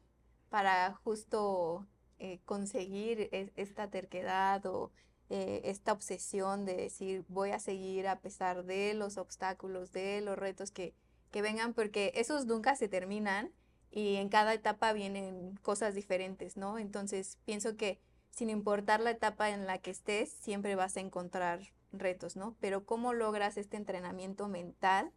para 0.50 0.94
justo 1.04 1.86
eh, 2.18 2.40
conseguir 2.46 3.30
esta 3.56 3.90
terquedad 3.90 4.66
o 4.66 4.92
eh, 5.30 5.62
esta 5.66 5.94
obsesión 5.94 6.66
de 6.66 6.76
decir 6.76 7.24
voy 7.28 7.52
a 7.52 7.60
seguir 7.60 8.08
a 8.08 8.20
pesar 8.20 8.66
de 8.66 8.94
los 8.94 9.18
obstáculos, 9.18 9.92
de 9.92 10.22
los 10.22 10.38
retos 10.38 10.72
que, 10.72 10.94
que 11.32 11.42
vengan, 11.42 11.74
porque 11.74 12.12
esos 12.16 12.46
nunca 12.46 12.76
se 12.76 12.88
terminan 12.88 13.52
y 13.92 14.16
en 14.16 14.30
cada 14.30 14.54
etapa 14.54 14.94
vienen 14.94 15.56
cosas 15.62 15.96
diferentes, 15.96 16.58
¿no? 16.58 16.78
Entonces 16.78 17.38
pienso 17.46 17.78
que 17.78 18.00
sin 18.32 18.50
importar 18.50 19.00
la 19.00 19.12
etapa 19.12 19.50
en 19.50 19.66
la 19.66 19.80
que 19.80 19.92
estés, 19.92 20.32
siempre 20.32 20.76
vas 20.76 20.98
a 20.98 21.02
encontrar 21.02 21.62
retos, 21.92 22.36
¿no? 22.36 22.56
Pero 22.60 22.86
¿cómo 22.86 23.14
logras 23.14 23.58
este 23.58 23.78
entrenamiento 23.78 24.48
mental 24.48 25.12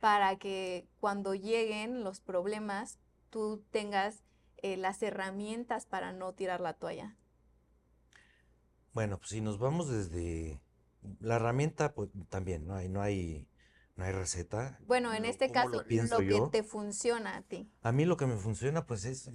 para 0.00 0.36
que 0.36 0.86
cuando 1.00 1.34
lleguen 1.34 2.04
los 2.04 2.20
problemas 2.20 2.98
tú 3.30 3.64
tengas 3.70 4.22
eh, 4.62 4.76
las 4.76 5.02
herramientas 5.02 5.86
para 5.86 6.12
no 6.12 6.32
tirar 6.32 6.60
la 6.60 6.74
toalla? 6.74 7.16
Bueno, 8.92 9.18
pues 9.18 9.30
si 9.30 9.40
nos 9.40 9.58
vamos 9.58 9.88
desde 9.88 10.60
la 11.20 11.36
herramienta, 11.36 11.94
pues 11.94 12.10
también 12.28 12.66
no 12.66 12.74
hay, 12.74 12.88
no 12.88 13.00
hay, 13.00 13.48
no 13.96 14.04
hay 14.04 14.12
receta. 14.12 14.78
Bueno, 14.86 15.14
en 15.14 15.24
este 15.24 15.50
caso, 15.50 15.70
lo, 15.70 15.84
que 15.84 16.48
te 16.50 16.62
funciona 16.62 17.36
a 17.36 17.42
ti. 17.42 17.70
A 17.82 17.92
mí 17.92 18.04
lo 18.04 18.16
que 18.16 18.26
me 18.26 18.36
funciona, 18.36 18.86
pues 18.86 19.04
es, 19.04 19.30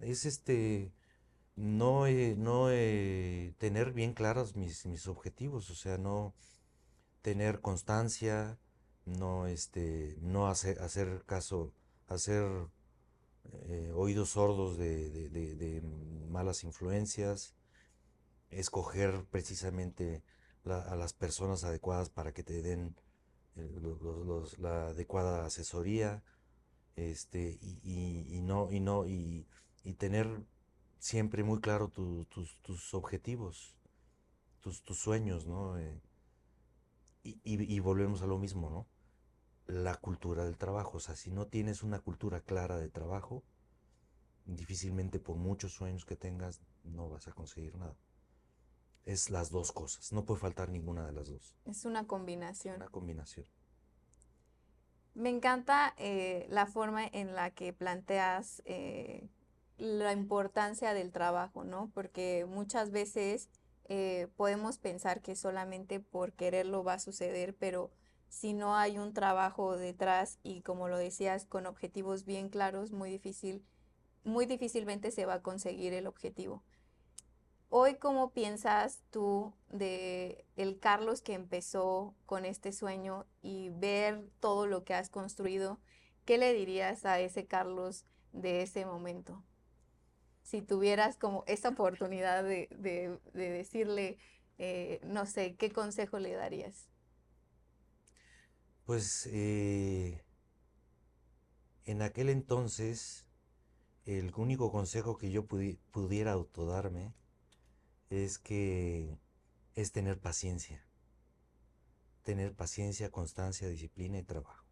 es 0.00 0.26
este, 0.26 0.92
no, 1.56 2.06
no 2.36 2.66
tener 3.58 3.92
bien 3.92 4.12
claros 4.12 4.56
mis, 4.56 4.86
mis 4.86 5.06
objetivos, 5.06 5.70
o 5.70 5.74
sea, 5.74 5.98
no 5.98 6.34
tener 7.22 7.60
constancia, 7.60 8.58
no, 9.04 9.46
este, 9.46 10.16
no 10.20 10.48
hacer, 10.48 10.80
hacer 10.80 11.24
caso, 11.26 11.72
hacer 12.06 12.68
eh, 13.52 13.92
oídos 13.94 14.30
sordos 14.30 14.76
de, 14.78 15.82
malas 16.28 16.64
influencias, 16.64 17.54
escoger 18.50 19.24
precisamente 19.30 20.22
a 20.64 20.96
las 20.96 21.12
personas 21.12 21.64
adecuadas 21.64 22.10
para 22.10 22.32
que 22.32 22.42
te 22.42 22.62
den 22.62 22.94
la 24.58 24.88
adecuada 24.88 25.44
asesoría, 25.44 26.22
este, 26.96 27.58
y, 27.62 28.40
no, 28.42 28.70
y 28.70 28.80
no, 28.80 29.06
y, 29.06 29.46
tener 29.96 30.44
siempre 30.98 31.42
muy 31.42 31.60
claro 31.60 31.88
tus, 31.88 32.94
objetivos, 32.94 33.74
tus, 34.60 34.82
sueños, 34.98 35.46
¿no? 35.46 35.78
Eh, 35.78 36.00
y, 37.22 37.80
volvemos 37.80 38.22
a 38.22 38.26
lo 38.26 38.38
mismo, 38.38 38.70
¿no? 38.70 38.86
La 39.68 39.94
cultura 39.94 40.44
del 40.44 40.58
trabajo. 40.58 40.96
O 40.96 41.00
sea, 41.00 41.14
si 41.14 41.30
no 41.30 41.46
tienes 41.46 41.84
una 41.84 42.00
cultura 42.00 42.40
clara 42.40 42.76
de 42.76 42.88
trabajo, 42.88 43.44
difícilmente 44.48 45.20
por 45.20 45.36
muchos 45.36 45.72
sueños 45.72 46.04
que 46.04 46.16
tengas 46.16 46.60
no 46.82 47.08
vas 47.08 47.28
a 47.28 47.32
conseguir 47.32 47.76
nada. 47.76 47.96
Es 49.04 49.30
las 49.30 49.50
dos 49.50 49.72
cosas, 49.72 50.12
no 50.12 50.24
puede 50.24 50.40
faltar 50.40 50.68
ninguna 50.68 51.06
de 51.06 51.12
las 51.12 51.28
dos. 51.28 51.56
Es 51.64 51.84
una 51.84 52.06
combinación. 52.06 52.76
Una 52.76 52.88
combinación. 52.88 53.46
Me 55.14 55.30
encanta 55.30 55.94
eh, 55.98 56.46
la 56.50 56.66
forma 56.66 57.06
en 57.06 57.34
la 57.34 57.50
que 57.50 57.72
planteas 57.72 58.62
eh, 58.66 59.28
la 59.76 60.12
importancia 60.12 60.94
del 60.94 61.10
trabajo, 61.10 61.64
¿no? 61.64 61.90
Porque 61.94 62.46
muchas 62.48 62.90
veces 62.90 63.48
eh, 63.86 64.28
podemos 64.36 64.78
pensar 64.78 65.22
que 65.22 65.34
solamente 65.34 66.00
por 66.00 66.32
quererlo 66.32 66.84
va 66.84 66.94
a 66.94 66.98
suceder, 66.98 67.56
pero 67.56 67.90
si 68.28 68.52
no 68.52 68.76
hay 68.76 68.98
un 68.98 69.12
trabajo 69.12 69.76
detrás 69.76 70.38
y 70.42 70.62
como 70.62 70.88
lo 70.88 70.98
decías, 70.98 71.46
con 71.46 71.66
objetivos 71.66 72.24
bien 72.24 72.48
claros, 72.48 72.92
muy 72.92 73.10
difícil, 73.10 73.64
muy 74.24 74.46
difícilmente 74.46 75.10
se 75.10 75.26
va 75.26 75.34
a 75.34 75.42
conseguir 75.42 75.92
el 75.94 76.06
objetivo. 76.06 76.62
Hoy, 77.70 77.96
¿cómo 77.96 78.30
piensas 78.32 79.02
tú 79.10 79.52
de 79.68 80.46
el 80.56 80.78
Carlos 80.78 81.20
que 81.20 81.34
empezó 81.34 82.14
con 82.24 82.46
este 82.46 82.72
sueño 82.72 83.26
y 83.42 83.68
ver 83.70 84.26
todo 84.40 84.66
lo 84.66 84.84
que 84.84 84.94
has 84.94 85.10
construido? 85.10 85.78
¿Qué 86.24 86.38
le 86.38 86.54
dirías 86.54 87.04
a 87.04 87.20
ese 87.20 87.46
Carlos 87.46 88.06
de 88.32 88.62
ese 88.62 88.86
momento? 88.86 89.44
Si 90.42 90.62
tuvieras 90.62 91.18
como 91.18 91.44
esa 91.46 91.68
oportunidad 91.68 92.42
de, 92.42 93.18
decirle, 93.34 94.16
eh, 94.56 95.00
no 95.04 95.26
sé, 95.26 95.56
¿qué 95.56 95.70
consejo 95.70 96.18
le 96.18 96.32
darías? 96.32 96.88
Pues 98.88 99.28
eh, 99.30 100.24
en 101.84 102.00
aquel 102.00 102.30
entonces, 102.30 103.26
el 104.06 104.32
único 104.34 104.72
consejo 104.72 105.18
que 105.18 105.30
yo 105.30 105.44
pudiera 105.44 106.32
autodarme 106.32 107.12
es 108.08 108.38
que 108.38 109.18
es 109.74 109.92
tener 109.92 110.18
paciencia. 110.18 110.88
Tener 112.22 112.54
paciencia, 112.54 113.10
constancia, 113.10 113.68
disciplina 113.68 114.16
y 114.16 114.22
trabajo. 114.22 114.64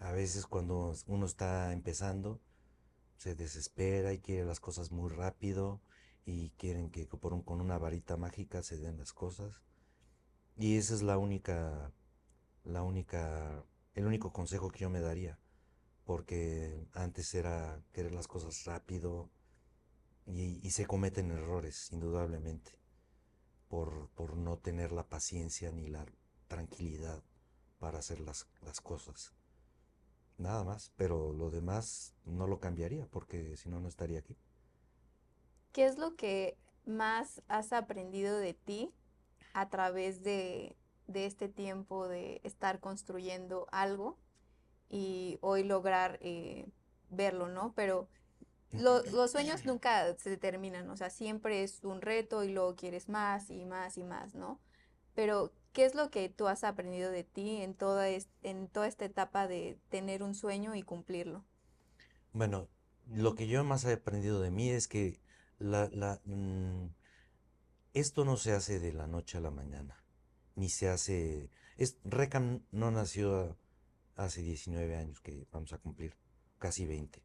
A 0.00 0.10
veces 0.10 0.48
cuando 0.48 0.92
uno 1.06 1.26
está 1.26 1.72
empezando, 1.72 2.40
se 3.18 3.36
desespera 3.36 4.12
y 4.12 4.18
quiere 4.18 4.44
las 4.44 4.58
cosas 4.58 4.90
muy 4.90 5.10
rápido 5.10 5.80
y 6.26 6.50
quieren 6.58 6.90
que 6.90 7.06
con 7.06 7.60
una 7.60 7.78
varita 7.78 8.16
mágica 8.16 8.64
se 8.64 8.78
den 8.78 8.98
las 8.98 9.12
cosas. 9.12 9.62
Y 10.56 10.76
esa 10.76 10.92
es 10.94 11.02
la 11.02 11.18
única, 11.18 11.92
la 12.64 12.82
única, 12.82 13.64
el 13.94 14.06
único 14.06 14.32
consejo 14.32 14.70
que 14.70 14.80
yo 14.80 14.90
me 14.90 15.00
daría. 15.00 15.38
Porque 16.04 16.86
antes 16.92 17.34
era 17.34 17.80
querer 17.92 18.12
las 18.12 18.26
cosas 18.26 18.64
rápido, 18.64 19.30
y, 20.26 20.70
se 20.70 20.86
cometen 20.86 21.30
errores, 21.30 21.90
indudablemente, 21.92 22.78
por, 23.68 24.08
por, 24.10 24.36
no 24.36 24.58
tener 24.58 24.92
la 24.92 25.08
paciencia 25.08 25.72
ni 25.72 25.88
la 25.88 26.06
tranquilidad 26.48 27.22
para 27.78 27.98
hacer 27.98 28.20
las, 28.20 28.48
las 28.62 28.80
cosas. 28.80 29.34
Nada 30.38 30.64
más, 30.64 30.92
pero 30.96 31.32
lo 31.32 31.50
demás 31.50 32.14
no 32.24 32.46
lo 32.46 32.60
cambiaría 32.60 33.06
porque 33.06 33.56
si 33.56 33.68
no, 33.68 33.80
no 33.80 33.88
estaría 33.88 34.20
aquí. 34.20 34.36
¿Qué 35.72 35.86
es 35.86 35.98
lo 35.98 36.16
que 36.16 36.56
más 36.86 37.42
has 37.48 37.72
aprendido 37.72 38.38
de 38.38 38.54
ti 38.54 38.92
a 39.52 39.68
través 39.68 40.22
de, 40.22 40.76
de 41.12 41.26
este 41.26 41.48
tiempo 41.48 42.08
de 42.08 42.40
estar 42.44 42.80
construyendo 42.80 43.66
algo 43.72 44.18
y 44.88 45.38
hoy 45.40 45.62
lograr 45.64 46.18
eh, 46.22 46.68
verlo, 47.10 47.48
¿no? 47.48 47.72
Pero 47.74 48.08
los 48.72 49.30
sueños 49.30 49.64
nunca 49.64 50.16
se 50.16 50.36
terminan, 50.36 50.88
o 50.90 50.96
sea, 50.96 51.10
siempre 51.10 51.62
es 51.64 51.82
un 51.82 52.00
reto 52.00 52.44
y 52.44 52.52
luego 52.52 52.76
quieres 52.76 53.08
más 53.08 53.50
y 53.50 53.64
más 53.64 53.98
y 53.98 54.04
más, 54.04 54.34
¿no? 54.34 54.60
Pero, 55.14 55.52
¿qué 55.72 55.84
es 55.84 55.94
lo 55.94 56.10
que 56.10 56.28
tú 56.28 56.46
has 56.46 56.62
aprendido 56.62 57.10
de 57.10 57.24
ti 57.24 57.62
en 57.62 57.74
toda, 57.74 58.08
en 58.08 58.68
toda 58.68 58.86
esta 58.86 59.04
etapa 59.04 59.48
de 59.48 59.78
tener 59.88 60.22
un 60.22 60.34
sueño 60.34 60.74
y 60.76 60.82
cumplirlo? 60.82 61.44
Bueno, 62.32 62.68
lo 63.06 63.34
que 63.34 63.48
yo 63.48 63.64
más 63.64 63.84
he 63.84 63.92
aprendido 63.92 64.40
de 64.40 64.52
mí 64.52 64.70
es 64.70 64.86
que 64.86 65.20
la, 65.58 66.20
mm, 66.24 66.86
esto 67.92 68.24
no 68.24 68.36
se 68.36 68.52
hace 68.52 68.78
de 68.78 68.92
la 68.92 69.06
noche 69.06 69.38
a 69.38 69.40
la 69.40 69.50
mañana, 69.50 69.99
ni 70.60 70.68
se 70.68 70.88
hace... 70.88 71.50
Es, 71.76 71.96
Recam 72.04 72.62
no 72.70 72.90
nació 72.90 73.56
hace 74.16 74.42
19 74.42 74.96
años 74.96 75.20
que 75.20 75.46
vamos 75.50 75.72
a 75.72 75.78
cumplir, 75.78 76.14
casi 76.58 76.84
20, 76.84 77.22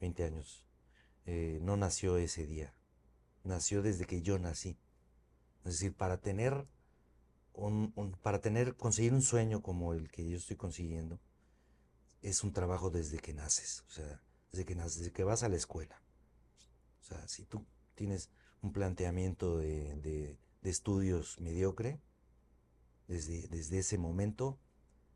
20 0.00 0.24
años 0.24 0.66
eh, 1.24 1.60
no 1.62 1.76
nació 1.76 2.16
ese 2.16 2.46
día, 2.46 2.74
nació 3.44 3.82
desde 3.82 4.06
que 4.06 4.22
yo 4.22 4.38
nací. 4.40 4.76
Es 5.64 5.74
decir, 5.74 5.94
para 5.94 6.20
tener 6.20 6.66
un, 7.52 7.92
para 8.22 8.40
tener, 8.40 8.76
conseguir 8.76 9.12
un 9.12 9.22
sueño 9.22 9.62
como 9.62 9.94
el 9.94 10.10
que 10.10 10.28
yo 10.28 10.36
estoy 10.36 10.56
consiguiendo, 10.56 11.20
es 12.22 12.42
un 12.42 12.52
trabajo 12.52 12.90
desde 12.90 13.18
que 13.18 13.32
naces, 13.32 13.84
o 13.88 13.90
sea, 13.92 14.20
desde 14.50 14.64
que 14.64 14.74
naces, 14.74 14.98
desde 14.98 15.12
que 15.12 15.24
vas 15.24 15.44
a 15.44 15.48
la 15.48 15.56
escuela. 15.56 16.02
O 17.00 17.04
sea, 17.04 17.28
si 17.28 17.44
tú 17.44 17.64
tienes 17.94 18.30
un 18.62 18.72
planteamiento 18.72 19.58
de, 19.58 20.36
estudios 20.62 21.40
mediocre, 21.40 22.00
desde, 23.12 23.46
desde 23.48 23.78
ese 23.78 23.98
momento, 23.98 24.58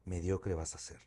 mediocre 0.05 0.55
vas 0.55 0.75
a 0.75 0.79
ser. 0.79 1.01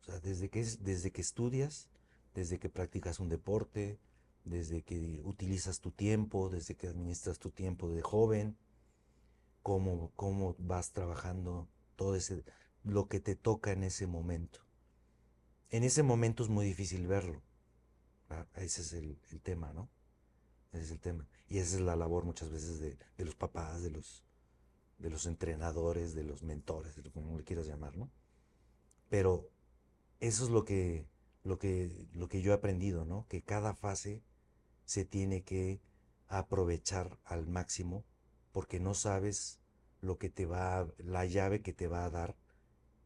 O 0.00 0.04
sea, 0.04 0.20
desde 0.20 0.48
que, 0.48 0.64
desde 0.80 1.10
que 1.10 1.20
estudias, 1.20 1.88
desde 2.34 2.58
que 2.58 2.68
practicas 2.68 3.20
un 3.20 3.28
deporte, 3.28 3.98
desde 4.44 4.82
que 4.82 5.20
utilizas 5.24 5.80
tu 5.80 5.90
tiempo, 5.90 6.48
desde 6.48 6.76
que 6.76 6.86
administras 6.86 7.38
tu 7.38 7.50
tiempo 7.50 7.90
de 7.90 8.02
joven, 8.02 8.56
cómo, 9.62 10.12
cómo 10.14 10.54
vas 10.58 10.92
trabajando 10.92 11.68
todo 11.96 12.14
ese, 12.14 12.44
lo 12.84 13.08
que 13.08 13.20
te 13.20 13.34
toca 13.34 13.72
en 13.72 13.82
ese 13.82 14.06
momento. 14.06 14.60
En 15.70 15.82
ese 15.82 16.02
momento 16.02 16.44
es 16.44 16.48
muy 16.48 16.66
difícil 16.66 17.06
verlo. 17.06 17.42
Ah, 18.28 18.46
ese 18.56 18.82
es 18.82 18.92
el, 18.92 19.18
tema, 19.42 19.72
¿no? 19.72 19.88
Ese 20.72 20.84
es 20.84 20.90
el 20.92 21.00
tema. 21.00 21.26
Y 21.48 21.58
esa 21.58 21.76
es 21.76 21.82
la 21.82 21.96
labor 21.96 22.24
muchas 22.24 22.50
veces 22.50 22.78
de, 22.78 22.96
los 23.24 23.34
papás, 23.34 23.82
de 23.82 23.90
los, 23.90 24.24
de 25.02 25.10
los 25.10 25.26
entrenadores, 25.26 26.14
de 26.14 26.22
los 26.22 26.42
mentores, 26.44 26.94
de 26.94 27.02
lo 27.02 27.12
como 27.12 27.36
le 27.36 27.44
quieras 27.44 27.66
llamar, 27.66 27.96
¿no? 27.96 28.08
Pero 29.08 29.50
eso 30.20 30.44
es 30.44 30.50
lo 30.50 30.64
que, 30.64 31.08
lo 31.42 31.58
que, 31.58 32.06
lo 32.14 32.28
que 32.28 32.40
yo 32.40 32.52
he 32.52 32.54
aprendido, 32.54 33.04
¿no? 33.04 33.26
Que 33.28 33.42
cada 33.42 33.74
fase 33.74 34.22
se 34.84 35.04
tiene 35.04 35.42
que 35.42 35.80
aprovechar 36.28 37.18
al 37.24 37.48
máximo 37.48 38.04
porque 38.52 38.78
no 38.78 38.94
sabes 38.94 39.58
lo 40.00 40.18
que 40.18 40.30
te 40.30 40.46
va 40.46 40.86
la 40.98 41.26
llave 41.26 41.62
que 41.62 41.72
te 41.72 41.88
va 41.88 42.04
a 42.04 42.10
dar 42.10 42.36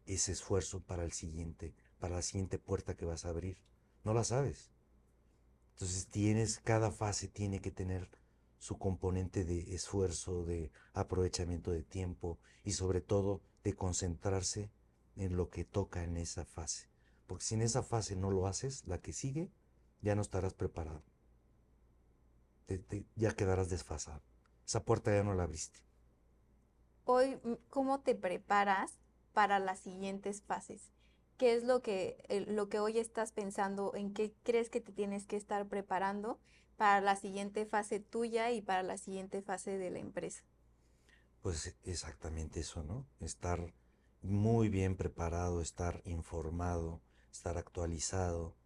ese 0.04 0.32
esfuerzo 0.32 0.80
para 0.82 1.02
el 1.02 1.12
siguiente, 1.12 1.74
para 1.98 2.16
la 2.16 2.22
siguiente 2.22 2.58
puerta 2.58 2.94
que 2.94 3.06
vas 3.06 3.24
a 3.24 3.30
abrir. 3.30 3.56
No 4.04 4.12
la 4.12 4.22
sabes. 4.22 4.70
Entonces 5.72 6.08
tienes, 6.08 6.58
cada 6.58 6.90
fase 6.90 7.26
tiene 7.26 7.60
que 7.60 7.70
tener 7.70 8.08
su 8.58 8.78
componente 8.78 9.44
de 9.44 9.74
esfuerzo, 9.74 10.44
de 10.44 10.70
aprovechamiento 10.92 11.70
de 11.70 11.82
tiempo 11.82 12.38
y 12.64 12.72
sobre 12.72 13.00
todo 13.00 13.42
de 13.64 13.74
concentrarse 13.74 14.70
en 15.16 15.36
lo 15.36 15.50
que 15.50 15.64
toca 15.64 16.04
en 16.04 16.16
esa 16.16 16.44
fase. 16.44 16.88
Porque 17.26 17.44
si 17.44 17.54
en 17.54 17.62
esa 17.62 17.82
fase 17.82 18.16
no 18.16 18.30
lo 18.30 18.46
haces, 18.46 18.86
la 18.86 19.00
que 19.00 19.12
sigue, 19.12 19.50
ya 20.02 20.14
no 20.14 20.22
estarás 20.22 20.54
preparado 20.54 21.02
ya 23.14 23.32
quedarás 23.32 23.70
desfasado. 23.70 24.22
Esa 24.66 24.84
puerta 24.84 25.14
ya 25.14 25.22
no 25.22 25.34
la 25.34 25.44
abriste. 25.44 25.80
Hoy, 27.04 27.38
¿cómo 27.70 28.00
te 28.00 28.14
preparas 28.14 28.98
para 29.32 29.58
las 29.58 29.78
siguientes 29.78 30.42
fases? 30.42 30.90
¿Qué 31.36 31.54
es 31.54 31.64
lo 31.64 31.82
que, 31.82 32.44
lo 32.48 32.68
que 32.68 32.80
hoy 32.80 32.98
estás 32.98 33.32
pensando? 33.32 33.94
¿En 33.94 34.12
qué 34.12 34.34
crees 34.42 34.70
que 34.70 34.80
te 34.80 34.92
tienes 34.92 35.26
que 35.26 35.36
estar 35.36 35.68
preparando 35.68 36.40
para 36.76 37.00
la 37.00 37.16
siguiente 37.16 37.66
fase 37.66 38.00
tuya 38.00 38.50
y 38.52 38.62
para 38.62 38.82
la 38.82 38.98
siguiente 38.98 39.42
fase 39.42 39.78
de 39.78 39.90
la 39.90 39.98
empresa? 39.98 40.42
Pues 41.40 41.76
exactamente 41.84 42.60
eso, 42.60 42.82
¿no? 42.82 43.06
Estar 43.20 43.72
muy 44.22 44.68
bien 44.68 44.96
preparado, 44.96 45.60
estar 45.60 46.02
informado, 46.04 47.00
estar 47.30 47.58
actualizado, 47.58 48.56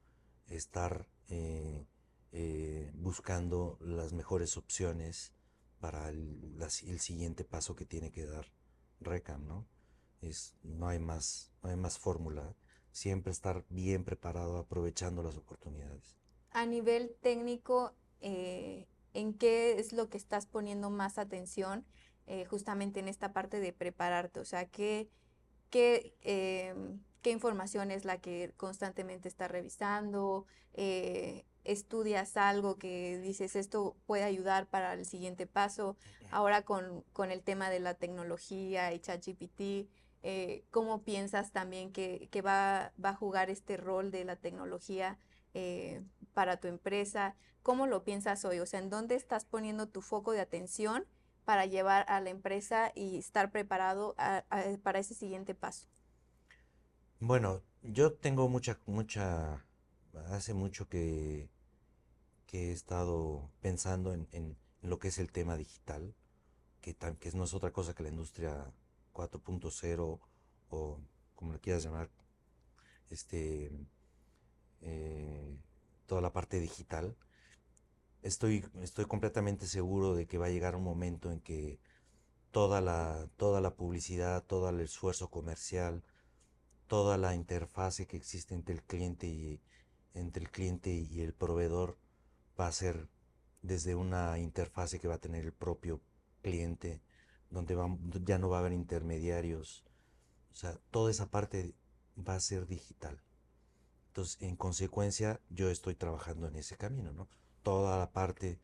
estar 0.47 1.07
eh, 1.29 1.87
eh, 2.33 2.91
buscando 2.95 3.77
las 3.81 4.13
mejores 4.13 4.57
opciones 4.57 5.33
para 5.81 6.09
el, 6.09 6.65
siguiente 6.71 7.45
paso 7.45 7.75
que 7.75 7.87
tiene 7.87 8.11
que 8.11 8.27
dar 8.27 8.47
RECAM, 9.01 9.47
¿no? 9.47 9.67
Es, 10.21 10.55
no 10.63 10.89
hay 10.89 10.99
más, 10.99 11.51
no 11.63 11.71
hay 11.71 11.77
más 11.77 11.99
fórmula. 11.99 12.55
Siempre 12.93 13.33
estar 13.33 13.65
bien 13.69 14.05
preparado, 14.05 14.59
aprovechando 14.59 15.23
las 15.23 15.37
oportunidades. 15.37 16.17
A 16.51 16.67
nivel 16.67 17.17
técnico, 17.21 17.95
eh, 18.21 18.87
¿en 19.15 19.35
qué 19.35 19.79
es 19.79 19.93
lo 19.93 20.09
que 20.09 20.19
estás 20.19 20.47
poniendo 20.47 20.91
más 20.91 21.19
atención 21.19 21.85
eh, 22.27 22.45
justamente 22.45 23.01
en 23.01 23.09
esta 23.09 23.33
parte 23.33 23.61
de 23.61 23.73
prepararte? 23.73 24.41
O 24.41 24.45
sea, 24.45 24.67
¿qué, 24.67 25.09
qué, 25.71 26.15
em, 26.23 27.01
qué 27.23 27.31
información 27.31 27.91
es 27.91 28.05
la 28.05 28.19
que 28.19 28.53
constantemente 28.57 29.29
estás 29.29 29.51
revisando? 29.51 30.47
Eh, 30.75 31.45
estudias 31.65 32.37
algo 32.37 32.79
que 32.79 33.19
dices 33.19 33.55
esto 33.57 33.97
puede 34.07 34.25
ayudar 34.25 34.67
para 34.67 34.95
el 34.95 35.05
siguiente 35.05 35.47
paso. 35.47 35.97
Ahora 36.31 36.63
con, 36.63 37.05
con 37.13 37.31
el 37.31 37.43
tema 37.43 37.71
de 37.71 37.81
la 37.81 37.95
tecnología 37.95 38.93
y 38.93 39.01
ChatGPT, 39.01 39.89
eh, 40.23 40.65
¿cómo 40.71 41.03
piensas 41.03 41.51
también 41.53 41.93
que, 41.93 42.29
que 42.31 42.43
va, 42.43 42.93
va, 43.03 43.11
a 43.11 43.15
jugar 43.15 43.51
este 43.51 43.77
rol 43.77 44.11
de 44.11 44.25
la 44.25 44.37
tecnología 44.37 45.19
eh, 45.55 46.03
para 46.35 46.59
tu 46.59 46.69
empresa? 46.69 47.37
¿Cómo 47.63 47.87
lo 47.87 48.05
piensas 48.05 48.45
hoy? 48.45 48.61
O 48.61 48.67
sea, 48.67 48.81
¿en 48.81 48.91
dónde 48.91 49.15
estás 49.15 49.45
poniendo 49.45 49.89
tu 49.89 50.03
foco 50.03 50.33
de 50.33 50.41
atención 50.41 51.05
para 51.45 51.67
llevar 51.67 52.05
a 52.09 52.21
la 52.21 52.31
empresa 52.31 52.93
y 52.95 53.19
estar 53.19 53.51
preparado 53.51 54.15
para 54.83 54.99
ese 54.99 55.15
siguiente 55.15 55.55
paso? 55.55 55.89
Bueno, 57.19 57.63
yo 57.83 58.13
tengo 58.15 58.49
mucha, 58.49 58.79
mucha 58.87 59.65
hace 60.31 60.55
mucho 60.55 60.89
que, 60.89 61.51
que 62.47 62.71
he 62.71 62.73
estado 62.73 63.51
pensando 63.61 64.15
en, 64.15 64.29
en, 64.33 64.57
lo 64.83 64.99
que 64.99 65.09
es 65.09 65.19
el 65.19 65.31
tema 65.31 65.57
digital, 65.59 66.15
que, 66.81 66.95
que 66.95 67.33
no 67.33 67.45
es 67.45 67.53
otra 67.53 67.71
cosa 67.71 67.95
que 67.95 68.03
la 68.03 68.09
industria 68.09 68.73
4.0 69.13 70.19
o 70.71 71.01
como 71.35 71.53
le 71.53 71.59
quieras 71.59 71.83
llamar, 71.83 72.09
este, 73.11 73.71
eh, 74.83 75.57
toda 76.07 76.21
la 76.21 76.33
parte 76.33 76.61
digital. 76.61 77.17
Estoy, 78.23 78.65
estoy 78.83 79.07
completamente 79.07 79.67
seguro 79.67 80.15
de 80.15 80.27
que 80.27 80.39
va 80.39 80.47
a 80.47 80.51
llegar 80.51 80.77
un 80.77 80.85
momento 80.85 81.31
en 81.33 81.41
que 81.41 81.81
toda 82.51 82.81
la, 82.81 83.29
toda 83.37 83.61
la 83.61 83.75
publicidad, 83.75 84.45
todo 84.45 84.69
el 84.69 84.81
esfuerzo 84.81 85.31
comercial, 85.31 86.03
toda 86.87 87.17
la 87.17 87.35
interfase 87.35 88.07
que 88.07 88.17
existe 88.17 88.55
entre 88.55 88.75
el 88.75 88.83
cliente 88.83 89.27
y, 89.27 89.61
entre 90.15 90.45
el 90.45 90.51
cliente 90.51 90.91
y 90.91 91.21
el 91.21 91.33
proveedor 91.33 91.97
va 92.59 92.67
a 92.67 92.73
ser 92.73 93.09
desde 93.63 93.95
una 93.95 94.39
interfase 94.39 94.99
que 94.99 95.09
va 95.09 95.15
a 95.15 95.21
tener 95.21 95.45
el 95.45 95.53
propio 95.53 96.01
cliente, 96.43 97.01
donde 97.51 97.77
ya 98.25 98.39
no 98.39 98.49
va 98.49 98.59
a 98.59 98.61
haber 98.61 98.73
intermediarios. 98.73 99.85
O 100.53 100.55
sea, 100.55 100.79
toda 100.91 101.11
esa 101.11 101.31
parte 101.31 101.75
va 102.17 102.35
a 102.35 102.41
ser 102.41 102.67
digital. 102.67 103.21
Entonces, 104.11 104.39
en 104.43 104.57
consecuencia, 104.57 105.41
yo 105.51 105.71
estoy 105.71 105.95
trabajando 105.95 106.49
en 106.49 106.57
ese 106.57 106.77
camino, 106.77 107.13
¿no? 107.13 107.29
Toda 107.63 107.97
la 107.97 108.11
parte 108.11 108.59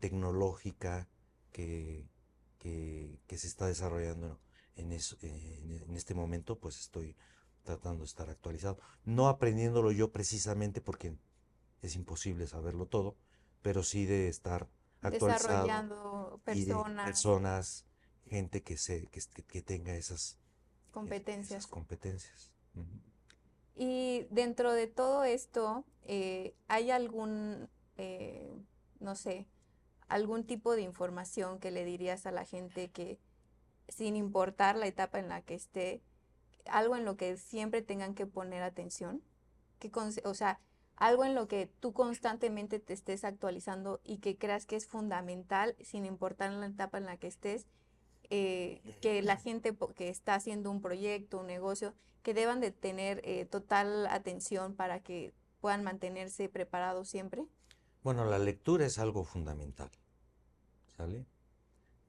tecnológica 0.00 1.08
que, 1.52 2.08
que, 2.58 3.38
se 3.38 3.46
está 3.46 3.66
desarrollando 3.66 4.40
en, 4.74 4.90
eso, 4.90 5.16
en 5.22 5.94
este 5.96 6.14
momento, 6.14 6.58
pues 6.58 6.80
estoy 6.80 7.14
tratando 7.62 8.00
de 8.00 8.06
estar 8.06 8.28
actualizado. 8.28 8.80
No 9.04 9.28
aprendiéndolo 9.28 9.92
yo 9.92 10.10
precisamente 10.10 10.80
porque 10.80 11.16
es 11.80 11.94
imposible 11.94 12.48
saberlo 12.48 12.86
todo, 12.86 13.16
pero 13.62 13.84
sí 13.84 14.04
de 14.04 14.26
estar 14.26 14.68
actualizado. 15.00 15.48
Desarrollando 15.48 16.40
personas. 16.44 17.04
personas, 17.06 17.86
gente 18.26 18.64
que, 18.64 18.76
se, 18.76 19.06
que, 19.06 19.20
que 19.44 19.62
tenga 19.62 19.94
esas 19.94 20.38
competencias. 20.90 21.60
Esas 21.60 21.70
competencias. 21.70 22.50
Y 23.80 24.26
dentro 24.30 24.72
de 24.72 24.88
todo 24.88 25.22
esto, 25.22 25.84
eh, 26.02 26.56
¿hay 26.66 26.90
algún, 26.90 27.68
eh, 27.96 28.52
no 28.98 29.14
sé, 29.14 29.46
algún 30.08 30.44
tipo 30.44 30.74
de 30.74 30.82
información 30.82 31.60
que 31.60 31.70
le 31.70 31.84
dirías 31.84 32.26
a 32.26 32.32
la 32.32 32.44
gente 32.44 32.90
que, 32.90 33.20
sin 33.88 34.16
importar 34.16 34.74
la 34.74 34.88
etapa 34.88 35.20
en 35.20 35.28
la 35.28 35.42
que 35.42 35.54
esté, 35.54 36.02
algo 36.66 36.96
en 36.96 37.04
lo 37.04 37.16
que 37.16 37.36
siempre 37.36 37.80
tengan 37.80 38.16
que 38.16 38.26
poner 38.26 38.64
atención? 38.64 39.22
Que, 39.78 39.92
o 40.24 40.34
sea, 40.34 40.58
algo 40.96 41.24
en 41.24 41.36
lo 41.36 41.46
que 41.46 41.70
tú 41.78 41.92
constantemente 41.92 42.80
te 42.80 42.94
estés 42.94 43.22
actualizando 43.22 44.00
y 44.02 44.18
que 44.18 44.36
creas 44.36 44.66
que 44.66 44.74
es 44.74 44.88
fundamental, 44.88 45.76
sin 45.82 46.04
importar 46.04 46.50
la 46.50 46.66
etapa 46.66 46.98
en 46.98 47.06
la 47.06 47.16
que 47.16 47.28
estés, 47.28 47.68
eh, 48.30 48.80
que 49.00 49.22
la 49.22 49.36
gente 49.36 49.76
que 49.96 50.08
está 50.08 50.34
haciendo 50.34 50.70
un 50.70 50.80
proyecto, 50.80 51.38
un 51.38 51.46
negocio, 51.46 51.94
que 52.22 52.34
deban 52.34 52.60
de 52.60 52.70
tener 52.70 53.20
eh, 53.24 53.46
total 53.46 54.06
atención 54.06 54.74
para 54.74 55.00
que 55.00 55.32
puedan 55.60 55.82
mantenerse 55.84 56.48
preparados 56.48 57.08
siempre? 57.08 57.46
Bueno, 58.02 58.24
la 58.24 58.38
lectura 58.38 58.86
es 58.86 58.98
algo 58.98 59.24
fundamental, 59.24 59.90
¿sale? 60.96 61.26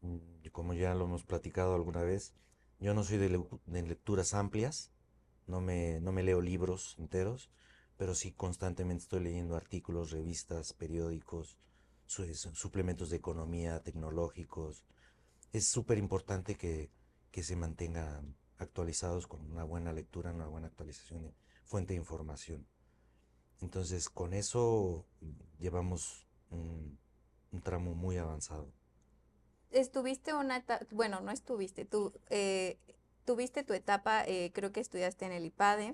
Mm, 0.02 0.48
como 0.52 0.74
ya 0.74 0.94
lo 0.94 1.06
hemos 1.06 1.24
platicado 1.24 1.76
alguna 1.76 2.04
vez, 2.04 2.34
yo 2.80 2.94
no 2.94 3.04
soy 3.04 3.18
de, 3.18 3.30
lecturas 3.82 4.34
amplias, 4.34 4.92
no 5.48 5.62
me, 5.62 6.00
no 6.00 6.12
me 6.12 6.24
leo 6.24 6.42
libros 6.42 6.96
enteros, 6.98 7.50
pero 7.98 8.16
sí 8.16 8.32
constantemente 8.32 9.04
estoy 9.04 9.22
leyendo 9.22 9.56
artículos, 9.56 10.12
revistas, 10.12 10.74
periódicos, 10.74 11.58
suplementos 12.08 13.10
de 13.10 13.18
economía, 13.18 13.84
tecnológicos. 13.84 14.86
Es 15.52 15.68
súper 15.68 15.98
importante 15.98 16.56
que, 16.56 16.92
que, 17.32 17.44
se 17.44 17.56
mantengan 17.56 18.36
actualizados 18.58 19.28
con 19.28 19.42
una 19.52 19.64
buena 19.64 19.94
lectura, 19.94 20.34
una 20.34 20.48
buena 20.48 20.68
actualización 20.68 21.24
de 21.24 21.34
fuente 21.64 21.94
de 21.94 22.00
información. 22.00 22.68
Entonces, 23.62 24.10
con 24.10 24.34
eso 24.34 25.06
llevamos 25.60 26.28
un, 26.50 27.00
un 27.52 27.62
tramo 27.62 27.96
muy 27.96 28.18
avanzado 28.18 28.72
estuviste 29.72 30.34
una 30.34 30.64
bueno, 30.92 31.22
no 31.22 31.32
estuviste, 31.32 31.86
tú 31.86 32.14
eh, 32.30 32.78
tuviste 33.26 33.64
tu 33.64 33.74
etapa, 33.74 34.24
eh, 34.26 34.52
creo 34.54 34.72
que 34.72 34.80
estudiaste 34.80 35.26
en 35.26 35.32
el 35.32 35.46
IPADE. 35.46 35.94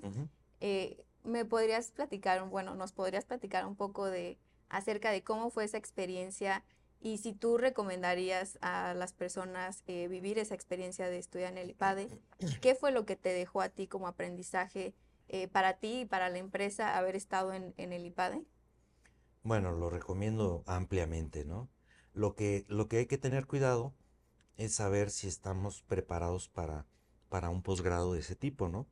Eh, 0.60 1.04
¿Me 1.22 1.44
podrías 1.44 1.90
platicar, 1.90 2.42
bueno, 2.48 2.74
nos 2.76 2.92
podrías 2.92 3.24
platicar 3.24 3.66
un 3.66 3.76
poco 3.76 4.06
de 4.06 4.38
acerca 4.68 5.10
de 5.10 5.22
cómo 5.22 5.50
fue 5.50 5.64
esa 5.64 5.76
experiencia 5.76 6.64
y 7.06 7.18
si 7.18 7.32
tú 7.32 7.56
recomendarías 7.56 8.58
a 8.62 8.92
las 8.92 9.12
personas 9.12 9.84
vivir 9.86 10.40
esa 10.40 10.56
experiencia 10.56 11.08
de 11.08 11.18
estudiar 11.18 11.52
en 11.52 11.58
el 11.58 11.70
IPADE? 11.70 12.08
¿Qué 12.60 12.74
fue 12.74 12.90
lo 12.90 13.06
que 13.06 13.14
te 13.14 13.28
dejó 13.28 13.60
a 13.60 13.68
ti 13.68 13.86
como 13.86 14.08
aprendizaje 14.08 14.92
para 15.52 15.74
ti 15.74 16.00
y 16.00 16.04
para 16.04 16.30
la 16.30 16.38
empresa 16.38 16.98
haber 16.98 17.14
estado 17.14 17.52
en, 17.52 17.74
en 17.76 17.92
el 17.92 18.06
IPADE? 18.06 18.44
Bueno, 19.44 19.70
lo 19.70 19.88
recomiendo 19.88 20.64
ampliamente, 20.66 21.44
¿no? 21.44 21.68
Lo 22.12 22.34
que, 22.34 22.64
lo 22.66 22.88
que 22.88 22.96
hay 22.96 23.06
que 23.06 23.18
tener 23.18 23.46
cuidado 23.46 23.94
es 24.56 24.74
saber 24.74 25.10
si 25.10 25.28
estamos 25.28 25.82
preparados 25.82 26.48
para, 26.48 26.86
para 27.28 27.50
un 27.50 27.62
posgrado 27.62 28.14
de 28.14 28.20
ese 28.20 28.34
tipo, 28.34 28.68
¿no? 28.68 28.88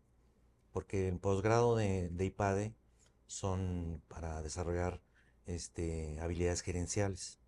Porque 0.71 1.09
el 1.09 1.19
posgrado 1.19 1.75
de, 1.75 2.11
de 2.11 2.25
IPADE 2.27 2.77
son 3.27 4.01
para 4.07 4.41
desarrollar 4.41 5.01
este, 5.47 6.21
habilidades 6.21 6.61
gerenciales. 6.61 7.41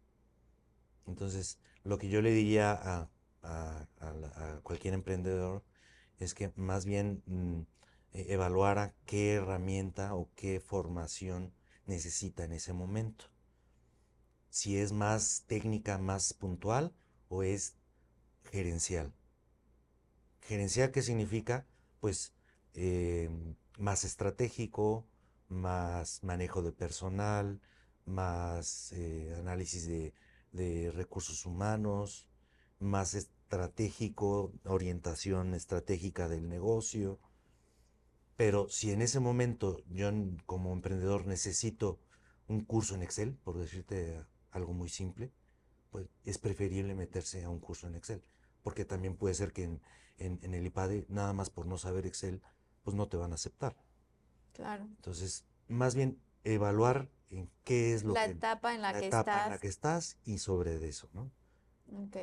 Entonces, 1.07 1.59
lo 1.85 1.99
que 1.99 2.09
yo 2.09 2.23
le 2.23 2.31
diría 2.33 2.73
a, 2.73 3.09
cualquier 4.63 4.95
emprendedor 4.95 5.63
es 6.19 6.35
que 6.35 6.53
más 6.57 6.85
bien 6.85 7.23
mm, 7.27 7.61
e, 8.13 8.33
evaluara 8.33 8.95
qué 9.07 9.35
herramienta 9.35 10.15
o 10.15 10.29
qué 10.35 10.61
formación 10.61 11.53
necesita 11.87 12.45
en 12.45 12.53
ese 12.53 12.73
momento 12.73 13.27
si 14.57 14.79
es 14.79 14.91
más 14.93 15.45
técnica, 15.47 15.99
más 15.99 16.33
puntual 16.33 16.95
o 17.29 17.43
es 17.43 17.75
gerencial. 18.51 19.13
Gerencial, 20.41 20.93
¿qué 20.93 21.03
significa? 21.03 21.67
Pues 22.01 22.33
eh, 22.73 23.29
más 23.77 24.05
estratégico, 24.05 25.07
más 25.51 26.25
manejo 26.25 26.63
de 26.63 26.73
personal, 26.73 27.61
más 28.07 28.93
eh, 28.93 29.37
análisis 29.39 29.87
de, 29.87 30.15
de, 30.57 30.91
recursos 30.91 31.47
humanos, 31.47 32.27
más 32.81 33.15
estratégico, 33.15 34.53
orientación 34.65 35.55
estratégica 35.55 36.29
del 36.29 36.49
negocio. 36.49 37.21
Pero 38.37 38.69
si 38.69 38.91
en 38.91 39.03
ese 39.03 39.21
momento 39.21 39.83
yo 39.89 40.11
como 40.45 40.73
emprendedor 40.73 41.27
necesito 41.27 41.99
un 42.49 42.65
curso 42.65 42.95
en 42.95 43.03
Excel, 43.03 43.35
por 43.45 43.59
decirte 43.59 44.25
algo 44.51 44.73
muy 44.73 44.89
simple, 44.89 45.33
pues 45.91 46.09
es 46.25 46.39
preferible 46.39 46.95
meterse 46.95 47.45
a 47.45 47.51
un 47.51 47.61
curso 47.61 47.87
en 47.87 47.95
Excel. 47.95 48.23
Porque 48.63 48.85
también 48.85 49.17
puede 49.17 49.35
ser 49.35 49.53
que 49.53 49.65
en, 49.65 49.81
en, 50.19 50.55
el 50.55 50.67
IPADE, 50.67 51.07
nada 51.09 51.33
más 51.33 51.51
por 51.51 51.67
no 51.67 51.79
saber 51.79 52.07
Excel, 52.07 52.43
pues 52.83 52.97
no 52.97 53.09
te 53.09 53.17
van 53.17 53.33
a 53.33 53.37
aceptar. 53.37 53.77
Claro. 54.53 54.85
Entonces, 54.85 55.45
más 55.69 55.95
bien 55.95 56.21
evaluar 56.45 57.09
en 57.31 57.51
qué 57.65 57.95
es 57.95 58.05
lo 58.05 58.15
la 58.15 58.27
que... 58.27 58.33
Etapa 58.33 58.75
en 58.75 58.83
la, 58.83 58.93
que 58.93 59.07
etapa 59.07 59.33
estás. 59.33 59.47
en 59.47 59.53
la 59.53 59.59
que 59.59 59.69
estás 59.69 60.19
y 60.25 60.39
sobre 60.39 60.87
eso, 60.89 61.09
¿no? 61.13 61.31
Ok. 62.05 62.17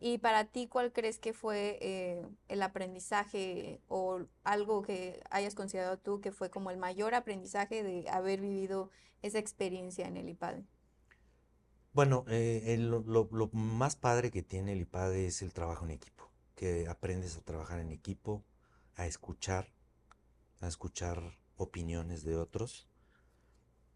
Y 0.00 0.18
para 0.18 0.44
ti, 0.44 0.66
¿cuál 0.68 0.92
crees 0.92 1.18
que 1.18 1.32
fue 1.32 1.78
eh, 1.80 2.26
el 2.48 2.62
aprendizaje 2.62 3.80
o 3.88 4.26
algo 4.42 4.82
que 4.82 5.22
hayas 5.30 5.54
considerado 5.54 5.98
tú 5.98 6.20
que 6.20 6.32
fue 6.32 6.50
como 6.50 6.70
el 6.70 6.76
mayor 6.76 7.14
aprendizaje 7.14 7.82
de 7.82 8.08
haber 8.10 8.40
vivido 8.40 8.90
esa 9.22 9.38
experiencia 9.38 10.06
en 10.06 10.16
el 10.16 10.28
IPADE? 10.28 10.64
Bueno, 11.92 12.24
eh, 12.28 12.76
lo, 12.78 13.02
lo 13.30 13.50
más 13.52 13.94
padre 13.96 14.30
que 14.30 14.42
tiene 14.42 14.72
el 14.72 14.80
IPADE 14.80 15.26
es 15.26 15.42
el 15.42 15.52
trabajo 15.52 15.84
en 15.84 15.92
equipo, 15.92 16.28
que 16.56 16.88
aprendes 16.88 17.36
a 17.36 17.40
trabajar 17.42 17.78
en 17.78 17.92
equipo, 17.92 18.44
a 18.96 19.06
escuchar, 19.06 19.72
a 20.60 20.66
escuchar 20.66 21.38
opiniones 21.56 22.24
de 22.24 22.36
otros, 22.36 22.88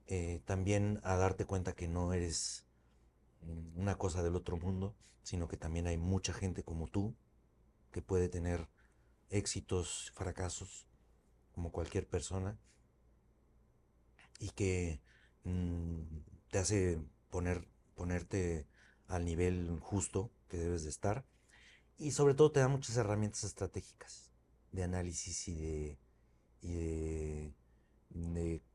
eh, 0.09 0.41
también 0.47 1.01
a 1.05 1.17
darte 1.17 1.45
cuenta 1.45 1.75
que 1.75 1.87
no 1.87 2.15
eres 2.15 2.67
mm, 3.43 3.79
una 3.79 3.97
cosa 3.97 4.23
del 4.23 4.37
otro 4.37 4.57
mundo, 4.57 4.97
sino 5.23 5.49
que 5.49 5.59
también 5.59 5.87
hay 5.87 5.99
mucha 5.99 6.33
gente 6.33 6.65
como 6.65 6.89
tú 6.89 7.15
que 7.93 8.01
puede 8.01 8.31
tener 8.31 8.69
éxitos, 9.29 10.11
fracasos, 10.15 10.87
como 11.53 11.73
cualquier 11.73 12.09
persona, 12.09 12.59
y 14.39 14.49
que 14.51 15.03
mm, 15.45 16.03
te 16.51 16.59
hace 16.59 17.03
poner, 17.29 17.69
ponerte 17.95 18.67
al 19.09 19.27
nivel 19.27 19.79
justo 19.81 20.31
que 20.49 20.57
debes 20.57 20.85
de 20.85 20.91
estar, 20.91 21.27
y 21.99 22.13
sobre 22.13 22.33
todo 22.33 22.51
te 22.51 22.61
da 22.61 22.69
muchas 22.69 22.97
herramientas 22.97 23.45
estratégicas 23.45 24.33
de 24.73 24.85
análisis 24.85 25.49
y 25.49 25.55
de, 25.55 25.99
y 26.63 26.73
de, 26.73 27.55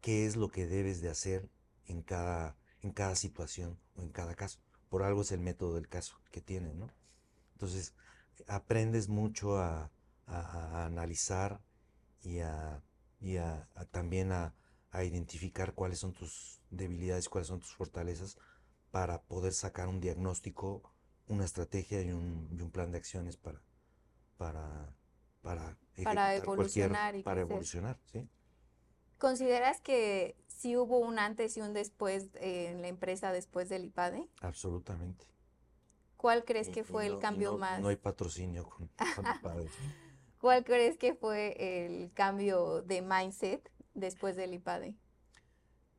qué 0.01 0.25
es 0.25 0.35
lo 0.35 0.49
que 0.49 0.67
debes 0.67 1.01
de 1.01 1.09
hacer 1.09 1.49
en 1.85 2.01
cada, 2.01 2.57
en 2.81 2.91
cada 2.91 3.15
situación 3.15 3.79
o 3.95 4.01
en 4.01 4.09
cada 4.09 4.35
caso. 4.35 4.59
Por 4.89 5.03
algo 5.03 5.21
es 5.21 5.31
el 5.31 5.39
método 5.39 5.75
del 5.75 5.87
caso 5.87 6.15
que 6.31 6.41
tiene, 6.41 6.73
¿no? 6.73 6.89
Entonces, 7.53 7.93
aprendes 8.47 9.09
mucho 9.09 9.57
a, 9.57 9.91
analizar 10.25 11.61
y, 12.21 12.39
a, 12.39 12.81
también 13.91 14.31
a, 14.31 14.53
identificar 15.03 15.73
cuáles 15.73 15.99
son 15.99 16.13
tus 16.13 16.61
debilidades, 16.69 17.27
cuáles 17.27 17.47
son 17.47 17.59
tus 17.59 17.73
fortalezas 17.73 18.37
para 18.91 19.23
poder 19.23 19.53
sacar 19.53 19.87
un 19.87 19.99
diagnóstico, 19.99 20.93
una 21.27 21.45
estrategia 21.45 22.01
y 22.01 22.11
un, 22.11 22.69
plan 22.71 22.91
de 22.91 22.99
acciones 22.99 23.37
para, 23.37 23.61
para, 24.37 24.95
para 25.41 25.77
para 26.03 26.35
evolucionar 26.35 27.15
y 27.15 27.23
para 27.23 27.41
evolucionar, 27.41 27.99
sí. 28.05 28.27
¿Consideras 29.23 29.79
que 29.79 30.35
sí 30.47 30.75
hubo 30.75 30.99
un 30.99 31.17
antes 31.17 31.55
y 31.55 31.61
un 31.61 31.71
después 31.71 32.27
en 32.35 32.81
la 32.81 32.89
empresa 32.89 33.31
después 33.31 33.69
del 33.69 33.85
IPADE? 33.85 34.27
Absolutamente. 34.41 35.25
¿Cuál 36.17 36.43
crees 36.43 36.67
que 36.67 36.83
fue 36.83 37.07
el 37.07 37.19
cambio 37.19 37.57
más? 37.57 37.79
No 37.79 37.87
hay 37.87 37.95
patrocinio 37.95 38.67
con, 38.67 38.89
IPADE. 39.37 39.69
¿Cuál 40.41 40.65
crees 40.65 40.97
que 40.97 41.13
fue 41.13 41.55
el 41.85 42.11
cambio 42.11 42.81
de 42.81 43.01
mindset 43.01 43.71
después 43.93 44.35
del 44.35 44.55
IPADE? 44.55 44.97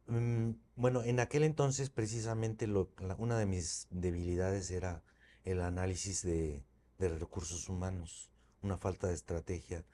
Mm, 0.07 0.51
bueno, 0.77 1.03
en 1.03 1.19
aquel 1.19 1.45
entonces 1.45 1.89
precisamente 1.89 2.67
lo, 2.67 2.91
una 3.17 3.39
de 3.39 3.47
mis 3.47 3.87
debilidades 3.89 4.71
era 4.71 5.03
el 5.45 5.63
análisis 5.63 6.23
de 6.23 6.63
recursos 6.99 7.71
humanos 7.71 8.31
una 8.65 8.79
falta 8.79 9.09
de 9.09 9.15
estrategia 9.15 9.85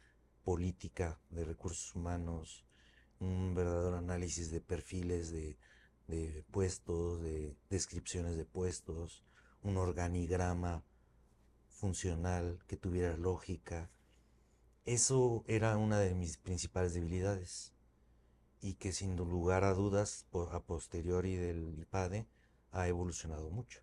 política 0.45 1.21
de 1.29 1.45
recursos 1.45 1.95
humanos, 1.95 2.65
un 3.21 3.55
verdadero 3.55 3.97
análisis 3.97 4.51
de 4.51 4.61
perfiles 4.61 5.31
de, 5.31 5.57
puestos, 6.51 7.21
de 7.23 7.57
descripciones 7.69 8.37
de 8.37 8.45
puestos, 8.45 9.25
un 9.63 9.77
organigrama 9.77 10.83
funcional 11.69 12.59
que 12.67 12.77
tuviera 12.77 13.17
lógica. 13.17 13.91
Eso 14.85 15.45
era 15.47 15.77
una 15.77 15.99
de 15.99 16.15
mis 16.15 16.39
principales 16.39 16.95
debilidades 16.95 17.75
y 18.61 18.75
que 18.75 18.93
sin 18.93 19.17
lugar 19.17 19.65
a 19.65 19.75
dudas 19.75 20.27
a 20.51 20.61
posteriori 20.61 21.37
del 21.37 21.79
IPADE 21.79 22.27
ha 22.73 22.89
evolucionado 22.89 23.51
mucho. 23.51 23.81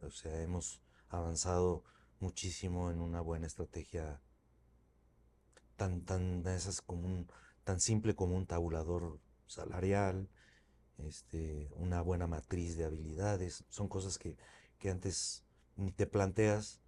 O 0.00 0.10
sea, 0.10 0.40
hemos 0.42 0.80
avanzado 1.08 1.84
muchísimo 2.20 2.90
en 2.90 3.00
una 3.00 3.20
buena 3.20 3.46
estrategia 3.46 4.20
tan, 5.76 6.02
tan, 6.02 6.46
esas 6.46 6.80
como 6.80 7.26
tan 7.64 7.80
simple 7.80 8.14
como 8.14 8.36
un 8.36 8.46
tabulador 8.46 9.18
salarial, 9.46 10.28
este, 10.98 11.68
una 11.76 12.02
buena 12.02 12.26
matriz 12.26 12.76
de 12.76 12.84
habilidades. 12.84 13.64
Son 13.68 13.88
cosas 13.88 14.18
que, 14.18 14.36
antes 14.88 15.44
ni 15.76 15.92
te 15.92 16.06
planteas 16.06 16.80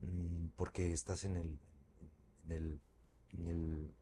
mm, 0.00 0.48
porque 0.56 0.92
estás 0.92 1.24
en 1.24 1.36
el, 1.36 1.60
en 2.48 2.80
el, 3.42 3.94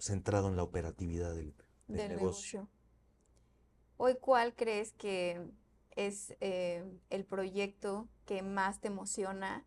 centrado 0.00 0.48
en 0.48 0.56
la 0.56 0.62
operatividad 0.62 1.34
del, 1.34 1.54
negocio. 1.88 2.68
Hoy, 3.96 4.16
¿cuál 4.20 4.54
crees 4.54 4.92
que 4.92 5.50
es 5.96 6.36
eh, 6.40 6.84
el 7.10 7.24
proyecto 7.24 8.08
que 8.26 8.42
más 8.42 8.80
te 8.80 8.88
emociona 8.88 9.64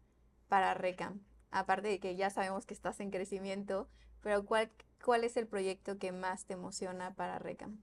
para 0.47 0.73
RECAM? 0.73 1.21
Aparte 1.49 1.89
de 1.89 1.99
que 1.99 2.15
ya 2.15 2.29
sabemos 2.29 2.65
que 2.65 2.73
estás 2.73 2.99
en 3.01 3.11
crecimiento, 3.11 3.89
pero 4.21 4.45
¿cuál, 4.45 4.71
cuál 5.03 5.23
es 5.23 5.37
el 5.37 5.47
proyecto 5.47 5.97
que 5.97 6.11
más 6.11 6.45
te 6.45 6.53
emociona 6.53 7.13
para 7.15 7.39
RECAM? 7.39 7.81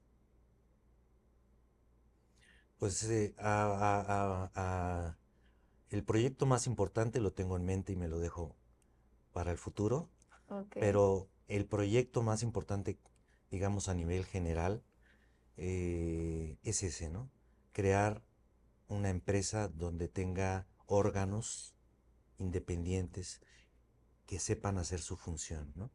Pues 2.79 3.03
eh, 3.09 3.35
el 5.89 6.03
proyecto 6.05 6.45
más 6.45 6.65
importante 6.65 7.19
lo 7.19 7.33
tengo 7.33 7.57
en 7.57 7.65
mente 7.65 7.91
y 7.91 7.95
me 7.97 8.07
lo 8.07 8.19
dejo 8.19 8.55
para 9.33 9.51
el 9.51 9.57
futuro, 9.57 10.09
pero 10.73 11.29
el 11.47 11.65
proyecto 11.65 12.23
más 12.23 12.41
importante, 12.41 12.97
digamos 13.51 13.89
a 13.89 13.95
nivel 13.95 14.25
general, 14.25 14.83
eh, 15.57 16.57
es 16.63 16.83
ese, 16.83 17.09
¿no? 17.09 17.29
Crear 17.73 18.23
una 18.87 19.09
empresa 19.09 19.67
donde 19.67 20.07
tenga 20.07 20.65
órganos 20.85 21.75
independientes 22.37 23.41
que 24.25 24.39
sepan 24.39 24.77
hacer 24.77 25.01
su 25.01 25.17
función, 25.17 25.73
¿no? 25.75 25.91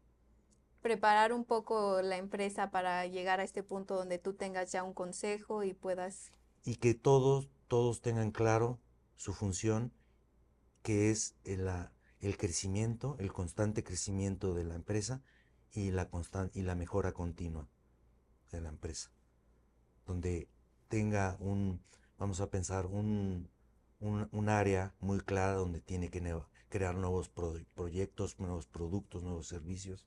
Preparar 0.85 1.33
un 1.33 1.47
poco 1.47 2.03
la 2.03 2.19
empresa 2.19 2.71
para 2.71 3.07
llegar 3.07 3.41
a 3.41 3.43
este 3.43 3.63
punto 3.63 3.95
donde 3.97 4.19
tú 4.19 4.35
tengas 4.35 4.71
ya 4.71 4.83
un 4.83 4.93
consejo 4.93 5.63
y 5.63 5.73
puedas... 5.73 6.31
Y 6.63 6.75
que 6.75 6.93
todos, 6.93 7.49
todos 7.69 8.03
tengan 8.03 8.33
claro 8.33 8.79
su 9.17 9.33
función, 9.33 9.95
que 10.83 11.11
es 11.11 11.37
el, 11.45 11.71
el 12.21 12.37
crecimiento, 12.37 13.17
el 13.19 13.33
constante 13.33 13.83
crecimiento 13.83 14.53
de 14.53 14.65
la 14.65 14.75
empresa 14.75 15.23
y 15.73 15.91
la, 15.91 16.11
y 16.53 16.61
la 16.61 16.75
mejora 16.75 17.13
continua 17.13 17.67
de 18.53 18.61
la 18.61 18.69
empresa. 18.69 19.11
Donde 20.05 20.51
tenga 20.89 21.39
un, 21.41 21.83
vamos 22.19 22.43
a 22.43 22.51
pensar, 22.51 22.85
un, 22.85 23.49
área 24.51 24.95
muy 25.01 25.21
clara 25.21 25.55
donde 25.55 25.81
tiene 25.81 26.11
que 26.11 26.21
crear 26.69 26.95
nuevos 26.95 27.31
proyectos, 27.31 28.39
nuevos 28.39 28.67
productos, 28.67 29.23
nuevos 29.23 29.49
servicios. 29.49 30.05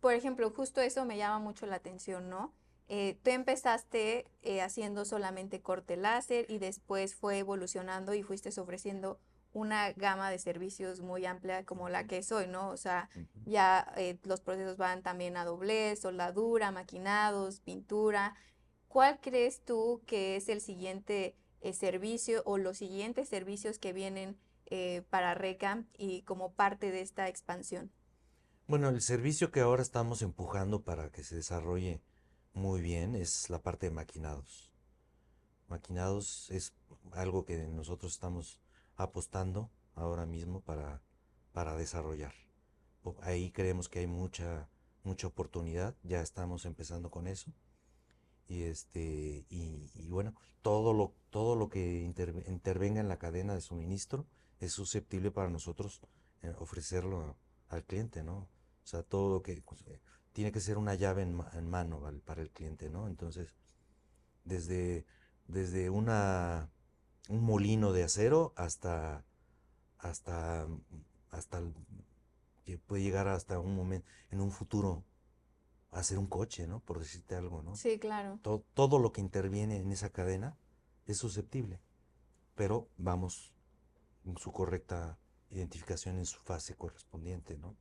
Por 0.00 0.14
ejemplo, 0.14 0.50
justo 0.50 0.80
eso 0.80 1.04
me 1.04 1.16
llama 1.16 1.38
mucho 1.38 1.66
la 1.66 1.76
atención, 1.76 2.28
¿no? 2.28 2.52
Eh, 2.88 3.18
tú 3.22 3.30
empezaste 3.30 4.26
eh, 4.42 4.60
haciendo 4.62 5.04
solamente 5.04 5.60
corte 5.60 5.96
láser 5.96 6.46
y 6.48 6.58
después 6.58 7.14
fue 7.14 7.38
evolucionando 7.38 8.14
y 8.14 8.22
fuiste 8.22 8.48
ofreciendo 8.60 9.18
una 9.52 9.92
gama 9.92 10.30
de 10.30 10.38
servicios 10.38 11.00
muy 11.00 11.24
amplia 11.26 11.64
como 11.64 11.88
la 11.88 12.06
que 12.06 12.22
soy, 12.22 12.46
¿no? 12.46 12.68
O 12.68 12.76
sea, 12.76 13.08
ya 13.46 13.92
eh, 13.96 14.18
los 14.22 14.40
procesos 14.40 14.76
van 14.76 15.02
también 15.02 15.36
a 15.36 15.44
doblez, 15.44 16.00
soldadura, 16.00 16.70
maquinados, 16.70 17.60
pintura, 17.60 18.34
¿Cuál 18.96 19.20
crees 19.20 19.62
tú 19.62 20.02
que 20.06 20.36
es 20.36 20.48
el 20.48 20.62
siguiente 20.62 21.36
eh, 21.60 21.74
servicio 21.74 22.42
o 22.46 22.56
los 22.56 22.78
siguientes 22.78 23.28
servicios 23.28 23.78
que 23.78 23.92
vienen 23.92 24.38
eh, 24.70 25.02
para 25.10 25.34
RECA 25.34 25.84
y 25.98 26.22
como 26.22 26.54
parte 26.54 26.90
de 26.90 27.02
esta 27.02 27.28
expansión? 27.28 27.92
Bueno, 28.68 28.88
el 28.88 29.00
servicio 29.00 29.52
que 29.52 29.60
ahora 29.60 29.80
estamos 29.80 30.22
empujando 30.22 30.82
para 30.82 31.12
que 31.12 31.22
se 31.22 31.36
desarrolle 31.36 32.02
muy 32.52 32.80
bien 32.80 33.14
es 33.14 33.48
la 33.48 33.62
parte 33.62 33.86
de 33.86 33.94
maquinados. 33.94 34.72
Maquinados 35.68 36.50
es 36.50 36.74
algo 37.12 37.44
que 37.44 37.68
nosotros 37.68 38.14
estamos 38.14 38.60
apostando 38.96 39.70
ahora 39.94 40.26
mismo 40.26 40.62
para, 40.62 41.00
para 41.52 41.76
desarrollar. 41.76 42.34
Ahí 43.22 43.52
creemos 43.52 43.88
que 43.88 44.00
hay 44.00 44.08
mucha, 44.08 44.68
mucha 45.04 45.28
oportunidad, 45.28 45.94
ya 46.02 46.20
estamos 46.20 46.64
empezando 46.64 47.08
con 47.08 47.28
eso 47.28 47.52
y 48.48 48.62
este 48.62 49.44
y, 49.48 50.08
bueno 50.08 50.34
todo 50.62 50.92
lo 50.92 51.14
todo 51.30 51.56
lo 51.56 51.68
que 51.68 52.02
intervenga 52.02 53.00
en 53.00 53.08
la 53.08 53.18
cadena 53.18 53.54
de 53.54 53.60
suministro 53.60 54.26
es 54.60 54.72
susceptible 54.72 55.32
para 55.32 55.50
nosotros 55.50 56.00
eh, 56.42 56.54
ofrecerlo 56.58 57.36
al 57.68 57.84
cliente 57.84 58.22
no 58.22 58.48
o 58.86 58.88
sea 58.88 59.02
todo 59.02 59.28
lo 59.28 59.42
que 59.42 59.60
pues, 59.60 59.82
eh, 59.88 60.00
tiene 60.32 60.52
que 60.52 60.60
ser 60.60 60.78
una 60.78 60.94
llave 60.94 61.22
en, 61.22 61.68
mano 61.68 62.00
para 62.24 62.40
el 62.40 62.50
cliente 62.50 62.88
no 62.88 63.08
entonces 63.08 63.56
desde 64.44 65.04
desde 65.48 65.90
una 65.90 66.70
un 67.28 67.42
molino 67.42 67.92
de 67.92 68.04
acero 68.04 68.52
hasta, 68.56 69.24
hasta, 69.98 70.66
hasta, 71.30 71.62
que 72.64 72.78
puede 72.78 73.02
llegar 73.02 73.28
hasta 73.28 73.58
un 73.58 73.74
momento, 73.74 74.06
en 74.30 74.40
un 74.40 74.50
futuro, 74.50 75.04
a 75.92 76.00
hacer 76.00 76.18
un 76.18 76.26
coche, 76.26 76.66
¿no? 76.66 76.80
Por 76.80 76.98
decirte 76.98 77.34
algo, 77.34 77.62
¿no? 77.62 77.74
Sí, 77.76 77.98
claro. 77.98 78.38
Todo, 78.42 78.64
todo 78.74 78.98
lo 78.98 79.12
que 79.12 79.20
interviene 79.20 79.78
en 79.78 79.90
esa 79.92 80.10
cadena 80.10 80.56
es 81.06 81.18
susceptible, 81.18 81.80
pero 82.54 82.88
vamos 82.96 83.52
en 84.24 84.36
su 84.36 84.52
correcta 84.52 85.18
identificación 85.50 86.18
en 86.18 86.26
su 86.26 86.40
fase 86.40 86.74
correspondiente, 86.74 87.56
¿no? 87.56 87.76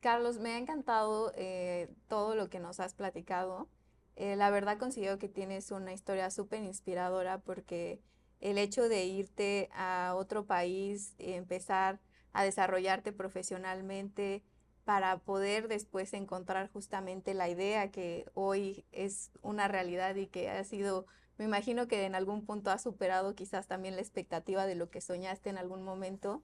Carlos, 0.00 0.38
me 0.38 0.52
ha 0.52 0.58
encantado 0.58 1.32
eh, 1.36 1.88
todo 2.08 2.34
lo 2.34 2.48
que 2.48 2.58
nos 2.58 2.80
has 2.80 2.94
platicado. 2.94 3.68
Eh, 4.16 4.34
la 4.36 4.50
verdad 4.50 4.78
considero 4.78 5.18
que 5.18 5.28
tienes 5.28 5.70
una 5.70 5.92
historia 5.92 6.30
súper 6.30 6.62
inspiradora 6.62 7.38
porque 7.38 8.00
el 8.40 8.58
hecho 8.58 8.88
de 8.88 9.04
irte 9.04 9.68
a 9.72 10.14
otro 10.16 10.46
país, 10.46 11.14
y 11.18 11.32
empezar 11.32 12.00
a 12.32 12.44
desarrollarte 12.44 13.12
profesionalmente 13.12 14.42
para 14.84 15.18
poder 15.18 15.68
después 15.68 16.12
encontrar 16.14 16.70
justamente 16.72 17.34
la 17.34 17.48
idea 17.48 17.90
que 17.90 18.24
hoy 18.34 18.84
es 18.92 19.30
una 19.42 19.68
realidad 19.68 20.16
y 20.16 20.26
que 20.26 20.48
ha 20.48 20.64
sido, 20.64 21.06
me 21.36 21.44
imagino 21.44 21.86
que 21.86 22.06
en 22.06 22.14
algún 22.14 22.46
punto 22.46 22.70
has 22.70 22.82
superado 22.82 23.34
quizás 23.34 23.66
también 23.66 23.96
la 23.96 24.00
expectativa 24.00 24.66
de 24.66 24.74
lo 24.74 24.90
que 24.90 25.02
soñaste 25.02 25.50
en 25.50 25.58
algún 25.58 25.82
momento. 25.82 26.42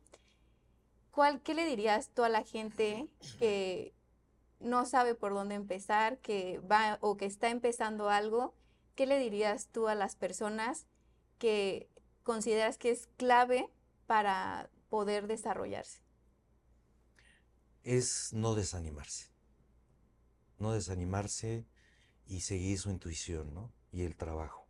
¿Cuál, 1.16 1.40
¿Qué 1.40 1.54
le 1.54 1.64
dirías 1.64 2.10
tú 2.10 2.24
a 2.24 2.28
la 2.28 2.44
gente 2.44 3.08
que 3.38 3.94
no 4.60 4.84
sabe 4.84 5.14
por 5.14 5.32
dónde 5.32 5.54
empezar, 5.54 6.18
que 6.18 6.58
va 6.58 6.98
o 7.00 7.16
que 7.16 7.24
está 7.24 7.48
empezando 7.48 8.10
algo? 8.10 8.54
¿Qué 8.94 9.06
le 9.06 9.18
dirías 9.18 9.68
tú 9.68 9.88
a 9.88 9.94
las 9.94 10.14
personas 10.14 10.86
que 11.38 11.88
consideras 12.22 12.76
que 12.76 12.90
es 12.90 13.06
clave 13.16 13.72
para 14.06 14.68
poder 14.90 15.26
desarrollarse? 15.26 16.02
Es 17.82 18.34
no 18.34 18.54
desanimarse. 18.54 19.30
No 20.58 20.72
desanimarse 20.72 21.64
y 22.26 22.42
seguir 22.42 22.78
su 22.78 22.90
intuición, 22.90 23.54
¿no? 23.54 23.72
Y 23.90 24.02
el 24.02 24.16
trabajo. 24.16 24.68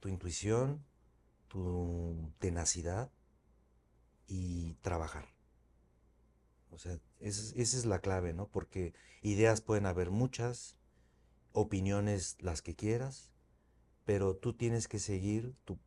Tu 0.00 0.08
intuición, 0.08 0.82
tu 1.46 2.32
tenacidad 2.38 3.12
y 4.28 4.74
trabajar. 4.74 5.26
O 6.70 6.78
sea, 6.78 7.00
esa, 7.18 7.54
es 7.56 7.86
la 7.86 8.00
clave, 8.00 8.34
¿no? 8.34 8.46
Porque 8.46 8.94
ideas 9.22 9.60
pueden 9.60 9.86
haber 9.86 10.10
muchas, 10.10 10.78
opiniones 11.52 12.36
las 12.40 12.62
que 12.62 12.76
quieras, 12.76 13.32
pero 14.04 14.36
tú 14.36 14.52
tienes 14.52 14.86
que 14.86 14.98
seguir, 14.98 15.56
tu 15.64 15.78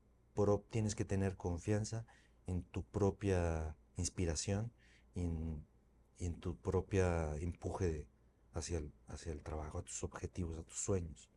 tienes 0.70 0.96
que 0.96 1.06
tener 1.06 1.38
confianza 1.38 2.06
en 2.48 2.64
tu 2.64 2.84
propia 2.84 3.76
inspiración 3.96 4.72
y 5.14 5.22
en, 5.22 6.40
tu 6.40 6.58
propia 6.58 7.36
empuje 7.38 8.08
hacia, 8.54 8.80
el, 8.80 8.92
hacia 9.08 9.32
el 9.32 9.42
trabajo, 9.42 9.78
a 9.78 9.84
tus 9.84 10.04
objetivos, 10.04 10.58
a 10.58 10.64
tus 10.64 10.80
sueños. 10.80 11.30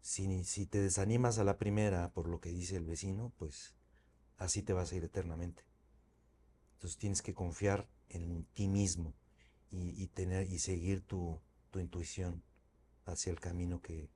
Si, 0.00 0.44
si 0.44 0.66
te 0.66 0.80
desanimas 0.80 1.38
a 1.38 1.44
la 1.44 1.58
primera 1.58 2.12
por 2.12 2.28
lo 2.28 2.40
que 2.40 2.50
dice 2.50 2.76
el 2.76 2.84
vecino, 2.84 3.32
pues 3.38 3.74
así 4.36 4.62
te 4.62 4.72
vas 4.72 4.92
a 4.92 4.96
ir 4.96 5.04
eternamente. 5.04 5.64
Entonces 6.78 6.96
tienes 6.96 7.22
que 7.22 7.34
confiar 7.34 7.88
en 8.08 8.44
ti 8.54 8.68
mismo 8.68 9.12
y, 9.68 10.06
tener 10.06 10.46
y 10.48 10.60
seguir 10.60 11.02
tu, 11.02 11.40
intuición 11.74 12.44
hacia 13.04 13.32
el 13.32 13.40
camino 13.40 13.82
que, 13.82 14.08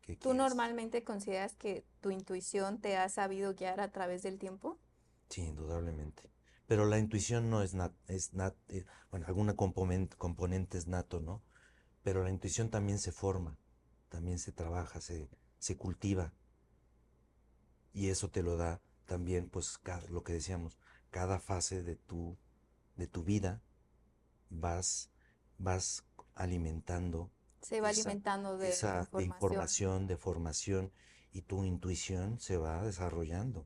que 0.00 0.14
¿Tú 0.16 0.32
normalmente 0.32 1.02
consideras 1.02 1.56
que 1.56 1.84
tu 2.00 2.12
intuición 2.12 2.80
te 2.80 2.96
ha 2.96 3.08
sabido 3.08 3.54
guiar 3.54 3.80
a 3.80 3.90
través 3.90 4.22
del 4.22 4.38
tiempo? 4.38 4.78
Sí, 5.28 5.42
indudablemente. 5.42 6.30
Pero 6.68 6.86
la 6.86 7.00
intuición 7.00 7.50
no 7.50 7.62
es 7.62 7.74
nat, 7.74 7.92
es 8.06 8.32
nat, 8.32 8.54
eh, 8.68 8.84
bueno, 9.10 9.26
alguna 9.26 9.56
componente, 9.56 10.16
componente 10.16 10.78
es 10.78 10.86
nato, 10.86 11.20
¿no? 11.20 11.42
Pero 12.04 12.22
la 12.22 12.30
intuición 12.30 12.70
también 12.70 13.00
se 13.00 13.10
forma, 13.10 13.58
también 14.08 14.38
se 14.38 14.52
trabaja, 14.52 15.00
se, 15.00 15.28
se 15.58 15.76
cultiva. 15.76 16.32
Y 17.92 18.08
eso 18.08 18.30
te 18.30 18.44
lo 18.44 18.56
da 18.56 18.80
también, 19.04 19.48
pues, 19.48 19.80
lo 20.08 20.22
que 20.22 20.32
decíamos, 20.32 20.78
cada 21.14 21.38
fase 21.38 21.84
de 21.84 21.94
tu, 21.94 22.36
de 22.96 23.06
tu 23.06 23.22
vida 23.22 23.62
vas, 24.50 25.10
vas 25.58 26.04
alimentando. 26.34 27.30
Se 27.62 27.80
va 27.80 27.90
alimentando 27.90 28.58
de 28.58 28.70
esa 28.70 29.08
información. 29.20 30.08
de 30.08 30.16
formación 30.16 30.90
y 31.30 31.42
tu 31.42 31.62
intuición 31.62 32.40
se 32.40 32.56
va 32.56 32.82
desarrollando. 32.82 33.64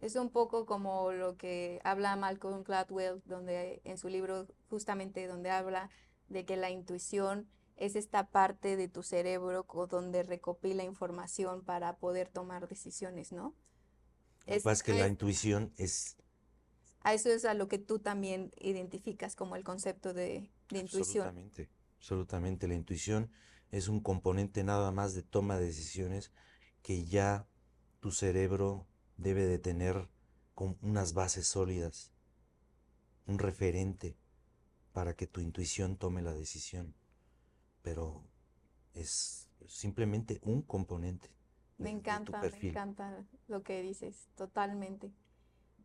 Es 0.00 0.16
un 0.16 0.30
poco 0.30 0.64
como 0.64 1.12
lo 1.12 1.36
que 1.36 1.82
habla 1.84 2.16
Malcolm 2.16 2.64
Gladwell, 2.64 3.22
donde 3.26 3.82
en 3.84 3.98
su 3.98 4.08
libro 4.08 4.46
justamente 4.70 5.26
donde 5.26 5.50
habla 5.50 5.90
de 6.30 6.46
que 6.46 6.56
la 6.56 6.70
intuición 6.70 7.46
es 7.76 7.94
esta 7.94 8.30
parte 8.30 8.78
de 8.78 8.88
tu 8.88 9.02
cerebro 9.02 9.66
donde 9.90 10.22
recopila 10.22 10.82
información 10.82 11.62
para 11.62 11.98
poder 11.98 12.30
tomar 12.30 12.68
decisiones, 12.68 13.32
¿no? 13.32 13.54
Lo 14.46 14.62
que 14.62 14.70
es 14.70 14.82
que 14.82 14.94
la 14.94 15.08
intuición 15.08 15.74
es 15.76 16.16
a 17.06 17.14
eso 17.14 17.30
es 17.30 17.44
a 17.44 17.54
lo 17.54 17.68
que 17.68 17.78
tú 17.78 18.00
también 18.00 18.50
identificas 18.58 19.36
como 19.36 19.54
el 19.54 19.62
concepto 19.62 20.12
de, 20.12 20.50
intuición. 20.70 21.28
Absolutamente, 21.28 21.70
absolutamente. 21.98 22.66
La 22.66 22.74
intuición 22.74 23.30
es 23.70 23.86
un 23.86 24.00
componente 24.00 24.64
nada 24.64 24.90
más 24.90 25.14
de 25.14 25.22
toma 25.22 25.56
de 25.56 25.66
decisiones 25.66 26.32
que 26.82 27.04
ya 27.04 27.46
tu 28.00 28.10
cerebro 28.10 28.88
debe 29.18 29.46
de 29.46 29.60
tener 29.60 30.08
con 30.56 30.78
unas 30.82 31.14
bases 31.14 31.46
sólidas, 31.46 32.10
un 33.28 33.38
referente 33.38 34.16
para 34.92 35.14
que 35.14 35.28
tu 35.28 35.40
intuición 35.40 35.96
tome 35.96 36.22
la 36.22 36.32
decisión. 36.32 36.92
Pero 37.82 38.24
es 38.94 39.48
simplemente 39.68 40.40
un 40.42 40.60
componente. 40.60 41.30
me 41.78 41.90
encanta, 41.90 42.42
me 42.42 42.68
encanta 42.68 43.24
lo 43.46 43.62
que 43.62 43.80
dices, 43.80 44.26
totalmente. 44.34 45.12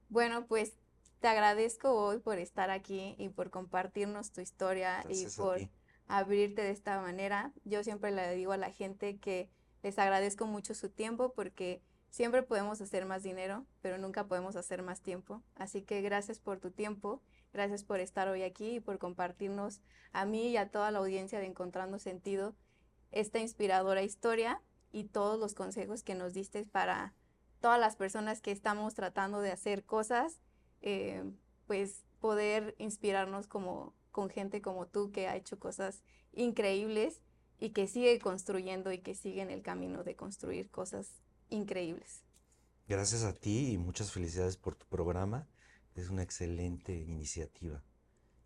Bueno, 0.10 0.48
pues 0.48 0.74
te 1.22 1.28
agradezco 1.28 1.92
hoy 1.94 2.18
por 2.18 2.40
estar 2.40 2.72
aquí 2.72 3.16
y 3.20 3.30
por 3.30 3.52
compartirnos 3.52 4.32
tu 4.32 4.42
historia 4.42 5.06
y 5.08 5.28
por 5.38 5.60
abrirte 6.08 6.64
de 6.64 6.72
esta 6.72 7.00
manera. 7.00 7.54
Yo 7.64 7.84
siempre 7.84 8.12
le 8.12 8.34
digo 8.36 8.54
a 8.54 8.58
la 8.58 8.72
gente 8.72 9.20
que 9.20 9.48
les 9.84 10.00
agradezco 10.00 10.48
mucho 10.48 10.74
su 10.74 10.90
tiempo 10.90 11.32
porque 11.34 11.84
siempre 12.10 12.42
podemos 12.42 12.82
hacer 12.82 13.06
más 13.06 13.22
dinero, 13.22 13.68
pero 13.82 14.00
nunca 14.00 14.28
podemos 14.28 14.56
hacer 14.56 14.82
más 14.82 15.02
tiempo. 15.02 15.44
Así 15.56 15.84
que 15.84 16.02
gracias 16.02 16.40
por 16.40 16.60
tu 16.60 16.72
tiempo, 16.72 17.22
gracias 17.54 17.84
por 17.84 18.00
estar 18.00 18.28
hoy 18.28 18.42
aquí 18.42 18.78
y 18.78 18.80
por 18.80 18.98
compartirnos 18.98 19.80
a 20.14 20.26
mí 20.26 20.50
y 20.50 20.58
a 20.58 20.72
toda 20.72 20.90
la 20.90 21.00
audiencia 21.00 21.40
de 21.40 21.46
Encontrando 21.46 22.00
Sentido 22.00 22.56
esta 23.12 23.38
inspiradora 23.38 24.02
historia 24.02 24.60
y 24.92 25.04
todos 25.04 25.40
los 25.40 25.54
consejos 25.54 26.02
que 26.02 26.16
nos 26.16 26.34
diste 26.34 26.66
para 26.66 27.14
todas 27.60 27.80
las 27.80 27.96
personas 27.96 28.42
que 28.42 28.52
estamos 28.52 28.96
tratando 28.96 29.40
de 29.40 29.52
hacer 29.52 29.86
cosas 29.86 30.42
eh, 30.82 31.24
pues 31.68 32.04
poder 32.20 32.76
inspirarnos 32.78 33.48
como 33.48 33.94
con 34.12 34.30
gente 34.30 34.62
como 34.62 34.88
tú 34.88 35.12
que 35.12 35.28
ha 35.28 35.36
hecho 35.36 35.60
cosas 35.60 36.04
increíbles 36.34 37.22
y 37.60 37.70
que 37.70 37.88
sigue 37.88 38.20
construyendo 38.20 38.92
y 38.92 39.00
que 39.00 39.16
sigue 39.16 39.42
en 39.42 39.52
el 39.52 39.62
camino 39.62 40.04
de 40.04 40.16
construir 40.16 40.70
cosas 40.70 41.22
increíbles. 41.50 42.24
Gracias 42.88 43.24
a 43.24 43.34
ti 43.34 43.72
y 43.72 43.78
muchas 43.78 44.12
felicidades 44.12 44.58
por 44.58 44.76
tu 44.76 44.86
programa. 44.88 45.48
Es 45.96 46.10
una 46.10 46.24
excelente 46.24 46.94
iniciativa 46.94 47.84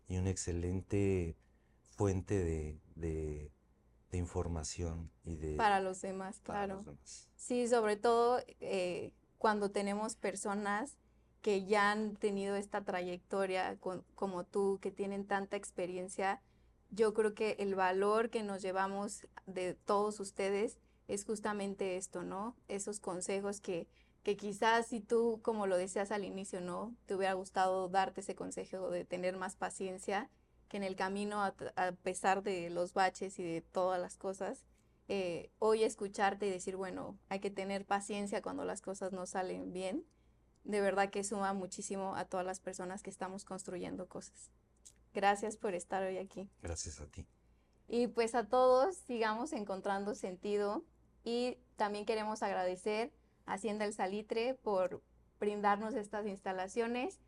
y 0.08 0.18
una 0.18 0.30
excelente 0.30 1.36
fuente 1.90 2.42
de, 2.42 2.80
de, 2.94 3.50
información 4.12 5.10
y 5.24 5.36
de... 5.36 5.56
Para 5.56 5.80
los 5.80 6.00
demás, 6.00 6.40
claro. 6.40 6.82
Sí, 7.36 7.68
sobre 7.68 7.96
todo 7.96 8.40
eh, 8.60 9.12
cuando 9.36 9.70
tenemos 9.70 10.16
personas 10.16 10.96
que 11.46 11.64
ya 11.64 11.92
han 11.92 12.16
tenido 12.16 12.56
esta 12.56 12.82
trayectoria 12.82 13.78
como 14.16 14.42
tú, 14.42 14.80
que 14.82 14.90
tienen 14.90 15.28
tanta 15.28 15.56
experiencia, 15.56 16.42
yo 16.90 17.14
creo 17.14 17.34
que 17.34 17.54
el 17.60 17.76
valor 17.76 18.30
que 18.30 18.42
nos 18.42 18.62
llevamos 18.62 19.28
de 19.46 19.74
todos 19.74 20.18
ustedes 20.18 20.76
es 21.06 21.24
justamente 21.24 21.96
esto, 21.96 22.24
¿no? 22.24 22.56
Esos 22.66 22.98
consejos 22.98 23.60
que, 23.60 23.86
que 24.24 24.36
quizás 24.36 24.88
si 24.88 24.98
tú, 24.98 25.38
como 25.40 25.68
lo 25.68 25.76
decías 25.76 26.10
al 26.10 26.24
inicio, 26.24 26.60
¿no? 26.60 26.96
Te 27.06 27.14
hubiera 27.14 27.34
gustado 27.34 27.88
darte 27.88 28.22
ese 28.22 28.34
consejo 28.34 28.90
de 28.90 29.04
tener 29.04 29.36
más 29.36 29.54
paciencia, 29.54 30.28
que 30.66 30.78
en 30.78 30.82
el 30.82 30.96
camino, 30.96 31.44
a, 31.44 31.52
pesar 32.02 32.42
de 32.42 32.70
los 32.70 32.92
baches 32.92 33.38
y 33.38 33.44
de 33.44 33.60
todas 33.60 34.00
las 34.00 34.16
cosas, 34.16 34.64
eh, 35.06 35.52
hoy 35.60 35.84
escucharte 35.84 36.48
y 36.48 36.50
decir, 36.50 36.74
bueno, 36.74 37.16
hay 37.28 37.38
que 37.38 37.52
tener 37.52 37.86
paciencia 37.86 38.42
cuando 38.42 38.64
las 38.64 38.82
cosas 38.82 39.12
no 39.12 39.26
salen 39.26 39.72
bien 39.72 40.04
de 40.66 40.80
verdad 40.80 41.10
que 41.10 41.24
suma 41.24 41.52
muchísimo 41.52 42.16
a 42.16 42.24
todas 42.24 42.44
las 42.44 42.60
personas 42.60 43.02
que 43.02 43.10
estamos 43.10 43.44
construyendo 43.44 44.08
cosas. 44.08 44.50
Gracias 45.14 45.56
por 45.56 45.74
estar 45.74 46.02
hoy 46.02 46.18
aquí. 46.18 46.48
Gracias 46.62 47.00
a 47.00 47.06
ti. 47.06 47.26
Y 47.88 48.08
pues 48.08 48.34
a 48.34 48.48
todos 48.48 48.96
sigamos 48.96 49.52
encontrando 49.52 50.14
sentido 50.14 50.84
y 51.24 51.58
también 51.76 52.04
queremos 52.04 52.42
agradecer 52.42 53.12
Hacienda 53.46 53.84
El 53.84 53.94
Salitre 53.94 54.54
por 54.54 55.02
brindarnos 55.38 55.94
estas 55.94 56.26
instalaciones. 56.26 57.20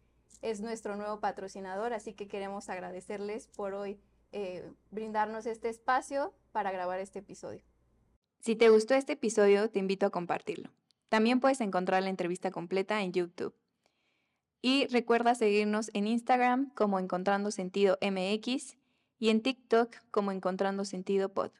Es 0.42 0.60
nuestro 0.60 0.96
nuevo 0.96 1.20
patrocinador, 1.20 1.92
así 1.92 2.12
que 2.12 2.28
queremos 2.28 2.68
agradecerles 2.68 3.46
por 3.46 3.74
hoy 3.74 4.00
eh, 4.32 4.70
brindarnos 4.90 5.46
este 5.46 5.68
espacio 5.68 6.34
para 6.52 6.72
grabar 6.72 6.98
este 6.98 7.20
episodio. 7.20 7.62
Si 8.40 8.56
te 8.56 8.68
gustó 8.68 8.94
este 8.94 9.14
episodio, 9.14 9.70
te 9.70 9.78
invito 9.78 10.06
a 10.06 10.10
compartirlo. 10.10 10.70
También 11.08 11.40
puedes 11.40 11.60
encontrar 11.60 12.02
la 12.02 12.10
entrevista 12.10 12.50
completa 12.50 13.02
en 13.02 13.12
YouTube. 13.12 13.54
Y 14.60 14.86
recuerda 14.88 15.34
seguirnos 15.34 15.90
en 15.94 16.06
Instagram 16.06 16.70
como 16.74 16.98
Encontrando 16.98 17.50
Sentido 17.50 17.98
MX 18.02 18.76
y 19.18 19.30
en 19.30 19.42
TikTok 19.42 19.94
como 20.10 20.32
Encontrando 20.32 20.84
Sentido 20.84 21.28
Pod. 21.28 21.50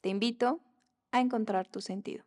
Te 0.00 0.08
invito 0.08 0.60
a 1.12 1.20
encontrar 1.20 1.68
tu 1.68 1.80
sentido. 1.80 2.24